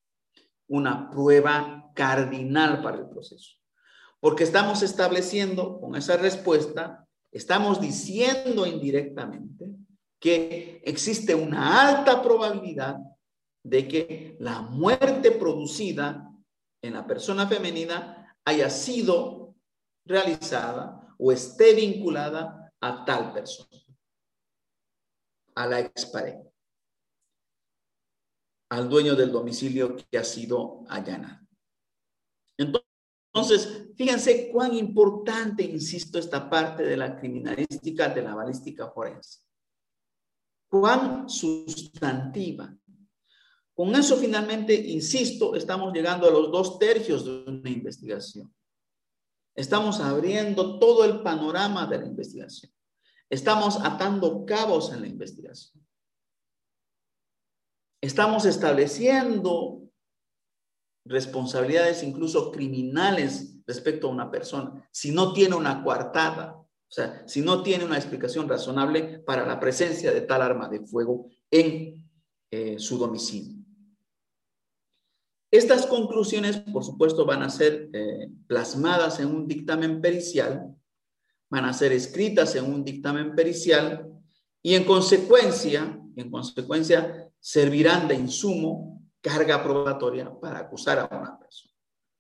una 0.68 1.10
prueba 1.10 1.92
cardinal 1.94 2.82
para 2.82 3.00
el 3.00 3.10
proceso. 3.10 3.58
Porque 4.22 4.46
estamos 4.46 4.82
estableciendo 4.82 5.82
con 5.82 5.98
esa 5.98 6.16
respuesta, 6.16 7.06
estamos 7.30 7.82
diciendo 7.82 8.66
indirectamente 8.66 9.68
que 10.20 10.82
existe 10.86 11.36
una 11.36 11.90
alta 11.90 12.22
probabilidad 12.22 12.96
de 13.62 13.88
que 13.90 14.38
la 14.40 14.62
muerte 14.62 15.32
producida 15.32 16.30
en 16.82 16.94
la 16.94 17.06
persona 17.06 17.46
femenina 17.46 18.23
haya 18.46 18.70
sido 18.70 19.56
realizada 20.06 21.16
o 21.18 21.32
esté 21.32 21.74
vinculada 21.74 22.74
a 22.82 23.06
tal 23.06 23.34
persona, 23.34 23.82
a 25.56 25.68
la 25.68 25.80
expareja, 25.80 26.44
al 28.70 28.90
dueño 28.90 29.16
del 29.16 29.32
domicilio 29.32 29.96
que 29.96 30.18
ha 30.18 30.24
sido 30.24 30.84
allanado. 30.90 31.48
Entonces, 32.58 33.90
fíjense 33.96 34.52
cuán 34.52 34.76
importante, 34.76 35.64
insisto, 35.64 36.20
esta 36.20 36.50
parte 36.50 36.84
de 36.84 36.98
la 36.98 37.16
criminalística, 37.16 38.10
de 38.10 38.22
la 38.22 38.36
balística 38.36 38.92
forense. 38.92 39.40
Cuán 40.70 41.30
sustantiva, 41.30 42.76
con 43.76 43.96
eso 43.96 44.18
finalmente, 44.18 44.74
insisto, 44.76 45.56
estamos 45.56 45.94
llegando 45.94 46.28
a 46.28 46.32
los 46.32 46.52
dos 46.52 46.78
tercios 46.78 47.26
de 47.26 47.44
una 47.52 47.70
investigación. 47.70 48.54
Estamos 49.56 50.00
abriendo 50.00 50.80
todo 50.80 51.06
el 51.06 51.22
panorama 51.22 51.88
de 51.88 52.00
la 52.00 52.06
investigación. 52.06 52.72
Estamos 53.30 53.80
atando 53.82 54.46
cabos 54.46 54.92
en 54.94 55.02
la 55.02 55.08
investigación. 55.08 55.84
Estamos 58.02 58.46
estableciendo 58.46 59.84
responsabilidades 61.06 62.04
incluso 62.04 62.52
criminales 62.52 63.58
respecto 63.66 64.08
a 64.08 64.12
una 64.12 64.30
persona, 64.30 64.88
si 64.92 65.12
no 65.12 65.34
tiene 65.34 65.56
una 65.56 65.84
coartada, 65.84 66.54
o 66.54 66.96
sea, 66.96 67.28
si 67.28 67.42
no 67.42 67.64
tiene 67.64 67.86
una 67.86 67.98
explicación 67.98 68.48
razonable 68.48 69.20
para 69.20 69.46
la 69.46 69.60
presencia 69.60 70.12
de 70.12 70.22
tal 70.22 70.42
arma 70.42 70.70
de 70.70 70.86
fuego 70.86 71.30
en 71.50 72.08
eh, 72.52 72.78
su 72.78 72.98
domicilio. 72.98 73.63
Estas 75.54 75.86
conclusiones, 75.86 76.58
por 76.58 76.84
supuesto, 76.84 77.28
van 77.28 77.44
a 77.44 77.50
ser 77.52 77.88
eh, 77.94 78.28
plasmadas 78.48 79.20
en 79.20 79.28
un 79.28 79.48
dictamen 79.48 80.02
pericial, 80.02 80.76
van 81.48 81.66
a 81.66 81.74
ser 81.74 81.92
escritas 81.92 82.56
en 82.56 82.66
un 82.66 82.84
dictamen 82.84 83.36
pericial 83.36 84.10
y 84.64 84.74
en 84.74 84.84
consecuencia, 84.84 86.02
en 86.16 86.32
consecuencia, 86.32 87.32
servirán 87.40 88.08
de 88.08 88.16
insumo, 88.16 89.00
carga 89.22 89.64
probatoria 89.64 90.34
para 90.42 90.58
acusar 90.58 90.98
a 90.98 91.06
una 91.16 91.38
persona. 91.38 91.76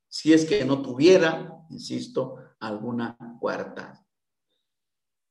Si 0.07 0.31
es 0.31 0.45
que 0.45 0.63
no 0.63 0.83
tuviera, 0.83 1.57
insisto, 1.71 2.35
alguna 2.59 3.17
coartada. 3.41 4.05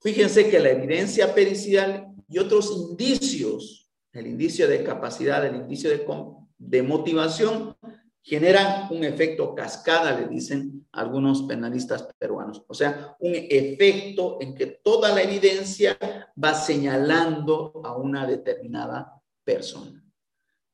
Fíjense 0.01 0.51
que 0.51 0.59
la 0.59 0.71
evidencia 0.71 1.33
pericial 1.33 2.13
y 2.29 2.41
otros 2.41 2.69
indicios, 2.73 3.93
el 4.13 4.27
indicio 4.27 4.67
de 4.67 4.83
capacidad, 4.83 5.47
el 5.47 5.55
indicio 5.55 5.89
de 5.89 6.05
de 6.59 6.83
motivación 6.83 7.77
generan 8.23 8.89
un 8.91 9.05
efecto 9.05 9.55
cascada, 9.55 10.19
le 10.19 10.29
dicen 10.29 10.87
algunos 10.93 11.43
penalistas 11.43 12.09
peruanos. 12.19 12.63
O 12.69 12.75
sea, 12.75 13.17
un 13.21 13.33
efecto 13.35 14.39
en 14.41 14.55
que 14.55 14.67
toda 14.67 15.13
la 15.13 15.23
evidencia 15.23 15.99
va 16.43 16.55
señalando 16.55 17.81
a 17.85 17.97
una 17.97 18.27
determinada 18.27 19.21
persona. 19.45 20.05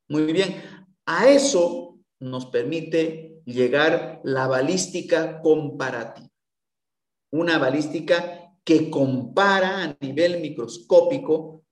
Muy 0.08 0.32
bien, 0.32 0.62
a 1.06 1.28
eso 1.28 1.98
nos 2.20 2.46
permite 2.46 3.40
llegar 3.44 4.20
la 4.24 4.46
balística 4.46 5.40
comparativa. 5.40 6.28
Una 7.30 7.58
balística 7.58 8.52
que 8.64 8.90
compara 8.90 9.82
a 9.82 9.96
nivel 10.00 10.40
microscópico 10.40 11.64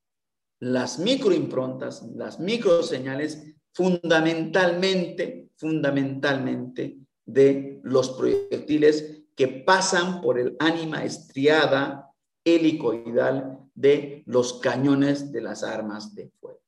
las 0.58 0.98
microimprontas, 0.98 2.02
las 2.14 2.40
microseñales 2.40 3.54
fundamentalmente, 3.74 5.45
fundamentalmente 5.56 6.98
de 7.24 7.80
los 7.82 8.10
proyectiles 8.10 9.22
que 9.34 9.48
pasan 9.48 10.20
por 10.20 10.38
el 10.38 10.56
ánima 10.58 11.04
estriada 11.04 12.12
helicoidal 12.44 13.58
de 13.74 14.22
los 14.26 14.54
cañones 14.54 15.32
de 15.32 15.40
las 15.40 15.62
armas 15.62 16.14
de 16.14 16.30
fuego. 16.40 16.60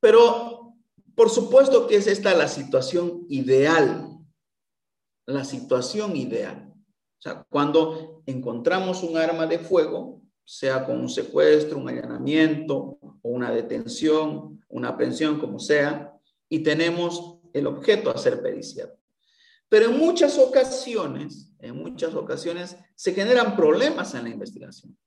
Pero, 0.00 0.74
por 1.14 1.30
supuesto 1.30 1.86
que 1.86 1.96
es 1.96 2.06
esta 2.06 2.34
la 2.34 2.48
situación 2.48 3.26
ideal, 3.28 4.18
la 5.26 5.44
situación 5.44 6.16
ideal. 6.16 6.72
O 6.74 7.22
sea, 7.22 7.44
cuando 7.50 8.22
encontramos 8.24 9.02
un 9.02 9.18
arma 9.18 9.46
de 9.46 9.58
fuego, 9.58 10.22
sea 10.50 10.84
con 10.84 10.98
un 10.98 11.08
secuestro, 11.08 11.78
un 11.78 11.88
allanamiento 11.88 12.98
o 13.22 13.28
una 13.28 13.52
detención, 13.52 14.60
una 14.68 14.96
pensión, 14.96 15.38
como 15.38 15.60
sea, 15.60 16.12
y 16.48 16.58
tenemos 16.58 17.36
el 17.52 17.68
objeto 17.68 18.10
a 18.10 18.18
ser 18.18 18.42
periciado. 18.42 18.98
Pero 19.68 19.86
en 19.86 19.96
muchas 19.96 20.36
ocasiones, 20.38 21.52
en 21.60 21.76
muchas 21.76 22.16
ocasiones 22.16 22.76
se 22.96 23.12
generan 23.14 23.54
problemas 23.54 24.12
en 24.16 24.24
la 24.24 24.30
investigación. 24.30 24.98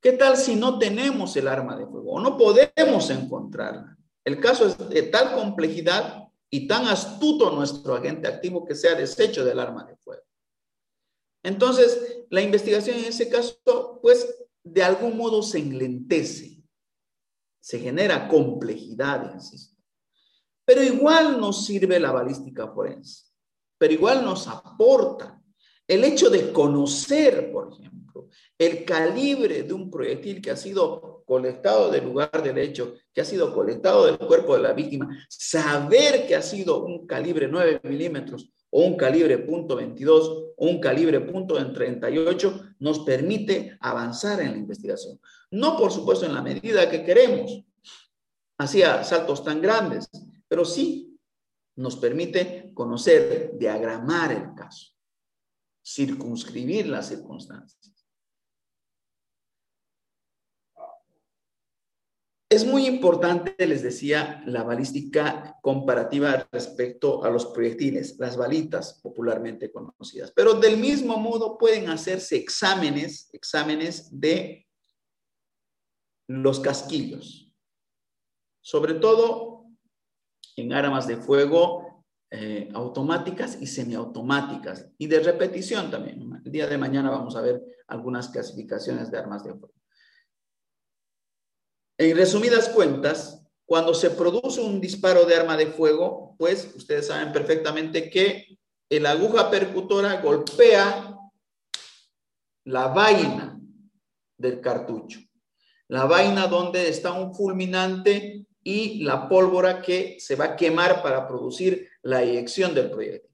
¿Qué 0.00 0.12
tal 0.12 0.36
si 0.36 0.54
no 0.54 0.78
tenemos 0.78 1.36
el 1.36 1.48
arma 1.48 1.76
de 1.76 1.86
fuego 1.86 2.12
o 2.12 2.20
no 2.20 2.36
podemos 2.38 3.10
encontrarla? 3.10 3.98
El 4.24 4.38
caso 4.38 4.68
es 4.68 4.78
de 4.88 5.02
tal 5.02 5.34
complejidad 5.34 6.28
y 6.48 6.68
tan 6.68 6.86
astuto 6.86 7.50
nuestro 7.50 7.96
agente 7.96 8.28
activo 8.28 8.64
que 8.64 8.76
sea 8.76 8.94
deshecho 8.94 9.44
del 9.44 9.58
arma 9.58 9.82
de 9.84 9.96
fuego. 9.96 10.22
Entonces, 11.42 12.22
la 12.30 12.40
investigación 12.40 12.98
en 12.98 13.06
ese 13.06 13.28
caso, 13.28 13.98
pues, 14.00 14.41
de 14.64 14.82
algún 14.82 15.16
modo 15.16 15.42
se 15.42 15.58
enlentece, 15.58 16.62
se 17.60 17.78
genera 17.78 18.28
complejidad, 18.28 19.34
insisto. 19.34 19.76
Pero 20.64 20.82
igual 20.82 21.40
nos 21.40 21.64
sirve 21.66 21.98
la 21.98 22.12
balística 22.12 22.68
forense, 22.68 23.26
pero 23.78 23.92
igual 23.92 24.24
nos 24.24 24.46
aporta. 24.46 25.40
El 25.86 26.04
hecho 26.04 26.30
de 26.30 26.52
conocer, 26.52 27.52
por 27.52 27.72
ejemplo, 27.72 28.28
el 28.56 28.84
calibre 28.84 29.64
de 29.64 29.72
un 29.72 29.90
proyectil 29.90 30.40
que 30.40 30.52
ha 30.52 30.56
sido 30.56 31.24
colectado 31.26 31.90
del 31.90 32.04
lugar 32.04 32.42
del 32.42 32.58
hecho, 32.58 32.94
que 33.12 33.20
ha 33.20 33.24
sido 33.24 33.52
colectado 33.52 34.06
del 34.06 34.18
cuerpo 34.18 34.54
de 34.54 34.62
la 34.62 34.72
víctima, 34.72 35.26
saber 35.28 36.26
que 36.26 36.36
ha 36.36 36.42
sido 36.42 36.84
un 36.84 37.06
calibre 37.06 37.48
9 37.48 37.80
milímetros 37.84 38.52
o 38.74 38.84
un 38.84 38.96
calibre 38.96 39.46
.22 39.46 40.54
o 40.56 40.66
un 40.66 40.80
calibre 40.80 41.24
.38 41.24 42.76
nos 42.78 43.00
permite 43.00 43.76
avanzar 43.80 44.40
en 44.40 44.52
la 44.52 44.56
investigación. 44.56 45.20
No, 45.50 45.76
por 45.76 45.92
supuesto, 45.92 46.24
en 46.24 46.34
la 46.34 46.42
medida 46.42 46.90
que 46.90 47.04
queremos, 47.04 47.62
hacia 48.58 49.04
saltos 49.04 49.44
tan 49.44 49.60
grandes, 49.60 50.08
pero 50.48 50.64
sí 50.64 51.18
nos 51.76 51.96
permite 51.96 52.70
conocer, 52.74 53.52
diagramar 53.58 54.32
el 54.32 54.54
caso, 54.54 54.92
circunscribir 55.84 56.88
las 56.88 57.08
circunstancias. 57.08 57.91
Es 62.52 62.66
muy 62.66 62.84
importante, 62.86 63.66
les 63.66 63.82
decía, 63.82 64.42
la 64.44 64.62
balística 64.62 65.58
comparativa 65.62 66.46
respecto 66.52 67.24
a 67.24 67.30
los 67.30 67.46
proyectiles, 67.46 68.18
las 68.18 68.36
balitas 68.36 69.00
popularmente 69.02 69.72
conocidas. 69.72 70.32
Pero 70.36 70.52
del 70.52 70.76
mismo 70.76 71.16
modo 71.16 71.56
pueden 71.56 71.88
hacerse 71.88 72.36
exámenes, 72.36 73.30
exámenes 73.32 74.20
de 74.20 74.68
los 76.28 76.60
casquillos, 76.60 77.50
sobre 78.60 78.96
todo 78.96 79.64
en 80.54 80.74
armas 80.74 81.06
de 81.06 81.16
fuego 81.16 82.04
eh, 82.30 82.68
automáticas 82.74 83.56
y 83.62 83.66
semiautomáticas 83.66 84.90
y 84.98 85.06
de 85.06 85.20
repetición 85.20 85.90
también. 85.90 86.42
El 86.44 86.52
día 86.52 86.66
de 86.66 86.76
mañana 86.76 87.08
vamos 87.08 87.34
a 87.34 87.40
ver 87.40 87.62
algunas 87.86 88.28
clasificaciones 88.28 89.10
de 89.10 89.16
armas 89.16 89.42
de 89.42 89.54
fuego. 89.54 89.81
En 92.02 92.16
resumidas 92.16 92.68
cuentas, 92.68 93.46
cuando 93.64 93.94
se 93.94 94.10
produce 94.10 94.60
un 94.60 94.80
disparo 94.80 95.24
de 95.24 95.36
arma 95.36 95.56
de 95.56 95.68
fuego, 95.68 96.34
pues 96.36 96.68
ustedes 96.74 97.06
saben 97.06 97.32
perfectamente 97.32 98.10
que 98.10 98.58
la 98.90 99.12
aguja 99.12 99.48
percutora 99.48 100.20
golpea 100.20 101.16
la 102.64 102.88
vaina 102.88 103.56
del 104.36 104.60
cartucho, 104.60 105.20
la 105.86 106.06
vaina 106.06 106.48
donde 106.48 106.88
está 106.88 107.12
un 107.12 107.32
fulminante 107.36 108.46
y 108.64 109.04
la 109.04 109.28
pólvora 109.28 109.80
que 109.80 110.16
se 110.18 110.34
va 110.34 110.46
a 110.46 110.56
quemar 110.56 111.04
para 111.04 111.28
producir 111.28 111.88
la 112.02 112.24
eyección 112.24 112.74
del 112.74 112.90
proyectil. 112.90 113.30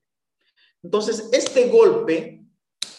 Entonces, 0.83 1.31
este 1.33 1.69
golpe 1.69 2.45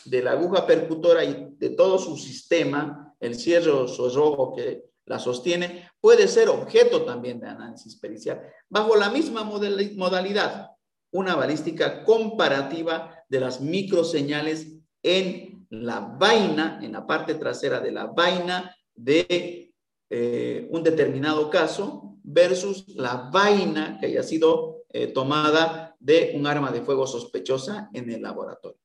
de 0.06 0.24
la 0.24 0.32
aguja 0.32 0.66
percutora 0.66 1.24
y 1.24 1.54
de 1.60 1.70
todo 1.70 2.00
su 2.00 2.18
sistema, 2.18 3.16
el 3.20 3.36
cierre 3.36 3.70
rojo 3.70 4.56
que 4.56 4.89
la 5.10 5.18
sostiene, 5.18 5.90
puede 6.00 6.28
ser 6.28 6.50
objeto 6.50 7.04
también 7.04 7.40
de 7.40 7.48
análisis 7.48 7.96
pericial, 7.96 8.42
bajo 8.70 8.96
la 8.96 9.10
misma 9.10 9.44
modalidad, 9.44 10.70
una 11.12 11.36
balística 11.36 12.04
comparativa 12.04 13.18
de 13.28 13.40
las 13.40 13.60
microseñales 13.60 14.68
en 15.02 15.66
la 15.72 16.00
vaina, 16.00 16.80
en 16.84 16.92
la 16.92 17.08
parte 17.08 17.34
trasera 17.34 17.80
de 17.80 17.92
la 17.92 18.06
vaina 18.06 18.76
de 18.94 19.74
eh, 20.12 20.68
un 20.70 20.84
determinado 20.84 21.50
caso 21.50 22.16
versus 22.22 22.88
la 22.90 23.32
vaina 23.34 23.98
que 24.00 24.06
haya 24.06 24.22
sido 24.22 24.84
eh, 24.90 25.08
tomada 25.08 25.96
de 26.00 26.34
un 26.36 26.46
arma 26.46 26.72
de 26.72 26.82
fuego 26.82 27.08
sospechosa 27.08 27.90
en 27.94 28.12
el 28.12 28.22
laboratorio. 28.22 28.80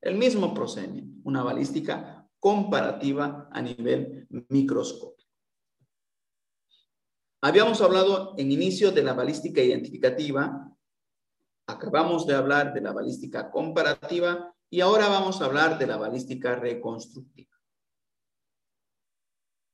El 0.00 0.14
mismo 0.14 0.54
procedimiento, 0.54 1.20
una 1.24 1.42
balística 1.42 2.26
comparativa 2.38 3.50
a 3.52 3.60
nivel 3.60 4.26
microscópico. 4.48 5.15
Habíamos 7.40 7.80
hablado 7.80 8.34
en 8.38 8.50
inicio 8.50 8.92
de 8.92 9.02
la 9.02 9.12
balística 9.12 9.60
identificativa, 9.60 10.72
acabamos 11.68 12.26
de 12.26 12.34
hablar 12.34 12.72
de 12.72 12.80
la 12.80 12.92
balística 12.92 13.50
comparativa 13.50 14.54
y 14.70 14.80
ahora 14.80 15.08
vamos 15.08 15.40
a 15.40 15.44
hablar 15.44 15.78
de 15.78 15.86
la 15.86 15.96
balística 15.96 16.56
reconstructiva. 16.56 17.50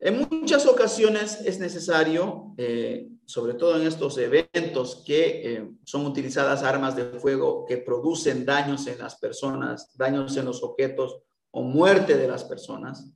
En 0.00 0.28
muchas 0.28 0.66
ocasiones 0.66 1.40
es 1.44 1.60
necesario, 1.60 2.54
eh, 2.58 3.08
sobre 3.24 3.54
todo 3.54 3.80
en 3.80 3.86
estos 3.86 4.18
eventos 4.18 5.04
que 5.06 5.54
eh, 5.54 5.70
son 5.84 6.06
utilizadas 6.06 6.64
armas 6.64 6.96
de 6.96 7.04
fuego 7.20 7.64
que 7.66 7.76
producen 7.76 8.44
daños 8.44 8.88
en 8.88 8.98
las 8.98 9.16
personas, 9.16 9.96
daños 9.96 10.36
en 10.36 10.46
los 10.46 10.64
objetos 10.64 11.22
o 11.52 11.62
muerte 11.62 12.16
de 12.16 12.26
las 12.26 12.42
personas, 12.42 13.14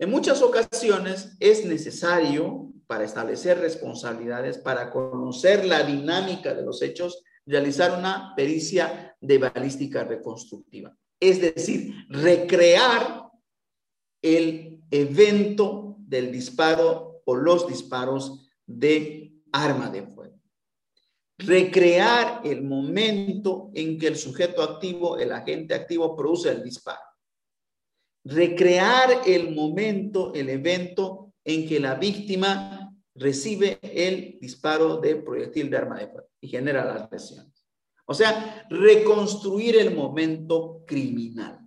en 0.00 0.10
muchas 0.10 0.40
ocasiones 0.42 1.36
es 1.40 1.64
necesario 1.64 2.72
para 2.88 3.04
establecer 3.04 3.58
responsabilidades, 3.58 4.56
para 4.56 4.90
conocer 4.90 5.66
la 5.66 5.82
dinámica 5.82 6.54
de 6.54 6.62
los 6.62 6.80
hechos, 6.80 7.22
realizar 7.44 7.98
una 7.98 8.32
pericia 8.34 9.14
de 9.20 9.36
balística 9.36 10.04
reconstructiva. 10.04 10.96
Es 11.20 11.38
decir, 11.38 11.94
recrear 12.08 13.28
el 14.22 14.80
evento 14.90 15.96
del 15.98 16.32
disparo 16.32 17.20
o 17.26 17.34
los 17.34 17.68
disparos 17.68 18.48
de 18.66 19.34
arma 19.52 19.90
de 19.90 20.04
fuego. 20.04 20.40
Recrear 21.36 22.40
el 22.44 22.62
momento 22.62 23.70
en 23.74 23.98
que 23.98 24.06
el 24.06 24.16
sujeto 24.16 24.62
activo, 24.62 25.18
el 25.18 25.32
agente 25.32 25.74
activo, 25.74 26.16
produce 26.16 26.50
el 26.50 26.62
disparo. 26.64 27.02
Recrear 28.24 29.22
el 29.26 29.54
momento, 29.54 30.32
el 30.32 30.48
evento 30.48 31.34
en 31.44 31.66
que 31.66 31.80
la 31.80 31.94
víctima 31.94 32.77
recibe 33.18 33.78
el 33.82 34.38
disparo 34.40 34.98
de 34.98 35.16
proyectil 35.16 35.70
de 35.70 35.76
arma 35.76 35.98
de 35.98 36.08
fuego 36.08 36.28
y 36.40 36.48
genera 36.48 36.84
las 36.84 37.10
lesiones. 37.10 37.66
O 38.06 38.14
sea, 38.14 38.66
reconstruir 38.70 39.76
el 39.76 39.94
momento 39.94 40.84
criminal. 40.86 41.60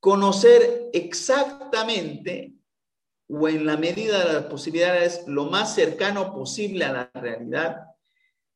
Conocer 0.00 0.90
exactamente 0.92 2.54
o 3.28 3.48
en 3.48 3.66
la 3.66 3.76
medida 3.76 4.24
de 4.24 4.34
las 4.34 4.44
posibilidades 4.44 5.24
lo 5.26 5.46
más 5.46 5.74
cercano 5.74 6.32
posible 6.32 6.84
a 6.84 6.92
la 6.92 7.10
realidad, 7.14 7.86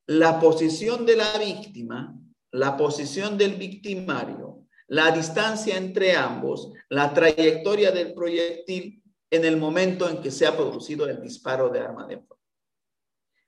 la 0.07 0.39
posición 0.41 1.07
de 1.07 1.16
la 1.16 1.39
víctima, 1.39 2.16
la 2.53 2.77
posición 2.77 3.37
del 3.37 3.55
victimario, 3.55 4.66
la 4.89 5.11
distancia 5.12 5.77
entre 5.77 6.16
ambos, 6.16 6.73
la 6.89 7.14
trayectoria 7.14 7.93
del 7.93 8.12
proyectil 8.12 8.99
en 9.31 9.45
el 9.45 9.57
momento 9.57 10.09
en 10.09 10.20
que 10.20 10.31
se 10.31 10.47
ha 10.47 10.57
producido 10.57 11.09
el 11.09 11.20
disparo 11.22 11.68
de 11.68 11.81
arma 11.81 12.07
de 12.07 12.18
fuego. 12.18 12.41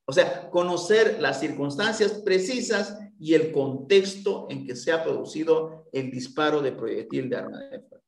O 0.05 0.12
sea, 0.12 0.51
conocer 0.51 1.20
las 1.20 1.41
circunstancias 1.41 2.22
precisas 2.24 2.99
y 3.18 3.35
el 3.35 3.53
contexto 3.53 4.47
en 4.51 4.66
que 4.66 4.74
se 4.74 4.93
ha 4.93 5.03
producido 5.03 5.89
el 5.93 6.11
disparo 6.11 6.61
de 6.61 6.72
proyectil 6.72 7.28
de 7.30 7.37
arma 7.37 7.59
de 7.59 7.80
fuego. 7.80 8.05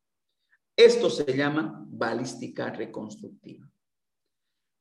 Esto 0.76 1.08
se 1.08 1.36
llama 1.36 1.84
balística 1.86 2.70
reconstructiva. 2.70 3.70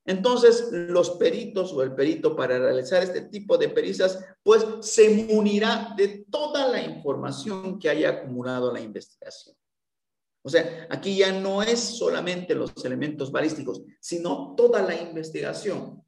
Entonces, 0.06 0.70
los 0.72 1.12
peritos 1.12 1.72
o 1.72 1.82
el 1.82 1.94
perito 1.94 2.36
para 2.36 2.60
realizar 2.60 3.04
este 3.04 3.22
tipo 3.22 3.58
de 3.58 3.70
pericias, 3.70 4.20
pues 4.41 4.66
se 4.82 5.10
munirá 5.10 5.94
de 5.96 6.26
toda 6.30 6.68
la 6.68 6.82
información 6.82 7.80
que 7.80 7.89
haya 7.89 8.10
acumulado 8.10 8.74
la 8.74 8.82
investigación. 8.82 9.56
O 10.44 10.50
sea, 10.50 10.88
aquí 10.89 11.18
ya 11.18 11.32
no 11.32 11.64
es 11.64 11.80
solamente 11.80 12.54
los 12.54 12.74
elementos 12.84 13.32
balísticos, 13.32 13.82
sino 14.00 14.54
toda 14.56 14.82
la 14.82 14.96
investigación 14.96 16.04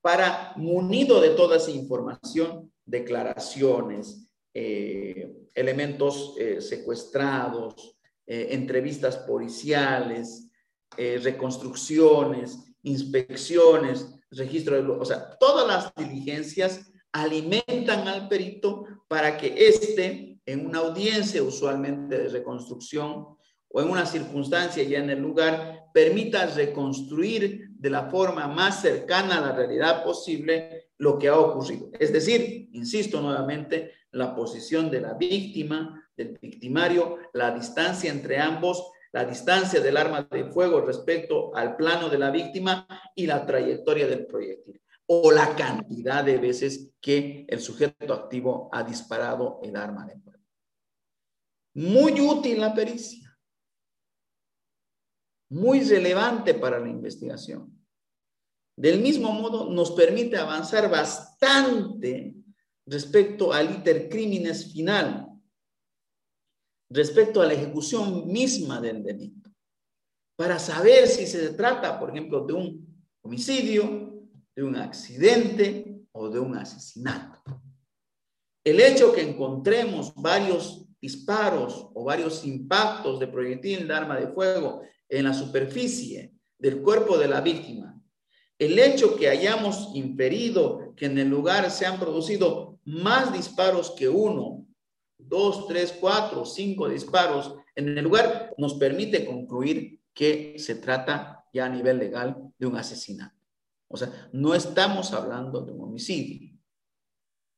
para, 0.00 0.52
munido 0.56 1.20
de 1.20 1.30
toda 1.30 1.56
esa 1.56 1.72
información, 1.72 2.72
declaraciones, 2.84 4.28
eh, 4.54 5.34
elementos 5.52 6.34
eh, 6.38 6.60
secuestrados, 6.60 7.98
eh, 8.26 8.48
entrevistas 8.52 9.16
policiales, 9.18 10.44
reconstrucciones, 10.96 12.58
inspecciones, 12.84 14.06
registro 14.30 14.76
de... 14.76 14.88
O 14.88 15.04
sea, 15.04 15.36
todas 15.38 15.66
las 15.66 15.92
diligencias 15.96 16.90
alimentan 17.12 18.06
al 18.06 18.28
perito 18.28 18.84
para 19.08 19.36
que 19.36 19.54
éste, 19.68 20.38
en 20.46 20.66
una 20.66 20.78
audiencia 20.78 21.42
usualmente 21.42 22.16
de 22.16 22.28
reconstrucción, 22.28 23.36
o 23.68 23.80
en 23.80 23.90
una 23.90 24.06
circunstancia 24.06 24.82
ya 24.82 24.98
en 24.98 25.10
el 25.10 25.20
lugar, 25.20 25.90
permita 25.92 26.46
reconstruir 26.46 27.70
de 27.70 27.90
la 27.90 28.10
forma 28.10 28.48
más 28.48 28.80
cercana 28.80 29.38
a 29.38 29.40
la 29.40 29.52
realidad 29.52 30.04
posible 30.04 30.90
lo 30.98 31.18
que 31.18 31.28
ha 31.28 31.38
ocurrido. 31.38 31.90
Es 31.98 32.12
decir, 32.12 32.68
insisto 32.72 33.20
nuevamente, 33.20 33.92
la 34.12 34.34
posición 34.34 34.90
de 34.90 35.00
la 35.00 35.14
víctima, 35.14 36.08
del 36.16 36.38
victimario, 36.40 37.18
la 37.34 37.50
distancia 37.50 38.10
entre 38.10 38.38
ambos, 38.38 38.90
la 39.12 39.24
distancia 39.24 39.80
del 39.80 39.96
arma 39.96 40.28
de 40.30 40.44
fuego 40.46 40.80
respecto 40.80 41.54
al 41.54 41.76
plano 41.76 42.08
de 42.08 42.18
la 42.18 42.30
víctima 42.30 42.86
y 43.14 43.26
la 43.26 43.46
trayectoria 43.46 44.06
del 44.06 44.26
proyectil. 44.26 44.80
o 45.08 45.30
la 45.30 45.54
cantidad 45.54 46.24
de 46.24 46.36
veces 46.36 46.90
que 47.00 47.46
el 47.48 47.60
sujeto 47.60 48.12
activo 48.12 48.68
ha 48.72 48.82
disparado 48.82 49.60
el 49.62 49.76
arma 49.76 50.04
de 50.04 50.18
fuego. 50.18 50.42
Muy 51.74 52.20
útil 52.20 52.60
la 52.60 52.74
pericia, 52.74 53.25
muy 55.50 55.80
relevante 55.80 56.54
para 56.54 56.78
la 56.78 56.88
investigación. 56.88 57.72
Del 58.76 59.00
mismo 59.00 59.32
modo, 59.32 59.70
nos 59.70 59.92
permite 59.92 60.36
avanzar 60.36 60.90
bastante 60.90 62.34
respecto 62.86 63.52
al 63.52 63.70
intercrímenes 63.70 64.72
final, 64.72 65.28
respecto 66.90 67.40
a 67.40 67.46
la 67.46 67.54
ejecución 67.54 68.28
misma 68.28 68.80
del 68.80 69.02
delito, 69.02 69.50
para 70.36 70.58
saber 70.58 71.08
si 71.08 71.26
se 71.26 71.50
trata, 71.54 71.98
por 71.98 72.10
ejemplo, 72.10 72.44
de 72.44 72.52
un 72.52 73.04
homicidio, 73.22 74.28
de 74.54 74.62
un 74.62 74.76
accidente 74.76 76.02
o 76.12 76.28
de 76.28 76.38
un 76.38 76.56
asesinato. 76.56 77.42
El 78.64 78.80
hecho 78.80 79.12
que 79.12 79.22
encontremos 79.22 80.14
varios 80.14 80.86
disparos 81.00 81.88
o 81.94 82.04
varios 82.04 82.44
impactos 82.44 83.20
de 83.20 83.28
proyectil 83.28 83.86
de 83.86 83.94
arma 83.94 84.18
de 84.18 84.28
fuego 84.28 84.82
en 85.08 85.24
la 85.24 85.34
superficie 85.34 86.32
del 86.58 86.82
cuerpo 86.82 87.18
de 87.18 87.28
la 87.28 87.40
víctima, 87.40 88.00
el 88.58 88.78
hecho 88.78 89.16
que 89.16 89.28
hayamos 89.28 89.90
inferido 89.94 90.94
que 90.96 91.06
en 91.06 91.18
el 91.18 91.28
lugar 91.28 91.70
se 91.70 91.84
han 91.84 92.00
producido 92.00 92.78
más 92.84 93.32
disparos 93.32 93.90
que 93.90 94.08
uno, 94.08 94.66
dos, 95.18 95.66
tres, 95.66 95.96
cuatro, 96.00 96.44
cinco 96.44 96.88
disparos 96.88 97.54
en 97.74 97.96
el 97.98 98.04
lugar, 98.04 98.54
nos 98.56 98.74
permite 98.74 99.26
concluir 99.26 100.00
que 100.14 100.54
se 100.58 100.76
trata 100.76 101.44
ya 101.52 101.66
a 101.66 101.68
nivel 101.68 101.98
legal 101.98 102.36
de 102.58 102.66
un 102.66 102.76
asesinato. 102.76 103.36
O 103.88 103.96
sea, 103.96 104.30
no 104.32 104.54
estamos 104.54 105.12
hablando 105.12 105.60
de 105.60 105.72
un 105.72 105.82
homicidio, 105.82 106.58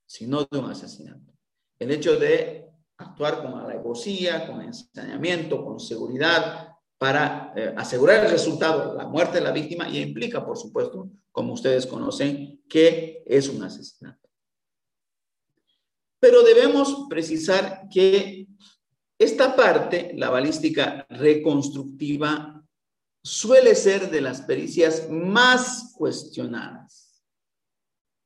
sino 0.07 0.45
de 0.45 0.59
un 0.59 0.71
asesinato. 0.71 1.33
El 1.79 1.93
hecho 1.93 2.17
de 2.17 2.69
actuar 2.97 3.43
con 3.43 3.55
alevosía, 3.61 4.47
con 4.47 4.61
ensañamiento, 4.61 5.65
con 5.65 5.79
seguridad, 5.79 6.68
para 6.99 7.53
eh, 7.55 7.73
asegurar 7.77 8.25
el 8.25 8.31
resultado, 8.31 8.95
la 8.95 9.07
muerte 9.07 9.39
de 9.39 9.45
la 9.45 9.53
víctima, 9.53 9.89
y 9.89 10.01
implica, 10.01 10.45
por 10.45 10.59
supuesto, 10.59 11.09
como 11.31 11.53
ustedes 11.53 11.87
conocen, 11.87 12.61
que 12.69 13.23
es 13.25 13.49
un 13.49 13.63
asesinato. 13.63 14.29
Pero 16.21 16.43
debemos 16.43 17.07
precisar 17.09 17.89
que 17.89 18.49
esta 19.17 19.55
parte, 19.55 20.13
la 20.17 20.31
balística 20.31 21.07
reconstructiva, 21.09 22.65
suele 23.23 23.75
ser 23.75 24.11
de 24.11 24.21
las 24.21 24.43
pericias 24.43 25.09
más 25.09 25.93
cuestionadas, 25.97 27.23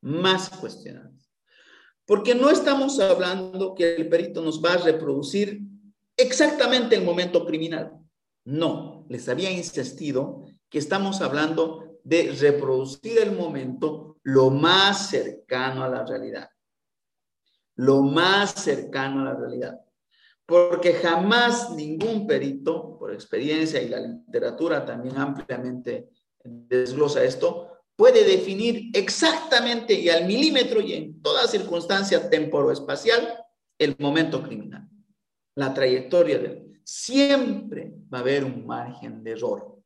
más 0.00 0.48
cuestionadas. 0.48 1.30
Porque 2.06 2.34
no 2.34 2.50
estamos 2.50 2.98
hablando 3.00 3.74
que 3.74 3.94
el 3.96 4.08
perito 4.08 4.42
nos 4.42 4.62
va 4.62 4.74
a 4.74 4.78
reproducir 4.78 5.60
exactamente 6.16 6.96
el 6.96 7.04
momento 7.04 7.46
criminal. 7.46 8.01
No, 8.44 9.06
les 9.08 9.28
había 9.28 9.50
insistido 9.50 10.44
que 10.68 10.78
estamos 10.78 11.20
hablando 11.20 11.98
de 12.04 12.32
reproducir 12.32 13.18
el 13.18 13.32
momento 13.32 14.18
lo 14.22 14.50
más 14.50 15.10
cercano 15.10 15.84
a 15.84 15.88
la 15.88 16.04
realidad. 16.04 16.48
Lo 17.76 18.02
más 18.02 18.54
cercano 18.54 19.22
a 19.22 19.32
la 19.32 19.34
realidad 19.34 19.80
porque 20.52 20.92
jamás 20.92 21.70
ningún 21.70 22.26
perito, 22.26 22.98
por 22.98 23.12
experiencia 23.12 23.80
y 23.80 23.88
la 23.88 24.00
literatura 24.00 24.84
también 24.84 25.16
ampliamente 25.16 26.10
desglosa 26.44 27.24
esto, 27.24 27.70
puede 27.96 28.22
definir 28.24 28.90
exactamente 28.92 29.94
y 29.94 30.10
al 30.10 30.26
milímetro 30.26 30.82
y 30.82 30.92
en 30.92 31.22
toda 31.22 31.46
circunstancia 31.46 32.28
temporoespacial 32.28 33.34
el 33.78 33.96
momento 33.98 34.42
criminal, 34.42 34.88
la 35.54 35.72
trayectoria 35.72 36.38
del... 36.38 36.61
Siempre 36.84 37.92
va 38.12 38.18
a 38.18 38.20
haber 38.20 38.44
un 38.44 38.66
margen 38.66 39.22
de 39.22 39.32
error, 39.32 39.78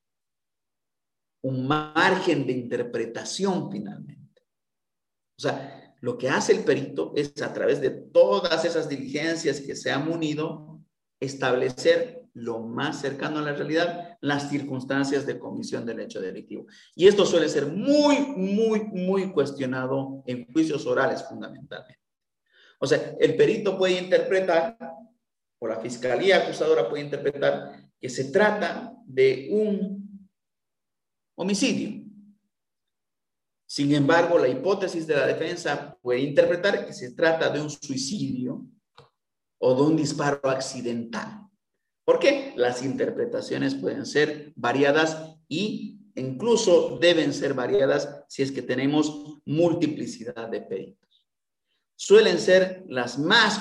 un 1.43 1.67
margen 1.67 2.47
de 2.47 2.53
interpretación 2.53 3.71
finalmente. 3.71 4.43
O 5.39 5.43
sea, 5.43 5.95
lo 6.01 6.17
que 6.17 6.29
hace 6.29 6.53
el 6.53 6.65
perito 6.65 7.13
es 7.15 7.41
a 7.43 7.53
través 7.53 7.81
de 7.81 7.91
todas 7.91 8.65
esas 8.65 8.89
diligencias 8.89 9.61
que 9.61 9.77
se 9.77 9.91
han 9.91 10.11
unido, 10.11 10.81
establecer 11.21 12.27
lo 12.35 12.61
más 12.61 13.01
cercano 13.01 13.39
a 13.39 13.43
la 13.43 13.55
realidad 13.55 14.19
las 14.21 14.51
circunstancias 14.51 15.25
de 15.25 15.39
comisión 15.39 15.87
del 15.87 16.01
hecho 16.01 16.21
delictivo. 16.21 16.67
Y 16.95 17.07
esto 17.07 17.25
suele 17.25 17.49
ser 17.49 17.67
muy, 17.67 18.19
muy, 18.19 18.85
muy 18.85 19.33
cuestionado 19.33 20.23
en 20.27 20.47
juicios 20.53 20.85
orales 20.87 21.23
fundamentalmente. 21.25 22.03
O 22.79 22.87
sea, 22.87 23.15
el 23.19 23.37
perito 23.37 23.79
puede 23.79 23.99
interpretar, 23.99 24.77
o 25.59 25.67
la 25.67 25.81
fiscalía 25.81 26.39
acusadora 26.39 26.89
puede 26.89 27.05
interpretar, 27.05 27.91
que 28.01 28.09
se 28.09 28.31
trata 28.31 28.95
de 29.07 29.49
un 29.51 30.29
homicidio. 31.37 32.05
Sin 33.69 33.95
embargo, 33.95 34.39
la 34.39 34.49
hipótesis 34.49 35.07
de 35.07 35.17
la 35.17 35.27
defensa 35.27 35.99
puede 36.01 36.21
interpretar 36.21 36.87
que 36.87 36.93
se 36.93 37.13
trata 37.13 37.51
de 37.51 37.61
un 37.61 37.71
suicidio 37.71 38.65
o 39.59 39.75
de 39.75 39.83
un 39.83 39.97
disparo 39.97 40.49
accidental. 40.49 41.47
¿Por 42.05 42.21
qué? 42.21 42.53
Las 42.57 42.85
interpretaciones 42.85 43.75
pueden 43.75 44.07
ser 44.07 44.53
variadas 44.55 45.37
y 45.49 45.99
incluso 46.15 46.99
deben 47.01 47.35
ser 47.35 47.55
variadas 47.55 48.25
si 48.29 48.43
es 48.43 48.53
que 48.53 48.63
tenemos 48.63 49.41
multiplicidad 49.45 50.49
de 50.49 50.61
peritos. 50.61 51.06
Suelen 51.97 52.39
ser 52.39 52.85
las 52.89 53.19
más 53.19 53.61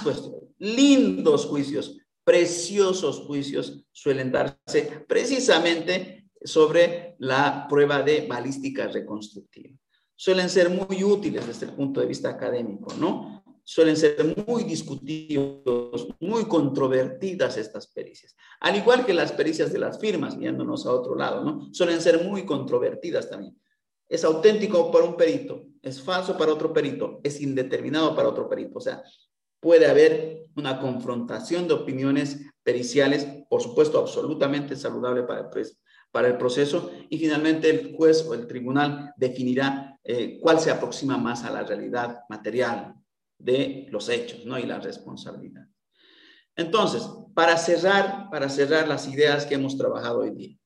lindos 0.59 1.45
juicios, 1.45 1.97
preciosos 2.23 3.21
juicios 3.21 3.85
suelen 3.91 4.31
darse 4.31 5.05
precisamente 5.07 6.29
sobre 6.43 7.15
la 7.19 7.65
prueba 7.67 8.03
de 8.03 8.27
balística 8.27 8.87
reconstructiva 8.87 9.75
suelen 10.15 10.49
ser 10.49 10.69
muy 10.69 11.03
útiles 11.03 11.45
desde 11.45 11.67
el 11.67 11.73
punto 11.73 11.99
de 11.99 12.07
vista 12.07 12.29
académico, 12.29 12.93
¿no? 12.99 13.43
Suelen 13.63 13.97
ser 13.97 14.45
muy 14.47 14.63
discutidos, 14.63 16.07
muy 16.19 16.45
controvertidas 16.45 17.57
estas 17.57 17.87
pericias. 17.87 18.35
Al 18.59 18.75
igual 18.75 19.05
que 19.05 19.13
las 19.13 19.31
pericias 19.31 19.73
de 19.73 19.79
las 19.79 19.99
firmas, 19.99 20.37
viéndonos 20.37 20.85
a 20.85 20.93
otro 20.93 21.15
lado, 21.15 21.43
¿no? 21.43 21.73
Suelen 21.73 21.99
ser 21.99 22.23
muy 22.23 22.45
controvertidas 22.45 23.29
también. 23.29 23.59
Es 24.07 24.23
auténtico 24.23 24.91
para 24.91 25.05
un 25.05 25.17
perito, 25.17 25.65
es 25.85 26.01
falso 26.01 26.35
para 26.35 26.51
otro 26.51 26.73
perito, 26.73 27.21
es 27.23 27.39
indeterminado 27.39 28.15
para 28.15 28.27
otro 28.27 28.49
perito. 28.49 28.79
O 28.79 28.81
sea, 28.81 29.03
puede 29.59 29.85
haber 29.85 30.47
una 30.55 30.79
confrontación 30.79 31.67
de 31.67 31.75
opiniones 31.75 32.41
periciales, 32.63 33.27
por 33.47 33.61
supuesto, 33.61 33.99
absolutamente 33.99 34.75
saludable 34.75 35.23
para 35.23 36.27
el, 36.27 36.37
proceso 36.37 36.91
y 37.09 37.19
finalmente 37.19 37.69
el 37.69 37.95
juez 37.95 38.25
o 38.27 38.33
el 38.33 38.47
tribunal 38.47 39.13
definirá 39.15 39.99
eh, 40.03 40.39
cuál 40.41 40.59
se 40.59 40.71
aproxima 40.71 41.17
más 41.17 41.43
a 41.43 41.51
la 41.51 41.61
realidad 41.61 42.21
material 42.29 42.95
de 43.37 43.87
los 43.91 44.09
hechos 44.09 44.43
¿no? 44.43 44.57
y 44.57 44.63
la 44.63 44.79
responsabilidad. 44.79 45.67
Entonces, 46.55 47.07
para 47.35 47.57
cerrar, 47.57 48.29
para 48.31 48.49
cerrar 48.49 48.87
las 48.87 49.07
ideas 49.07 49.45
que 49.45 49.55
hemos 49.55 49.77
trabajado 49.77 50.21
hoy 50.21 50.31
día, 50.31 50.57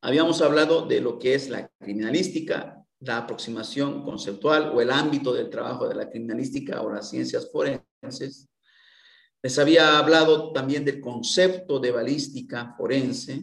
habíamos 0.00 0.42
hablado 0.42 0.86
de 0.86 1.00
lo 1.00 1.18
que 1.18 1.34
es 1.34 1.48
la 1.48 1.68
criminalística, 1.80 2.83
la 3.04 3.18
aproximación 3.18 4.02
conceptual 4.02 4.72
o 4.74 4.80
el 4.80 4.90
ámbito 4.90 5.32
del 5.32 5.50
trabajo 5.50 5.88
de 5.88 5.94
la 5.94 6.08
criminalística 6.08 6.80
o 6.80 6.92
las 6.92 7.10
ciencias 7.10 7.50
forenses. 7.50 8.48
Les 9.42 9.58
había 9.58 9.98
hablado 9.98 10.52
también 10.52 10.84
del 10.84 11.00
concepto 11.00 11.78
de 11.78 11.90
balística 11.90 12.74
forense, 12.76 13.42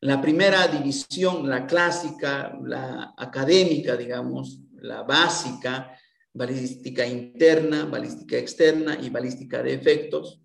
la 0.00 0.20
primera 0.20 0.66
división, 0.66 1.48
la 1.48 1.64
clásica, 1.64 2.58
la 2.64 3.14
académica, 3.16 3.96
digamos, 3.96 4.58
la 4.74 5.04
básica, 5.04 5.96
balística 6.34 7.06
interna, 7.06 7.84
balística 7.84 8.36
externa 8.36 8.98
y 9.00 9.10
balística 9.10 9.62
de 9.62 9.74
efectos. 9.74 10.42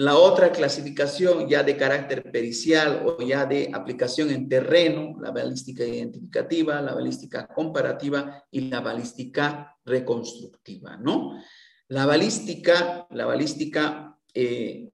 La 0.00 0.16
otra 0.16 0.50
clasificación 0.50 1.46
ya 1.46 1.62
de 1.62 1.76
carácter 1.76 2.32
pericial 2.32 3.04
o 3.04 3.20
ya 3.20 3.44
de 3.44 3.70
aplicación 3.70 4.30
en 4.30 4.48
terreno, 4.48 5.14
la 5.20 5.30
balística 5.30 5.84
identificativa, 5.84 6.80
la 6.80 6.94
balística 6.94 7.46
comparativa 7.46 8.42
y 8.50 8.62
la 8.62 8.80
balística 8.80 9.76
reconstructiva, 9.84 10.96
¿no? 10.96 11.38
La 11.88 12.06
balística, 12.06 13.06
la 13.10 13.26
balística 13.26 14.18
eh, 14.32 14.88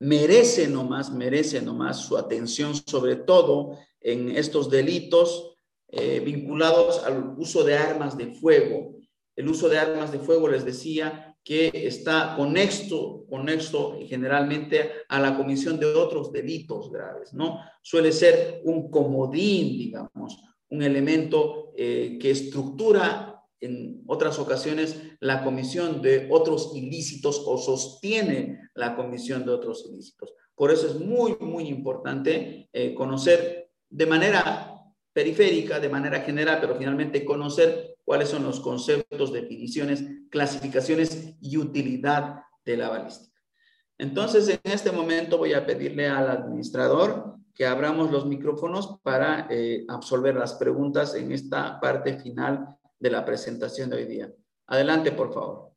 merece 0.00 0.68
nomás, 0.68 1.10
merece 1.10 1.62
nomás 1.62 2.04
su 2.04 2.18
atención, 2.18 2.74
sobre 2.74 3.16
todo 3.16 3.78
en 3.98 4.36
estos 4.36 4.68
delitos 4.68 5.54
eh, 5.88 6.20
vinculados 6.20 7.02
al 7.04 7.32
uso 7.38 7.64
de 7.64 7.78
armas 7.78 8.18
de 8.18 8.26
fuego. 8.26 8.94
El 9.36 9.48
uso 9.48 9.70
de 9.70 9.78
armas 9.78 10.12
de 10.12 10.18
fuego, 10.18 10.48
les 10.48 10.66
decía, 10.66 11.31
que 11.44 11.70
está 11.74 12.34
conexo, 12.36 13.24
conexo 13.28 13.98
generalmente 14.06 14.90
a 15.08 15.18
la 15.18 15.36
comisión 15.36 15.78
de 15.78 15.86
otros 15.86 16.32
delitos 16.32 16.90
graves, 16.90 17.34
¿no? 17.34 17.60
Suele 17.82 18.12
ser 18.12 18.60
un 18.64 18.90
comodín, 18.90 19.76
digamos, 19.76 20.38
un 20.68 20.82
elemento 20.82 21.72
eh, 21.76 22.18
que 22.20 22.30
estructura 22.30 23.42
en 23.60 24.02
otras 24.06 24.38
ocasiones 24.38 25.00
la 25.20 25.44
comisión 25.44 26.02
de 26.02 26.28
otros 26.30 26.72
ilícitos 26.74 27.42
o 27.46 27.58
sostiene 27.58 28.58
la 28.74 28.96
comisión 28.96 29.44
de 29.44 29.52
otros 29.52 29.86
ilícitos. 29.88 30.32
Por 30.54 30.70
eso 30.72 30.86
es 30.86 30.94
muy, 30.96 31.36
muy 31.40 31.68
importante 31.68 32.68
eh, 32.72 32.94
conocer 32.94 33.70
de 33.88 34.06
manera 34.06 34.72
periférica, 35.12 35.78
de 35.78 35.88
manera 35.88 36.20
general, 36.20 36.58
pero 36.60 36.76
finalmente 36.76 37.24
conocer 37.24 37.96
cuáles 38.04 38.28
son 38.28 38.44
los 38.44 38.60
conceptos, 38.60 39.32
definiciones, 39.32 40.04
clasificaciones 40.32 41.34
y 41.40 41.58
utilidad 41.58 42.40
de 42.64 42.78
la 42.78 42.88
balística. 42.88 43.38
Entonces, 43.98 44.48
en 44.48 44.72
este 44.72 44.90
momento 44.90 45.36
voy 45.36 45.52
a 45.52 45.64
pedirle 45.64 46.08
al 46.08 46.28
administrador 46.28 47.36
que 47.54 47.66
abramos 47.66 48.10
los 48.10 48.24
micrófonos 48.24 48.98
para 49.02 49.46
eh, 49.50 49.84
absolver 49.88 50.34
las 50.34 50.54
preguntas 50.54 51.14
en 51.14 51.32
esta 51.32 51.78
parte 51.78 52.18
final 52.18 52.76
de 52.98 53.10
la 53.10 53.24
presentación 53.26 53.90
de 53.90 53.96
hoy 53.96 54.06
día. 54.06 54.32
Adelante, 54.68 55.12
por 55.12 55.34
favor. 55.34 55.71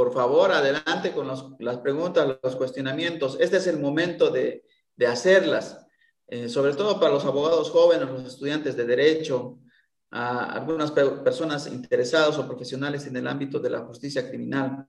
Por 0.00 0.14
favor, 0.14 0.50
adelante 0.50 1.12
con 1.12 1.28
las 1.28 1.76
preguntas, 1.80 2.38
los 2.42 2.56
cuestionamientos. 2.56 3.36
Este 3.38 3.58
es 3.58 3.66
el 3.66 3.78
momento 3.78 4.30
de, 4.30 4.64
hacerlas, 5.06 5.86
eh, 6.26 6.48
sobre 6.48 6.72
todo 6.72 6.98
para 6.98 7.12
los 7.12 7.26
abogados 7.26 7.68
jóvenes, 7.68 8.08
los 8.08 8.24
estudiantes 8.24 8.78
de 8.78 8.86
derecho, 8.86 9.58
algunas 10.08 10.90
personas 10.92 11.66
interesadas 11.66 12.38
o 12.38 12.46
profesionales 12.46 13.06
en 13.08 13.16
el 13.16 13.26
ámbito 13.26 13.58
de 13.58 13.68
la 13.68 13.80
justicia 13.80 14.26
criminal. 14.26 14.88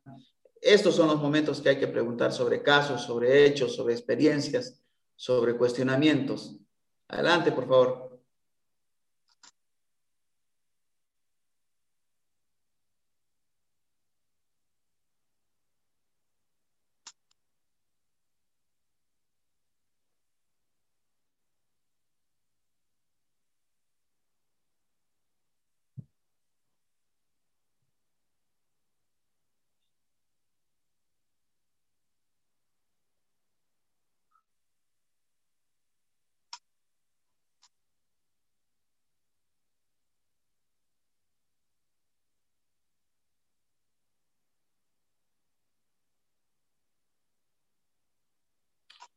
Estos 0.61 0.95
son 0.95 1.07
los 1.07 1.21
momentos 1.21 1.59
que 1.59 1.67
hay 1.67 1.77
que 1.77 1.89
preguntar 1.89 2.31
sobre 2.31 2.63
casos, 2.63 3.01
sobre 3.01 3.45
hechos, 3.45 3.75
sobre 3.75 3.93
experiencias, 3.93 4.81
sobre 5.17 5.57
cuestionamientos. 5.57 6.57
Adelante, 7.09 7.51
por 7.51 7.67
favor. 7.67 8.10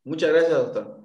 Muchas 0.05 0.31
gracias, 0.31 0.53
doctor. 0.53 1.01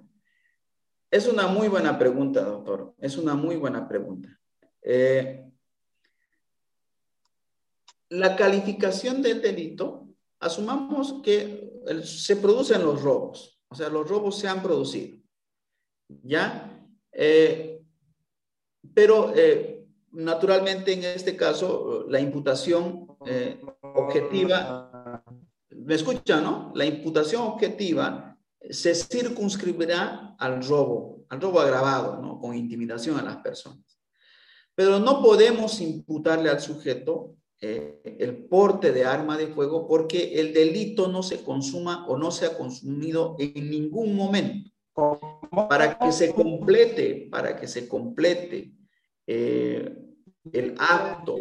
Es 1.09 1.27
una 1.27 1.47
muy 1.47 1.69
buena 1.69 1.97
pregunta, 1.97 2.41
doctor. 2.41 2.93
Es 2.99 3.17
una 3.17 3.33
muy 3.33 3.55
buena 3.55 3.87
pregunta. 3.87 4.37
Eh, 4.81 5.45
la 8.09 8.35
calificación 8.35 9.21
del 9.21 9.41
delito, 9.41 10.09
asumamos 10.39 11.21
que 11.23 11.71
se 12.03 12.35
producen 12.35 12.83
los 12.83 13.01
robos, 13.01 13.61
o 13.69 13.75
sea, 13.75 13.87
los 13.89 14.07
robos 14.07 14.37
se 14.37 14.47
han 14.47 14.61
producido, 14.61 15.17
¿ya? 16.23 16.85
Eh, 17.11 17.81
pero 18.93 19.31
eh, 19.35 19.85
naturalmente 20.11 20.93
en 20.93 21.03
este 21.03 21.35
caso 21.35 22.05
la 22.09 22.19
imputación 22.19 23.07
objetiva, 23.81 25.23
¿me 25.69 25.95
escucha, 25.95 26.41
no? 26.41 26.71
La 26.75 26.85
imputación 26.85 27.43
objetiva 27.43 28.28
se 28.69 28.93
circunscribirá 28.93 30.35
al 30.37 30.63
robo, 30.63 31.25
al 31.29 31.41
robo 31.41 31.59
agravado, 31.59 32.21
¿no? 32.21 32.39
Con 32.39 32.55
intimidación 32.55 33.17
a 33.17 33.23
las 33.23 33.37
personas. 33.37 33.99
Pero 34.75 34.99
no 34.99 35.21
podemos 35.21 35.81
imputarle 35.81 36.49
al 36.49 36.59
sujeto 36.59 37.35
eh, 37.61 37.99
el 38.19 38.45
porte 38.45 38.93
de 38.93 39.03
arma 39.03 39.37
de 39.37 39.47
fuego 39.47 39.85
porque 39.85 40.39
el 40.39 40.53
delito 40.53 41.09
no 41.09 41.21
se 41.21 41.43
consuma 41.43 42.07
o 42.07 42.17
no 42.17 42.31
se 42.31 42.45
ha 42.45 42.57
consumido 42.57 43.35
en 43.39 43.69
ningún 43.69 44.15
momento. 44.15 44.69
Para 45.51 45.97
que 45.97 46.11
se 46.11 46.33
complete, 46.33 47.27
para 47.31 47.55
que 47.55 47.67
se 47.67 47.87
complete 47.87 48.71
eh, 49.27 49.95
el 50.51 50.75
acto, 50.77 51.37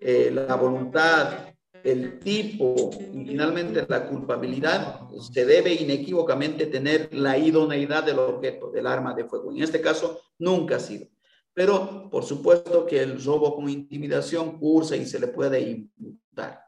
eh, 0.00 0.30
la 0.32 0.54
voluntad, 0.56 1.49
el 1.84 2.18
tipo 2.18 2.90
y 3.12 3.24
finalmente 3.24 3.84
la 3.88 4.08
culpabilidad, 4.08 5.08
se 5.32 5.44
debe 5.44 5.74
inequívocamente 5.74 6.66
tener 6.66 7.08
la 7.12 7.38
idoneidad 7.38 8.04
del 8.04 8.18
objeto, 8.18 8.70
del 8.70 8.86
arma 8.86 9.14
de 9.14 9.24
fuego. 9.24 9.50
En 9.52 9.62
este 9.62 9.80
caso, 9.80 10.20
nunca 10.38 10.76
ha 10.76 10.80
sido. 10.80 11.06
Pero, 11.52 12.08
por 12.10 12.24
supuesto 12.24 12.86
que 12.86 13.02
el 13.02 13.22
robo 13.22 13.54
con 13.56 13.68
intimidación 13.68 14.58
cursa 14.58 14.96
y 14.96 15.04
se 15.04 15.18
le 15.18 15.28
puede 15.28 15.60
imputar. 15.60 16.64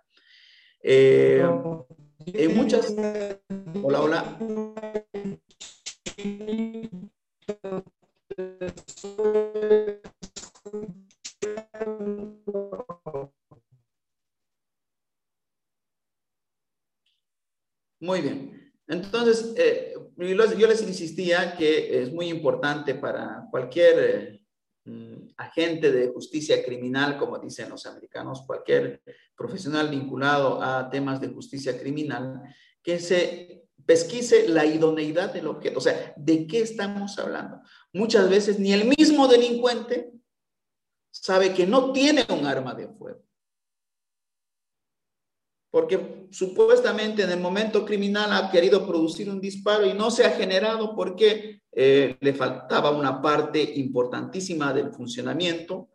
Eh, 0.82 1.44
en 2.26 2.56
muchas... 2.56 2.94
Hola, 3.82 4.00
hola. 4.00 4.38
Muy 18.02 18.20
bien. 18.20 18.72
Entonces, 18.88 19.54
eh, 19.56 19.94
yo 20.18 20.66
les 20.66 20.82
insistía 20.82 21.56
que 21.56 22.02
es 22.02 22.12
muy 22.12 22.28
importante 22.30 22.96
para 22.96 23.46
cualquier 23.48 23.98
eh, 24.00 24.44
mm, 24.86 25.28
agente 25.36 25.92
de 25.92 26.08
justicia 26.08 26.64
criminal, 26.64 27.16
como 27.16 27.38
dicen 27.38 27.70
los 27.70 27.86
americanos, 27.86 28.42
cualquier 28.44 29.00
profesional 29.36 29.88
vinculado 29.88 30.60
a 30.60 30.90
temas 30.90 31.20
de 31.20 31.28
justicia 31.28 31.78
criminal, 31.78 32.42
que 32.82 32.98
se 32.98 33.68
pesquise 33.86 34.48
la 34.48 34.66
idoneidad 34.66 35.32
del 35.32 35.46
objeto, 35.46 35.78
o 35.78 35.80
sea, 35.80 36.12
¿de 36.16 36.48
qué 36.48 36.60
estamos 36.60 37.16
hablando? 37.20 37.60
Muchas 37.92 38.28
veces 38.28 38.58
ni 38.58 38.72
el 38.72 38.92
mismo 38.98 39.28
delincuente 39.28 40.12
sabe 41.12 41.54
que 41.54 41.68
no 41.68 41.92
tiene 41.92 42.26
un 42.28 42.46
arma 42.46 42.74
de 42.74 42.88
fuego 42.88 43.22
porque 45.72 46.26
supuestamente 46.30 47.22
en 47.22 47.30
el 47.30 47.40
momento 47.40 47.82
criminal 47.86 48.30
ha 48.30 48.50
querido 48.50 48.86
producir 48.86 49.30
un 49.30 49.40
disparo 49.40 49.86
y 49.86 49.94
no 49.94 50.10
se 50.10 50.22
ha 50.26 50.32
generado 50.32 50.94
porque 50.94 51.62
eh, 51.72 52.18
le 52.20 52.34
faltaba 52.34 52.90
una 52.90 53.22
parte 53.22 53.72
importantísima 53.76 54.74
del 54.74 54.90
funcionamiento, 54.92 55.88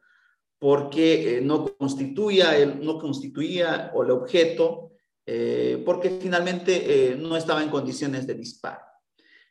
porque 0.57 1.37
eh, 1.37 1.41
no, 1.41 1.77
constituía 1.77 2.57
el, 2.57 2.83
no 2.83 2.97
constituía 2.97 3.91
el 3.95 4.09
objeto, 4.09 4.93
eh, 5.23 5.83
porque 5.85 6.09
finalmente 6.09 7.15
no 7.19 7.37
estaba 7.37 7.61
en 7.61 7.69
condiciones 7.69 8.25
de 8.25 8.33
disparo. 8.33 8.81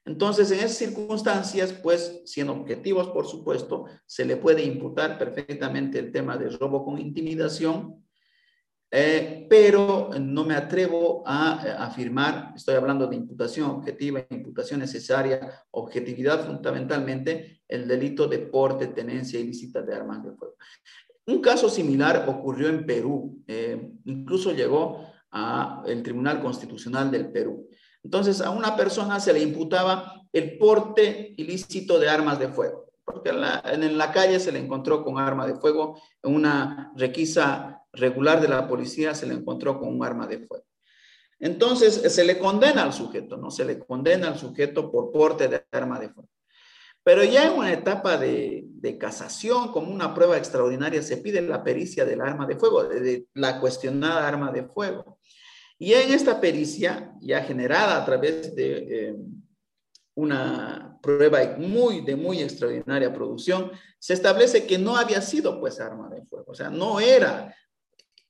Entonces, 0.04 0.50
en 0.50 0.58
esas 0.58 0.76
circunstancias, 0.76 1.72
pues, 1.72 2.22
siendo 2.24 2.52
objetivos, 2.52 3.10
por 3.10 3.28
supuesto, 3.28 3.84
se 4.06 4.24
le 4.24 4.36
puede 4.36 4.64
imputar 4.64 5.18
perfectamente 5.18 6.00
el 6.00 6.10
tema 6.10 6.36
de 6.36 6.48
robo 6.48 6.84
con 6.84 6.98
intimidación, 6.98 8.05
Eh, 8.98 9.46
pero 9.50 10.08
no 10.18 10.46
me 10.46 10.54
atrevo 10.54 11.22
a, 11.26 11.60
a, 11.60 11.84
afirmar, 11.84 12.54
estoy 12.56 12.76
hablando 12.76 13.06
de 13.06 13.16
imputación 13.16 13.70
objetiva, 13.70 14.24
imputación 14.30 14.80
necesaria, 14.80 15.66
objetividad 15.72 16.46
fundamentalmente, 16.46 17.60
el 17.68 17.86
delito 17.86 18.26
de 18.26 18.38
porte, 18.38 18.86
tenencia 18.86 19.38
ilícita 19.38 19.82
de 19.82 19.94
armas 19.94 20.24
de 20.24 20.32
fuego. 20.32 20.54
Un 21.26 21.42
caso 21.42 21.68
similar 21.68 22.24
ocurrió 22.26 22.70
en 22.70 22.86
Perú, 22.86 23.44
eh, 23.46 23.92
incluso 24.06 24.52
llegó 24.52 25.06
al 25.30 26.02
Tribunal 26.02 26.40
Constitucional 26.40 27.10
del 27.10 27.30
Perú. 27.30 27.68
Entonces, 28.02 28.40
a 28.40 28.48
una 28.48 28.76
persona 28.76 29.20
se 29.20 29.34
le 29.34 29.42
imputaba 29.42 30.22
el 30.32 30.56
porte 30.56 31.34
ilícito 31.36 31.98
de 31.98 32.08
armas 32.08 32.38
de 32.38 32.48
fuego, 32.48 32.86
porque 33.04 33.28
en 33.28 33.42
la, 33.42 33.62
en 33.66 33.98
la 33.98 34.10
calle 34.10 34.40
se 34.40 34.52
le 34.52 34.58
encontró 34.58 35.04
con 35.04 35.18
arma 35.18 35.46
de 35.46 35.56
fuego, 35.56 36.00
en 36.22 36.34
una 36.34 36.94
requisa 36.96 37.75
regular 37.96 38.40
de 38.40 38.48
la 38.48 38.68
policía 38.68 39.14
se 39.14 39.26
le 39.26 39.34
encontró 39.34 39.78
con 39.78 39.88
un 39.88 40.04
arma 40.04 40.26
de 40.26 40.46
fuego. 40.46 40.64
Entonces, 41.38 41.94
se 42.12 42.24
le 42.24 42.38
condena 42.38 42.82
al 42.82 42.92
sujeto, 42.92 43.36
¿no? 43.36 43.50
Se 43.50 43.64
le 43.64 43.78
condena 43.78 44.28
al 44.28 44.38
sujeto 44.38 44.90
por 44.90 45.12
porte 45.12 45.48
de 45.48 45.64
arma 45.70 45.98
de 45.98 46.08
fuego. 46.08 46.30
Pero 47.02 47.22
ya 47.22 47.46
en 47.46 47.58
una 47.58 47.72
etapa 47.72 48.16
de, 48.16 48.64
de, 48.66 48.98
casación, 48.98 49.70
como 49.70 49.92
una 49.92 50.12
prueba 50.12 50.36
extraordinaria, 50.38 51.02
se 51.02 51.18
pide 51.18 51.40
la 51.40 51.62
pericia 51.62 52.04
del 52.04 52.20
arma 52.20 52.46
de 52.46 52.56
fuego, 52.56 52.84
de, 52.84 53.26
la 53.34 53.60
cuestionada 53.60 54.26
arma 54.26 54.50
de 54.50 54.64
fuego. 54.64 55.18
Y 55.78 55.92
en 55.92 56.12
esta 56.12 56.40
pericia, 56.40 57.12
ya 57.20 57.42
generada 57.42 58.02
a 58.02 58.04
través 58.04 58.56
de 58.56 58.76
eh, 59.10 59.16
una 60.14 60.98
prueba 61.02 61.38
muy, 61.58 62.00
de 62.00 62.16
muy 62.16 62.40
extraordinaria 62.40 63.12
producción, 63.12 63.70
se 63.98 64.14
establece 64.14 64.66
que 64.66 64.78
no 64.78 64.96
había 64.96 65.20
sido 65.20 65.60
pues 65.60 65.78
arma 65.78 66.08
de 66.08 66.24
fuego, 66.24 66.50
o 66.50 66.54
sea, 66.54 66.70
no 66.70 66.98
era 66.98 67.54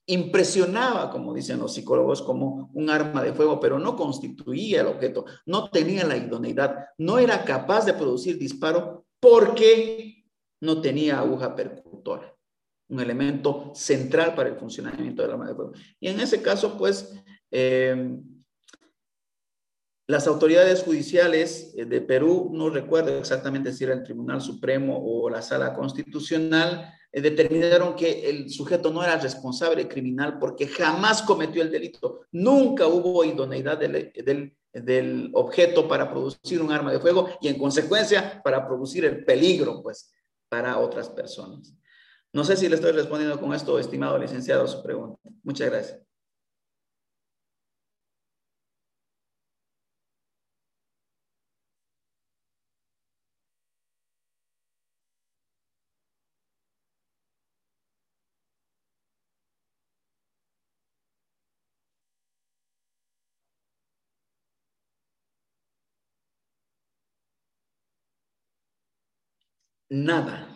impresionaba, 0.07 1.11
como 1.11 1.33
dicen 1.33 1.59
los 1.59 1.73
psicólogos, 1.73 2.21
como 2.21 2.71
un 2.73 2.89
arma 2.89 3.21
de 3.21 3.33
fuego, 3.33 3.59
pero 3.59 3.77
no 3.77 3.95
constituía 3.95 4.81
el 4.81 4.87
objeto, 4.87 5.25
no 5.45 5.69
tenía 5.69 6.05
la 6.05 6.15
idoneidad, 6.15 6.87
no 6.97 7.19
era 7.19 7.43
capaz 7.43 7.85
de 7.85 7.93
producir 7.93 8.37
disparo 8.37 9.05
porque 9.19 10.25
no 10.61 10.81
tenía 10.81 11.19
aguja 11.19 11.55
percutora, 11.55 12.33
un 12.89 13.01
elemento 13.01 13.71
central 13.75 14.33
para 14.33 14.49
el 14.49 14.55
funcionamiento 14.55 15.21
del 15.21 15.31
arma 15.31 15.49
de 15.49 15.55
fuego. 15.55 15.73
Y 15.99 16.07
en 16.07 16.21
ese 16.21 16.41
caso, 16.41 16.77
pues, 16.77 17.13
eh, 17.51 18.17
las 20.07 20.25
autoridades 20.25 20.83
judiciales 20.83 21.73
eh, 21.75 21.83
de 21.83 21.99
Perú, 21.99 22.49
no 22.53 22.69
recuerdo 22.69 23.17
exactamente 23.17 23.73
si 23.73 23.83
era 23.83 23.93
el 23.93 24.03
Tribunal 24.03 24.39
Supremo 24.39 24.97
o 24.97 25.29
la 25.29 25.41
Sala 25.41 25.73
Constitucional, 25.73 26.93
determinaron 27.11 27.95
que 27.95 28.29
el 28.29 28.49
sujeto 28.49 28.91
no 28.91 29.03
era 29.03 29.17
responsable 29.17 29.87
criminal 29.87 30.37
porque 30.39 30.67
jamás 30.67 31.21
cometió 31.21 31.61
el 31.61 31.71
delito. 31.71 32.21
Nunca 32.31 32.87
hubo 32.87 33.23
idoneidad 33.23 33.77
del, 33.77 34.11
del, 34.13 34.55
del, 34.73 35.31
objeto 35.33 35.87
para 35.87 36.09
producir 36.09 36.61
un 36.61 36.71
arma 36.71 36.91
de 36.91 36.99
fuego 36.99 37.29
y 37.41 37.47
en 37.47 37.57
consecuencia 37.57 38.41
para 38.43 38.67
producir 38.67 39.05
el 39.05 39.23
peligro, 39.23 39.81
pues, 39.81 40.11
para 40.49 40.77
otras 40.77 41.09
personas. 41.09 41.73
No 42.33 42.43
sé 42.43 42.55
si 42.55 42.69
le 42.69 42.75
estoy 42.75 42.91
respondiendo 42.91 43.39
con 43.39 43.53
esto, 43.53 43.79
estimado 43.79 44.17
licenciado, 44.17 44.67
su 44.67 44.83
pregunta. 44.83 45.19
Muchas 45.43 45.69
gracias. 45.69 46.06
Nada. 69.89 70.53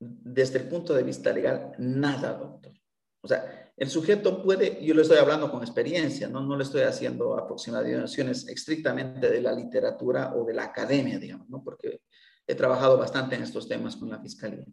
Desde 0.00 0.58
el 0.58 0.68
punto 0.68 0.94
de 0.94 1.02
vista 1.02 1.32
legal, 1.32 1.72
nada, 1.78 2.32
doctor. 2.34 2.72
O 3.20 3.28
sea, 3.28 3.72
el 3.76 3.90
sujeto 3.90 4.42
puede, 4.42 4.84
yo 4.84 4.94
le 4.94 5.02
estoy 5.02 5.18
hablando 5.18 5.50
con 5.50 5.62
experiencia, 5.62 6.28
¿no? 6.28 6.40
no 6.40 6.56
le 6.56 6.64
estoy 6.64 6.82
haciendo 6.82 7.36
aproximaciones 7.36 8.48
estrictamente 8.48 9.28
de 9.28 9.40
la 9.40 9.52
literatura 9.52 10.34
o 10.34 10.44
de 10.44 10.54
la 10.54 10.64
academia, 10.64 11.18
digamos, 11.18 11.48
¿no? 11.48 11.62
porque 11.62 12.02
he 12.46 12.54
trabajado 12.54 12.96
bastante 12.96 13.36
en 13.36 13.42
estos 13.42 13.68
temas 13.68 13.96
con 13.96 14.10
la 14.10 14.20
fiscalía. 14.20 14.66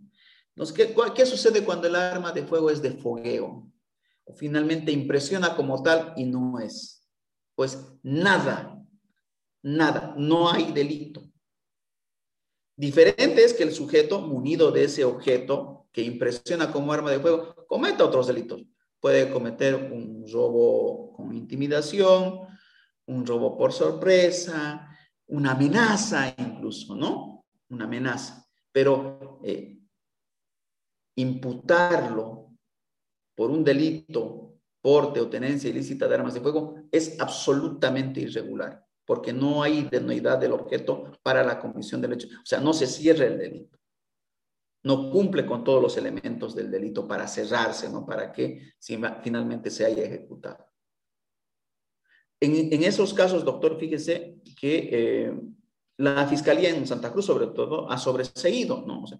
Entonces, 0.55 0.75
¿qué, 0.75 0.95
¿qué 1.13 1.25
sucede 1.25 1.63
cuando 1.63 1.87
el 1.87 1.95
arma 1.95 2.31
de 2.31 2.43
fuego 2.43 2.69
es 2.69 2.81
de 2.81 2.91
fogueo? 2.91 3.71
Finalmente 4.35 4.91
impresiona 4.91 5.55
como 5.55 5.83
tal 5.83 6.13
y 6.15 6.25
no 6.25 6.59
es. 6.59 7.07
Pues 7.55 7.77
nada, 8.01 8.81
nada, 9.61 10.15
no 10.17 10.49
hay 10.49 10.71
delito. 10.71 11.21
Diferente 12.77 13.43
es 13.43 13.53
que 13.53 13.63
el 13.63 13.71
sujeto 13.71 14.19
munido 14.19 14.71
de 14.71 14.83
ese 14.83 15.05
objeto 15.05 15.87
que 15.91 16.01
impresiona 16.01 16.71
como 16.71 16.91
arma 16.91 17.09
de 17.11 17.19
fuego 17.19 17.55
cometa 17.67 18.03
otros 18.03 18.27
delitos. 18.27 18.63
Puede 18.99 19.31
cometer 19.31 19.75
un 19.75 20.25
robo 20.31 21.13
con 21.13 21.33
intimidación, 21.33 22.41
un 23.05 23.25
robo 23.25 23.57
por 23.57 23.71
sorpresa, 23.71 24.89
una 25.27 25.51
amenaza 25.51 26.35
incluso, 26.37 26.95
¿no? 26.95 27.45
Una 27.69 27.85
amenaza. 27.85 28.45
Pero 28.71 29.39
eh, 29.43 29.77
imputarlo 31.15 32.51
por 33.35 33.51
un 33.51 33.63
delito, 33.63 34.57
porte 34.81 35.21
o 35.21 35.29
tenencia 35.29 35.69
ilícita 35.69 36.07
de 36.07 36.15
armas 36.15 36.33
de 36.33 36.41
fuego 36.41 36.75
es 36.91 37.19
absolutamente 37.19 38.19
irregular 38.19 38.84
porque 39.05 39.33
no 39.33 39.61
hay 39.63 39.87
idoneidad 39.91 40.37
del 40.37 40.53
objeto 40.53 41.11
para 41.23 41.43
la 41.43 41.59
comisión 41.59 42.01
del 42.01 42.13
hecho. 42.13 42.27
O 42.27 42.45
sea, 42.45 42.59
no 42.59 42.73
se 42.73 42.87
cierra 42.87 43.25
el 43.25 43.37
delito. 43.37 43.77
No 44.83 45.09
cumple 45.09 45.45
con 45.45 45.63
todos 45.63 45.81
los 45.81 45.97
elementos 45.97 46.55
del 46.55 46.69
delito 46.69 47.07
para 47.07 47.27
cerrarse, 47.27 47.89
¿no? 47.89 48.05
Para 48.05 48.31
que 48.31 48.73
finalmente 48.79 49.69
se 49.69 49.85
haya 49.85 50.03
ejecutado. 50.03 50.65
En, 52.39 52.83
esos 52.83 53.13
casos, 53.13 53.43
doctor, 53.43 53.79
fíjese 53.79 54.41
que 54.59 54.89
eh, 54.91 55.39
la 55.97 56.27
Fiscalía 56.27 56.69
en 56.69 56.85
Santa 56.85 57.11
Cruz, 57.11 57.25
sobre 57.25 57.47
todo, 57.47 57.89
ha 57.89 57.97
sobreseído, 57.97 58.83
¿no? 58.85 59.03
O 59.03 59.07
sea, 59.07 59.17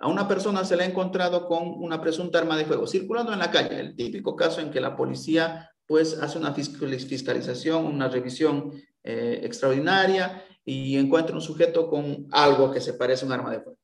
a 0.00 0.06
una 0.06 0.28
persona 0.28 0.64
se 0.64 0.76
le 0.76 0.84
ha 0.84 0.86
encontrado 0.86 1.46
con 1.46 1.68
una 1.82 2.00
presunta 2.00 2.38
arma 2.38 2.56
de 2.56 2.64
fuego 2.64 2.86
circulando 2.86 3.32
en 3.32 3.40
la 3.40 3.50
calle, 3.50 3.80
el 3.80 3.96
típico 3.96 4.36
caso 4.36 4.60
en 4.60 4.70
que 4.70 4.80
la 4.80 4.96
policía 4.96 5.70
pues 5.86 6.18
hace 6.20 6.38
una 6.38 6.52
fiscalización, 6.52 7.86
una 7.86 8.08
revisión 8.08 8.72
eh, 9.10 9.40
extraordinaria 9.42 10.44
y 10.66 10.98
encuentra 10.98 11.34
un 11.34 11.40
sujeto 11.40 11.88
con 11.88 12.28
algo 12.30 12.70
que 12.70 12.78
se 12.78 12.92
parece 12.92 13.24
a 13.24 13.26
un 13.26 13.32
arma 13.32 13.50
de 13.50 13.60
fuego. 13.60 13.78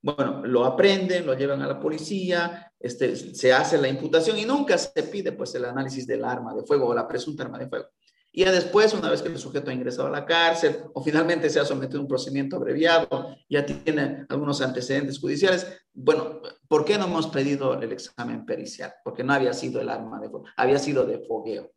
Bueno, 0.00 0.46
lo 0.46 0.64
aprenden, 0.64 1.26
lo 1.26 1.34
llevan 1.34 1.60
a 1.60 1.66
la 1.66 1.80
policía, 1.80 2.72
este, 2.78 3.16
se 3.16 3.52
hace 3.52 3.78
la 3.78 3.88
imputación 3.88 4.38
y 4.38 4.44
nunca 4.44 4.78
se 4.78 5.02
pide 5.02 5.32
pues 5.32 5.56
el 5.56 5.64
análisis 5.64 6.06
del 6.06 6.24
arma 6.24 6.54
de 6.54 6.62
fuego 6.62 6.86
o 6.86 6.94
la 6.94 7.08
presunta 7.08 7.42
arma 7.42 7.58
de 7.58 7.68
fuego. 7.68 7.86
Y 8.30 8.44
después, 8.44 8.94
una 8.94 9.10
vez 9.10 9.22
que 9.22 9.28
el 9.28 9.38
sujeto 9.38 9.72
ha 9.72 9.74
ingresado 9.74 10.06
a 10.06 10.12
la 10.12 10.24
cárcel 10.24 10.84
o 10.94 11.02
finalmente 11.02 11.50
se 11.50 11.58
ha 11.58 11.64
sometido 11.64 11.98
a 11.98 12.02
un 12.02 12.08
procedimiento 12.08 12.54
abreviado, 12.54 13.34
ya 13.48 13.66
tiene 13.66 14.24
algunos 14.28 14.60
antecedentes 14.60 15.18
judiciales, 15.18 15.66
bueno, 15.92 16.42
¿por 16.68 16.84
qué 16.84 16.96
no 16.96 17.06
hemos 17.06 17.26
pedido 17.26 17.74
el 17.82 17.90
examen 17.90 18.46
pericial? 18.46 18.94
Porque 19.02 19.24
no 19.24 19.32
había 19.32 19.52
sido 19.52 19.80
el 19.80 19.88
arma 19.88 20.20
de 20.20 20.30
fuego, 20.30 20.46
había 20.56 20.78
sido 20.78 21.04
de 21.04 21.18
fogueo. 21.26 21.72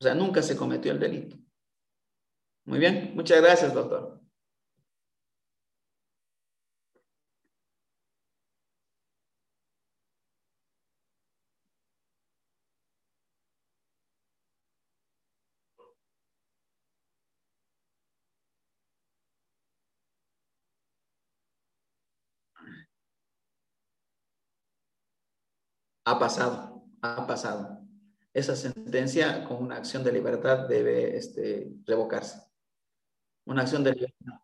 O 0.00 0.02
sea, 0.02 0.14
nunca 0.14 0.40
se 0.40 0.56
cometió 0.56 0.90
el 0.90 0.98
delito. 0.98 1.36
Muy 2.64 2.78
bien, 2.80 3.12
muchas 3.14 3.40
gracias, 3.40 3.72
doctor. 3.74 4.20
Ha 26.04 26.18
pasado, 26.18 26.84
ha 27.02 27.26
pasado. 27.26 27.80
Esa 28.32 28.56
sentencia 28.56 29.44
con 29.44 29.62
una 29.62 29.76
acción 29.76 30.02
de 30.04 30.12
libertad 30.12 30.66
debe 30.68 31.16
este, 31.16 31.72
revocarse. 31.86 32.51
Una 33.46 33.62
acción 33.62 33.84
de 33.84 33.92
libertad. 33.92 34.42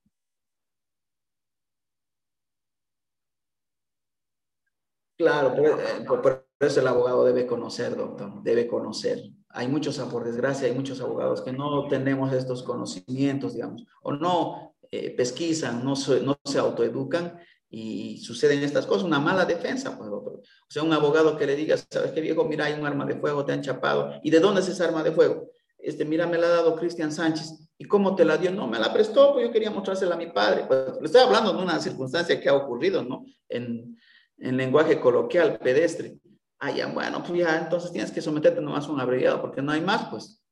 Claro, 5.18 5.52
eh, 5.56 6.04
por, 6.06 6.48
eso 6.60 6.80
el 6.80 6.86
abogado 6.86 7.24
debe 7.24 7.44
conocer, 7.44 7.96
doctor, 7.96 8.40
debe 8.42 8.68
conocer. 8.68 9.20
Hay 9.48 9.66
muchos, 9.66 9.98
por 9.98 10.24
desgracia, 10.24 10.68
hay 10.68 10.74
muchos 10.74 11.00
abogados 11.00 11.42
que 11.42 11.52
no 11.52 11.88
tenemos 11.88 12.32
estos 12.32 12.62
conocimientos, 12.62 13.54
digamos, 13.54 13.84
o 14.02 14.12
no 14.12 14.76
eh, 14.92 15.10
pesquisan, 15.16 15.84
no 15.84 15.96
se, 15.96 16.20
no 16.20 16.38
se 16.44 16.58
autoeducan 16.58 17.38
y 17.68 18.18
suceden 18.18 18.62
estas 18.62 18.86
cosas, 18.86 19.04
una 19.04 19.18
mala 19.18 19.44
defensa, 19.44 19.98
pues, 19.98 20.08
O 20.08 20.42
sea, 20.68 20.82
un 20.82 20.92
abogado 20.92 21.36
que 21.36 21.46
le 21.46 21.56
diga, 21.56 21.76
¿sabes 21.90 22.12
qué 22.12 22.20
viejo? 22.20 22.44
Mira, 22.44 22.66
hay 22.66 22.74
un 22.74 22.86
arma 22.86 23.04
de 23.04 23.16
fuego, 23.16 23.44
te 23.44 23.52
han 23.52 23.62
chapado. 23.62 24.12
¿Y 24.22 24.30
de 24.30 24.40
dónde 24.40 24.60
es 24.60 24.68
esa 24.68 24.84
arma 24.84 25.02
de 25.02 25.12
fuego? 25.12 25.50
Este, 25.78 26.04
mira, 26.04 26.26
me 26.26 26.38
la 26.38 26.46
ha 26.46 26.50
dado 26.50 26.76
Cristian 26.76 27.12
Sánchez. 27.12 27.67
¿Y 27.80 27.84
cómo 27.84 28.16
te 28.16 28.24
la 28.24 28.36
dio? 28.36 28.50
No, 28.50 28.66
me 28.66 28.78
la 28.78 28.92
prestó, 28.92 29.32
pues 29.32 29.46
yo 29.46 29.52
quería 29.52 29.70
mostrársela 29.70 30.16
a 30.16 30.18
mi 30.18 30.26
padre. 30.26 30.64
Pues, 30.66 30.98
le 31.00 31.06
estoy 31.06 31.20
hablando 31.22 31.52
de 31.52 31.62
una 31.62 31.78
circunstancia 31.78 32.40
que 32.40 32.48
ha 32.48 32.54
ocurrido, 32.54 33.04
¿no? 33.04 33.24
En, 33.48 33.96
en 34.38 34.56
lenguaje 34.56 34.98
coloquial, 34.98 35.58
pedestre. 35.58 36.18
Ah, 36.58 36.72
ya, 36.72 36.88
bueno, 36.88 37.22
pues 37.22 37.38
ya, 37.38 37.56
entonces 37.56 37.92
tienes 37.92 38.10
que 38.10 38.20
someterte 38.20 38.60
nomás 38.60 38.86
a 38.86 38.90
un 38.90 39.00
abreviado, 39.00 39.40
porque 39.40 39.62
no 39.62 39.70
hay 39.70 39.80
más, 39.80 40.08
pues. 40.10 40.44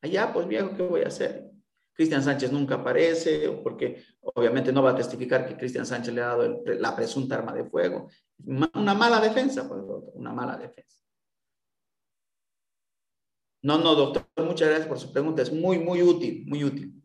Allá, 0.00 0.32
pues 0.32 0.46
viejo, 0.46 0.70
¿qué 0.76 0.82
voy 0.82 1.02
a 1.02 1.08
hacer? 1.08 1.50
Cristian 1.92 2.22
Sánchez 2.22 2.52
nunca 2.52 2.76
aparece, 2.76 3.50
porque 3.64 4.04
obviamente 4.20 4.72
no 4.72 4.84
va 4.84 4.92
a 4.92 4.96
testificar 4.96 5.48
que 5.48 5.56
Cristian 5.56 5.84
Sánchez 5.84 6.14
le 6.14 6.22
ha 6.22 6.28
dado 6.28 6.62
la 6.64 6.94
presunta 6.94 7.34
arma 7.34 7.52
de 7.52 7.64
fuego. 7.64 8.08
Una 8.46 8.94
mala 8.94 9.20
defensa, 9.20 9.68
pues, 9.68 9.80
una 10.14 10.32
mala 10.32 10.56
defensa. 10.56 10.96
No, 13.62 13.78
no, 13.78 13.94
doctor, 13.94 14.24
muchas 14.44 14.68
gracias 14.68 14.88
por 14.88 14.98
su 14.98 15.12
pregunta. 15.12 15.42
Es 15.42 15.52
muy, 15.52 15.78
muy 15.78 16.02
útil, 16.02 16.44
muy 16.46 16.64
útil. 16.64 16.97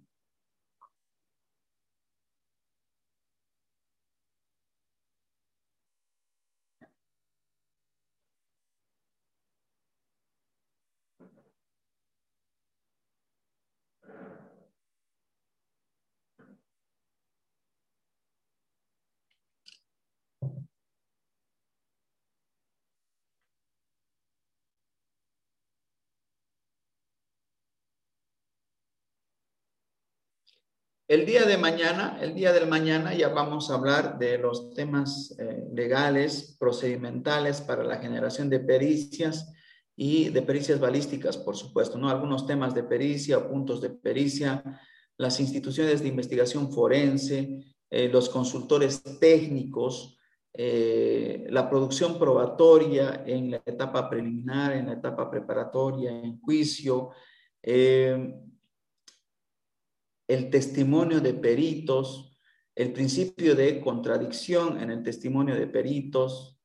El 31.14 31.28
día 31.28 31.46
de 31.46 31.60
mañana, 31.60 32.18
el 32.24 32.34
día 32.34 32.52
del 32.52 32.68
mañana 32.68 33.14
ya 33.14 33.30
vamos 33.30 33.70
a 33.70 33.76
hablar 33.76 34.18
de 34.18 34.40
los 34.40 34.74
temas 34.74 35.36
eh, 35.38 35.64
legales, 35.72 36.58
procedimentales 36.60 37.62
para 37.62 37.84
la 37.84 37.98
generación 37.98 38.50
de 38.50 38.60
pericias 38.60 39.54
y 39.96 40.30
de 40.30 40.42
pericias 40.42 40.80
balísticas, 40.80 41.38
por 41.38 41.56
supuesto, 41.56 42.00
¿no? 42.00 42.10
Algunos 42.10 42.48
temas 42.48 42.74
de 42.74 42.82
pericia 42.82 43.48
puntos 43.48 43.80
de 43.80 43.92
pericia, 43.92 44.64
las 45.16 45.40
instituciones 45.40 46.02
de 46.02 46.08
investigación 46.08 46.74
forense, 46.74 47.64
eh, 47.92 48.10
los 48.10 48.28
consultores 48.28 49.04
técnicos, 49.20 50.18
eh, 50.52 51.46
la 51.52 51.70
producción 51.70 52.18
probatoria 52.18 53.24
en 53.28 53.52
la 53.52 53.62
etapa 53.64 54.10
preliminar, 54.10 54.74
en 54.74 54.88
la 54.88 54.94
etapa 54.94 55.30
preparatoria, 55.30 56.10
en 56.10 56.42
juicio, 56.42 57.12
el 60.34 60.50
testimonio 60.50 61.22
de 61.22 61.34
peritos, 61.34 62.38
el 62.76 62.92
principio 62.92 63.56
de 63.56 63.80
contradicción 63.80 64.82
en 64.82 64.90
el 64.90 65.04
testimonio 65.04 65.56
de 65.56 65.68
peritos, 65.68 66.58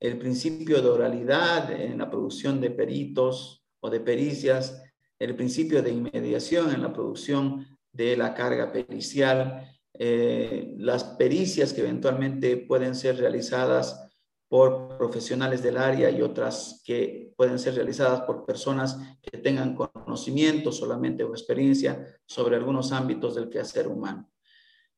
el 0.00 0.18
principio 0.18 0.82
de 0.82 0.88
oralidad 0.88 1.70
en 1.70 1.98
la 1.98 2.10
producción 2.10 2.60
de 2.60 2.70
peritos 2.70 3.64
o 3.80 3.90
de 3.90 4.00
pericias, 4.00 4.82
el 5.18 5.36
principio 5.36 5.82
de 5.82 5.90
inmediación 5.90 6.74
en 6.74 6.82
la 6.82 6.92
producción 6.92 7.66
de 7.92 8.16
la 8.16 8.34
carga 8.34 8.72
pericial, 8.72 9.68
eh, 9.94 10.74
las 10.78 11.04
pericias 11.04 11.72
que 11.72 11.82
eventualmente 11.82 12.56
pueden 12.56 12.94
ser 12.94 13.18
realizadas 13.18 14.11
por 14.52 14.98
profesionales 14.98 15.62
del 15.62 15.78
área 15.78 16.10
y 16.10 16.20
otras 16.20 16.82
que 16.84 17.32
pueden 17.38 17.58
ser 17.58 17.74
realizadas 17.74 18.20
por 18.20 18.44
personas 18.44 18.98
que 19.22 19.38
tengan 19.38 19.74
conocimiento 19.74 20.70
solamente 20.70 21.24
o 21.24 21.30
experiencia 21.30 22.06
sobre 22.26 22.56
algunos 22.56 22.92
ámbitos 22.92 23.34
del 23.34 23.48
quehacer 23.48 23.88
humano. 23.88 24.30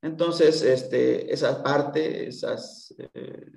Entonces, 0.02 0.60
este, 0.62 1.32
esa 1.32 1.62
parte, 1.62 2.26
esas 2.26 2.96
eh, 2.98 3.52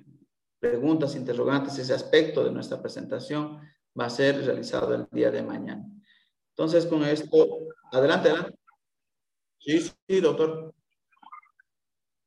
preguntas, 0.60 1.16
interrogantes, 1.16 1.76
ese 1.80 1.94
aspecto 1.94 2.44
de 2.44 2.52
nuestra 2.52 2.80
presentación 2.80 3.58
va 4.00 4.04
a 4.04 4.10
ser 4.10 4.44
realizado 4.44 4.94
el 4.94 5.08
día 5.10 5.32
de 5.32 5.42
mañana. 5.42 5.84
Entonces, 6.50 6.86
con 6.86 7.02
esto, 7.02 7.44
adelante, 7.90 8.28
adelante. 8.28 8.56
Sí, 9.58 9.80
sí, 9.80 10.20
doctor. 10.20 10.72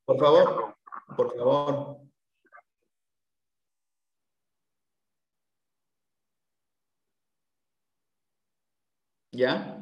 Por 0.04 0.20
favor, 0.20 0.76
por 1.16 1.38
favor. 1.38 2.01
¿Ya? 9.32 9.82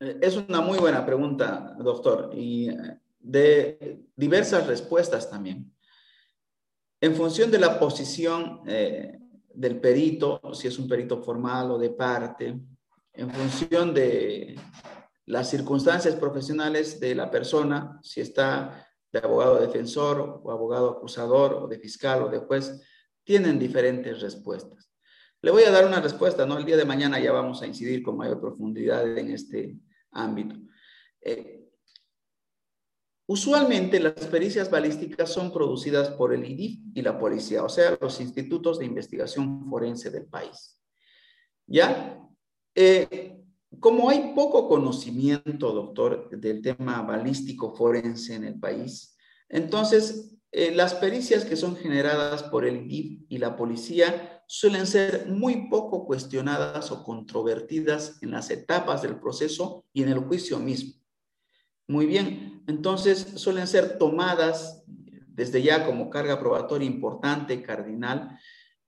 Eh, 0.00 0.18
es 0.22 0.36
una 0.36 0.60
muy 0.60 0.78
buena 0.78 1.04
pregunta, 1.04 1.74
doctor. 1.78 2.30
Y 2.34 2.68
eh, 2.70 2.98
de 3.24 4.04
diversas 4.14 4.66
respuestas 4.66 5.30
también. 5.30 5.72
En 7.00 7.14
función 7.14 7.50
de 7.50 7.58
la 7.58 7.78
posición 7.78 8.60
eh, 8.66 9.18
del 9.52 9.80
perito, 9.80 10.40
si 10.52 10.68
es 10.68 10.78
un 10.78 10.86
perito 10.86 11.22
formal 11.22 11.70
o 11.70 11.78
de 11.78 11.90
parte, 11.90 12.60
en 13.12 13.30
función 13.30 13.94
de 13.94 14.56
las 15.26 15.48
circunstancias 15.48 16.16
profesionales 16.16 17.00
de 17.00 17.14
la 17.14 17.30
persona, 17.30 17.98
si 18.02 18.20
está 18.20 18.86
de 19.10 19.20
abogado 19.20 19.60
defensor 19.60 20.40
o 20.42 20.50
abogado 20.50 20.90
acusador 20.90 21.54
o 21.54 21.66
de 21.66 21.78
fiscal 21.78 22.24
o 22.24 22.28
de 22.28 22.38
juez, 22.38 22.82
tienen 23.22 23.58
diferentes 23.58 24.20
respuestas. 24.20 24.90
Le 25.40 25.50
voy 25.50 25.62
a 25.62 25.70
dar 25.70 25.86
una 25.86 26.00
respuesta, 26.00 26.44
¿no? 26.44 26.58
El 26.58 26.64
día 26.64 26.76
de 26.76 26.84
mañana 26.84 27.18
ya 27.20 27.32
vamos 27.32 27.62
a 27.62 27.66
incidir 27.66 28.02
con 28.02 28.16
mayor 28.16 28.40
profundidad 28.40 29.16
en 29.16 29.30
este 29.30 29.78
ámbito. 30.10 30.56
Eh, 31.20 31.53
Usualmente 33.26 34.00
las 34.00 34.26
pericias 34.26 34.70
balísticas 34.70 35.30
son 35.30 35.50
producidas 35.50 36.10
por 36.10 36.34
el 36.34 36.44
IDIF 36.44 36.80
y 36.94 37.00
la 37.00 37.18
policía, 37.18 37.64
o 37.64 37.70
sea, 37.70 37.96
los 37.98 38.20
institutos 38.20 38.78
de 38.78 38.84
investigación 38.84 39.66
forense 39.70 40.10
del 40.10 40.26
país. 40.26 40.78
¿Ya? 41.66 42.20
Eh, 42.74 43.38
como 43.80 44.10
hay 44.10 44.32
poco 44.34 44.68
conocimiento, 44.68 45.72
doctor, 45.72 46.28
del 46.30 46.60
tema 46.60 47.00
balístico 47.00 47.74
forense 47.74 48.34
en 48.34 48.44
el 48.44 48.60
país, 48.60 49.16
entonces 49.48 50.36
eh, 50.52 50.72
las 50.74 50.94
pericias 50.94 51.46
que 51.46 51.56
son 51.56 51.76
generadas 51.76 52.42
por 52.42 52.66
el 52.66 52.76
IDIF 52.76 53.22
y 53.30 53.38
la 53.38 53.56
policía 53.56 54.42
suelen 54.46 54.86
ser 54.86 55.26
muy 55.28 55.70
poco 55.70 56.04
cuestionadas 56.04 56.92
o 56.92 57.02
controvertidas 57.02 58.18
en 58.22 58.32
las 58.32 58.50
etapas 58.50 59.00
del 59.00 59.18
proceso 59.18 59.84
y 59.94 60.02
en 60.02 60.10
el 60.10 60.18
juicio 60.18 60.58
mismo. 60.58 61.03
Muy 61.86 62.06
bien, 62.06 62.62
entonces 62.66 63.34
suelen 63.36 63.66
ser 63.66 63.98
tomadas 63.98 64.82
desde 64.86 65.62
ya 65.62 65.84
como 65.84 66.08
carga 66.08 66.38
probatoria 66.38 66.86
importante, 66.86 67.62
cardinal, 67.62 68.38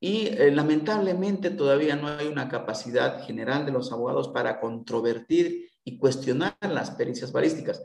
y 0.01 0.29
eh, 0.29 0.51
lamentablemente 0.51 1.51
todavía 1.51 1.97
no 1.97 2.09
hay 2.09 2.27
una 2.27 2.49
capacidad 2.49 3.25
general 3.27 3.67
de 3.67 3.73
los 3.73 3.93
abogados 3.93 4.29
para 4.29 4.61
controvertir 4.61 5.71
y 5.85 5.99
cuestionar 5.99 6.57
las 6.61 6.91
pericias 6.93 7.33
balísticas. 7.33 7.83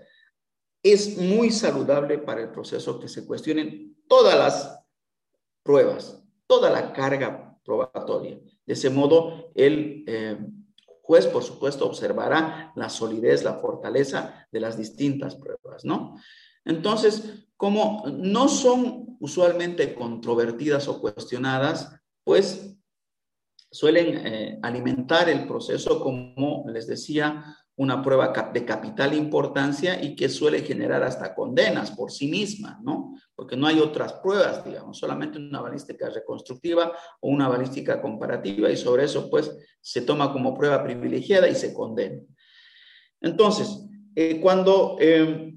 Es 0.83 1.17
muy 1.17 1.51
saludable 1.51 2.17
para 2.17 2.41
el 2.41 2.51
proceso 2.51 2.99
que 2.99 3.07
se 3.07 3.25
cuestionen 3.25 3.97
todas 4.07 4.37
las 4.37 4.79
pruebas, 5.63 6.23
toda 6.47 6.69
la 6.69 6.93
carga 6.93 7.57
probatoria. 7.63 8.39
De 8.65 8.73
ese 8.73 8.89
modo, 8.89 9.51
el 9.55 10.03
eh, 10.07 10.37
juez, 11.11 11.27
por 11.27 11.43
supuesto, 11.43 11.85
observará 11.85 12.71
la 12.77 12.87
solidez, 12.87 13.43
la 13.43 13.55
fortaleza 13.55 14.47
de 14.49 14.61
las 14.61 14.77
distintas 14.77 15.35
pruebas, 15.35 15.83
¿no? 15.83 16.15
Entonces, 16.63 17.49
como 17.57 18.05
no 18.07 18.47
son 18.47 19.17
usualmente 19.19 19.93
controvertidas 19.93 20.87
o 20.87 21.01
cuestionadas, 21.01 21.93
pues 22.23 22.77
suelen 23.69 24.25
eh, 24.25 24.59
alimentar 24.63 25.27
el 25.27 25.45
proceso, 25.49 25.99
como 25.99 26.63
les 26.69 26.87
decía, 26.87 27.57
una 27.77 28.01
prueba 28.01 28.33
de 28.53 28.65
capital 28.65 29.13
importancia 29.13 30.03
y 30.03 30.15
que 30.15 30.29
suele 30.29 30.61
generar 30.61 31.03
hasta 31.03 31.33
condenas 31.33 31.91
por 31.91 32.11
sí 32.11 32.27
misma, 32.27 32.79
¿no? 32.83 33.15
porque 33.35 33.57
no 33.57 33.65
hay 33.65 33.79
otras 33.79 34.13
pruebas, 34.13 34.63
digamos, 34.63 34.99
solamente 34.99 35.39
una 35.39 35.61
balística 35.61 36.09
reconstructiva 36.09 36.91
o 37.21 37.29
una 37.29 37.47
balística 37.47 37.99
comparativa 37.99 38.69
y 38.69 38.77
sobre 38.77 39.05
eso 39.05 39.29
pues 39.31 39.51
se 39.79 40.01
toma 40.01 40.31
como 40.31 40.55
prueba 40.55 40.83
privilegiada 40.83 41.47
y 41.47 41.55
se 41.55 41.73
condena. 41.73 42.21
Entonces, 43.19 43.83
eh, 44.15 44.39
cuando 44.39 44.97
eh, 44.99 45.55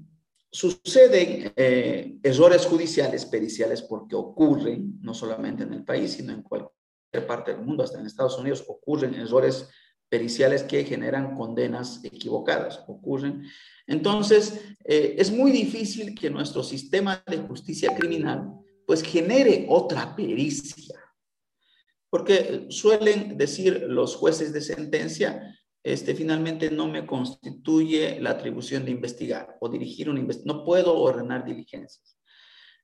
suceden 0.51 1.53
eh, 1.55 2.17
errores 2.23 2.65
judiciales, 2.65 3.25
periciales, 3.25 3.81
porque 3.81 4.15
ocurren, 4.15 4.99
no 5.01 5.13
solamente 5.13 5.63
en 5.63 5.73
el 5.73 5.83
país, 5.83 6.13
sino 6.13 6.33
en 6.33 6.41
cualquier 6.41 7.27
parte 7.27 7.53
del 7.53 7.61
mundo, 7.63 7.83
hasta 7.83 7.99
en 7.99 8.05
Estados 8.05 8.39
Unidos, 8.39 8.63
ocurren 8.67 9.13
errores 9.13 9.69
periciales 10.09 10.63
que 10.63 10.83
generan 10.83 11.35
condenas 11.35 12.03
equivocadas, 12.03 12.83
ocurren. 12.87 13.43
Entonces, 13.87 14.61
eh, 14.83 15.15
es 15.17 15.31
muy 15.31 15.51
difícil 15.51 16.15
que 16.15 16.29
nuestro 16.29 16.63
sistema 16.63 17.23
de 17.27 17.37
justicia 17.37 17.95
criminal 17.95 18.51
pues 18.85 19.01
genere 19.01 19.65
otra 19.69 20.15
pericia, 20.15 20.99
porque 22.09 22.67
suelen 22.69 23.37
decir 23.37 23.85
los 23.87 24.15
jueces 24.15 24.53
de 24.53 24.61
sentencia, 24.61 25.59
este, 25.83 26.15
finalmente 26.15 26.71
no 26.71 26.87
me 26.87 27.05
constituye 27.05 28.19
la 28.19 28.31
atribución 28.31 28.85
de 28.85 28.91
investigar 28.91 29.57
o 29.59 29.69
dirigir 29.69 30.09
una 30.09 30.19
investigación, 30.19 30.57
no 30.57 30.65
puedo 30.65 30.97
ordenar 30.97 31.45
diligencias. 31.45 32.17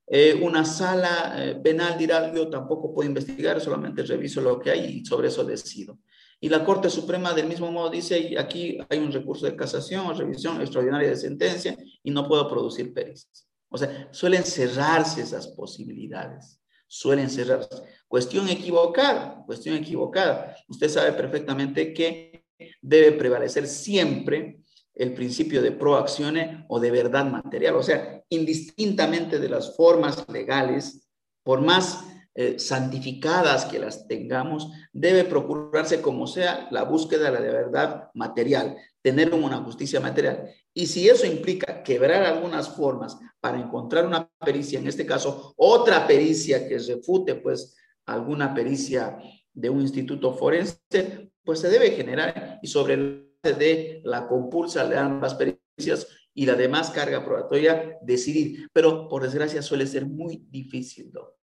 Eh, 0.08 0.38
una 0.42 0.66
sala 0.66 1.36
eh, 1.38 1.56
penal 1.56 1.98
dirá, 1.98 2.34
yo 2.34 2.50
tampoco 2.50 2.94
puedo 2.94 3.08
investigar, 3.08 3.62
solamente 3.62 4.04
reviso 4.04 4.42
lo 4.42 4.60
que 4.60 4.72
hay 4.72 4.86
y 4.86 5.06
sobre 5.06 5.30
eso 5.30 5.44
decido. 5.44 5.98
Y 6.44 6.50
la 6.50 6.66
Corte 6.66 6.90
Suprema 6.90 7.34
del 7.34 7.48
mismo 7.48 7.72
modo 7.72 7.92
dice, 7.92 8.36
aquí 8.38 8.80
hay 8.90 8.98
un 8.98 9.12
recurso 9.12 9.46
de 9.46 9.56
casación 9.56 10.08
o 10.08 10.14
revisión 10.14 10.60
extraordinaria 10.60 11.10
de 11.10 11.16
sentencia 11.16 11.78
y 12.02 12.10
no 12.10 12.28
puedo 12.28 12.50
producir 12.50 12.92
pericias. 12.92 13.48
O 13.70 13.78
sea, 13.78 14.10
suelen 14.12 14.44
cerrarse 14.44 15.22
esas 15.22 15.48
posibilidades, 15.50 16.60
suelen 16.88 17.30
cerrarse. 17.30 17.84
Cuestión 18.08 18.50
equivocada, 18.50 19.44
cuestión 19.46 19.76
equivocada. 19.76 20.58
Usted 20.68 20.90
sabe 20.90 21.14
perfectamente 21.14 21.94
que 21.94 22.44
debe 22.82 23.12
prevalecer 23.12 23.68
siempre 23.68 24.62
el 24.96 25.14
principio 25.14 25.62
de 25.62 25.72
proaccione 25.72 26.66
o 26.70 26.80
de 26.80 26.90
verdad 26.90 27.26
material, 27.26 27.76
o 27.76 27.84
sea, 27.84 28.24
indistintamente 28.30 29.38
de 29.40 29.48
las 29.48 29.76
formas 29.76 30.28
legales, 30.28 31.08
por 31.44 31.62
más 31.62 32.04
eh, 32.34 32.58
santificadas 32.60 33.66
que 33.66 33.80
las 33.80 34.08
tengamos, 34.08 34.72
debe 34.94 35.26
procurarse 35.26 36.02
como 36.02 36.28
sea 36.28 36.68
la 36.72 36.84
búsqueda 36.84 37.30
de 37.30 37.40
la 37.40 37.54
verdad 37.54 38.10
material, 38.14 38.78
tener 39.02 39.34
una 39.34 39.58
justicia 39.58 40.00
material. 40.00 40.50
Y 40.74 40.86
si 40.88 41.10
eso 41.10 41.26
implica 41.26 41.84
quebrar 41.84 42.24
algunas 42.24 42.70
formas 42.70 43.18
para 43.42 43.60
encontrar 43.60 44.06
una 44.06 44.30
pericia, 44.40 44.80
en 44.80 44.88
este 44.88 45.06
caso, 45.06 45.54
otra 45.58 46.08
pericia 46.08 46.68
que 46.68 46.80
refute, 46.80 47.36
pues, 47.36 47.76
alguna 48.06 48.54
pericia 48.54 49.18
de 49.54 49.70
un 49.70 49.82
instituto 49.82 50.34
forense, 50.34 51.32
pues 51.44 51.60
se 51.60 51.70
debe 51.70 51.92
generar 51.92 52.60
y 52.62 52.68
sobre 52.68 52.94
el 52.94 53.32
de 53.44 54.02
la 54.06 54.28
compulsa 54.28 54.88
de 54.88 54.98
ambas 54.98 55.34
pericias 55.36 56.08
y 56.34 56.46
la 56.46 56.56
demás 56.56 56.92
carga 56.92 57.26
probatoria 57.26 57.98
decidir. 58.02 58.70
Pero 58.72 59.08
por 59.10 59.24
desgracia 59.24 59.62
suele 59.62 59.88
ser 59.88 60.06
muy 60.06 60.46
difícil, 60.50 61.12
¿no? 61.12 61.41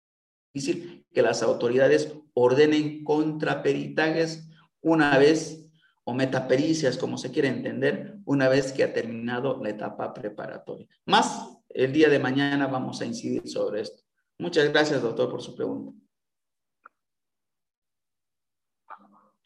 Difícil 0.59 1.07
que 1.15 1.23
las 1.23 1.43
autoridades 1.45 2.13
ordenen 2.35 3.05
contraperitajes 3.05 4.49
una 4.81 5.17
vez 5.17 5.65
o 6.03 6.15
metapericias, 6.15 6.97
como 6.97 7.17
se 7.17 7.31
quiere 7.31 7.47
entender, 7.47 8.17
una 8.25 8.49
vez 8.49 8.73
que 8.73 8.83
ha 8.83 8.93
terminado 8.93 9.63
la 9.63 9.71
etapa 9.71 10.13
preparatoria. 10.13 10.89
Más 11.07 11.61
el 11.69 11.93
día 11.93 12.09
de 12.09 12.19
mañana 12.19 12.67
vamos 12.67 13.01
a 13.01 13.07
incidir 13.07 13.47
sobre 13.49 13.83
esto. 13.83 14.03
Muchas 14.39 14.69
gracias, 14.71 15.01
doctor, 15.01 15.31
por 15.31 15.43
su 15.43 15.55
pregunta. 15.55 15.93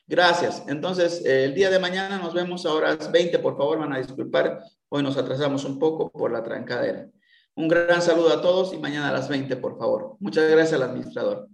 Gracias. 0.07 0.63
Entonces, 0.67 1.23
eh, 1.27 1.45
el 1.45 1.55
día 1.55 1.69
de 1.69 1.79
mañana 1.79 2.19
nos 2.19 2.33
vemos 2.33 2.65
a 2.65 2.73
horas 2.73 3.13
20. 3.13 3.39
Por 3.39 3.57
favor, 3.59 3.79
van 3.79 3.93
a 3.93 3.99
disculpar. 3.99 4.63
Hoy 4.89 5.03
nos 5.03 5.19
atrasamos 5.19 5.65
un 5.65 5.79
poco 5.79 6.11
por 6.11 6.33
la 6.33 6.43
trancadera. 6.43 7.09
Un 7.55 7.69
gran 7.69 8.01
saludo 8.01 8.33
a 8.33 8.41
todos 8.41 8.73
y 8.73 8.79
mañana 8.79 9.11
a 9.11 9.13
las 9.13 9.29
20, 9.29 9.57
por 9.57 9.79
favor. 9.79 10.17
Muchas 10.21 10.51
gracias 10.51 10.73
al 10.73 10.89
administrador. 10.89 11.49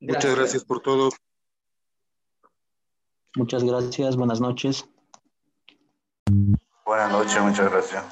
Muchas 0.00 0.36
gracias 0.36 0.64
por 0.64 0.80
todo. 0.80 1.10
Muchas 3.34 3.64
gracias. 3.64 4.16
Buenas 4.16 4.40
noches. 4.40 4.88
Buenas 6.86 7.10
noches, 7.10 7.42
muchas 7.42 7.70
gracias. 7.70 8.04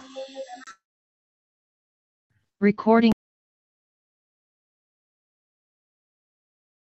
Recording 2.61 3.14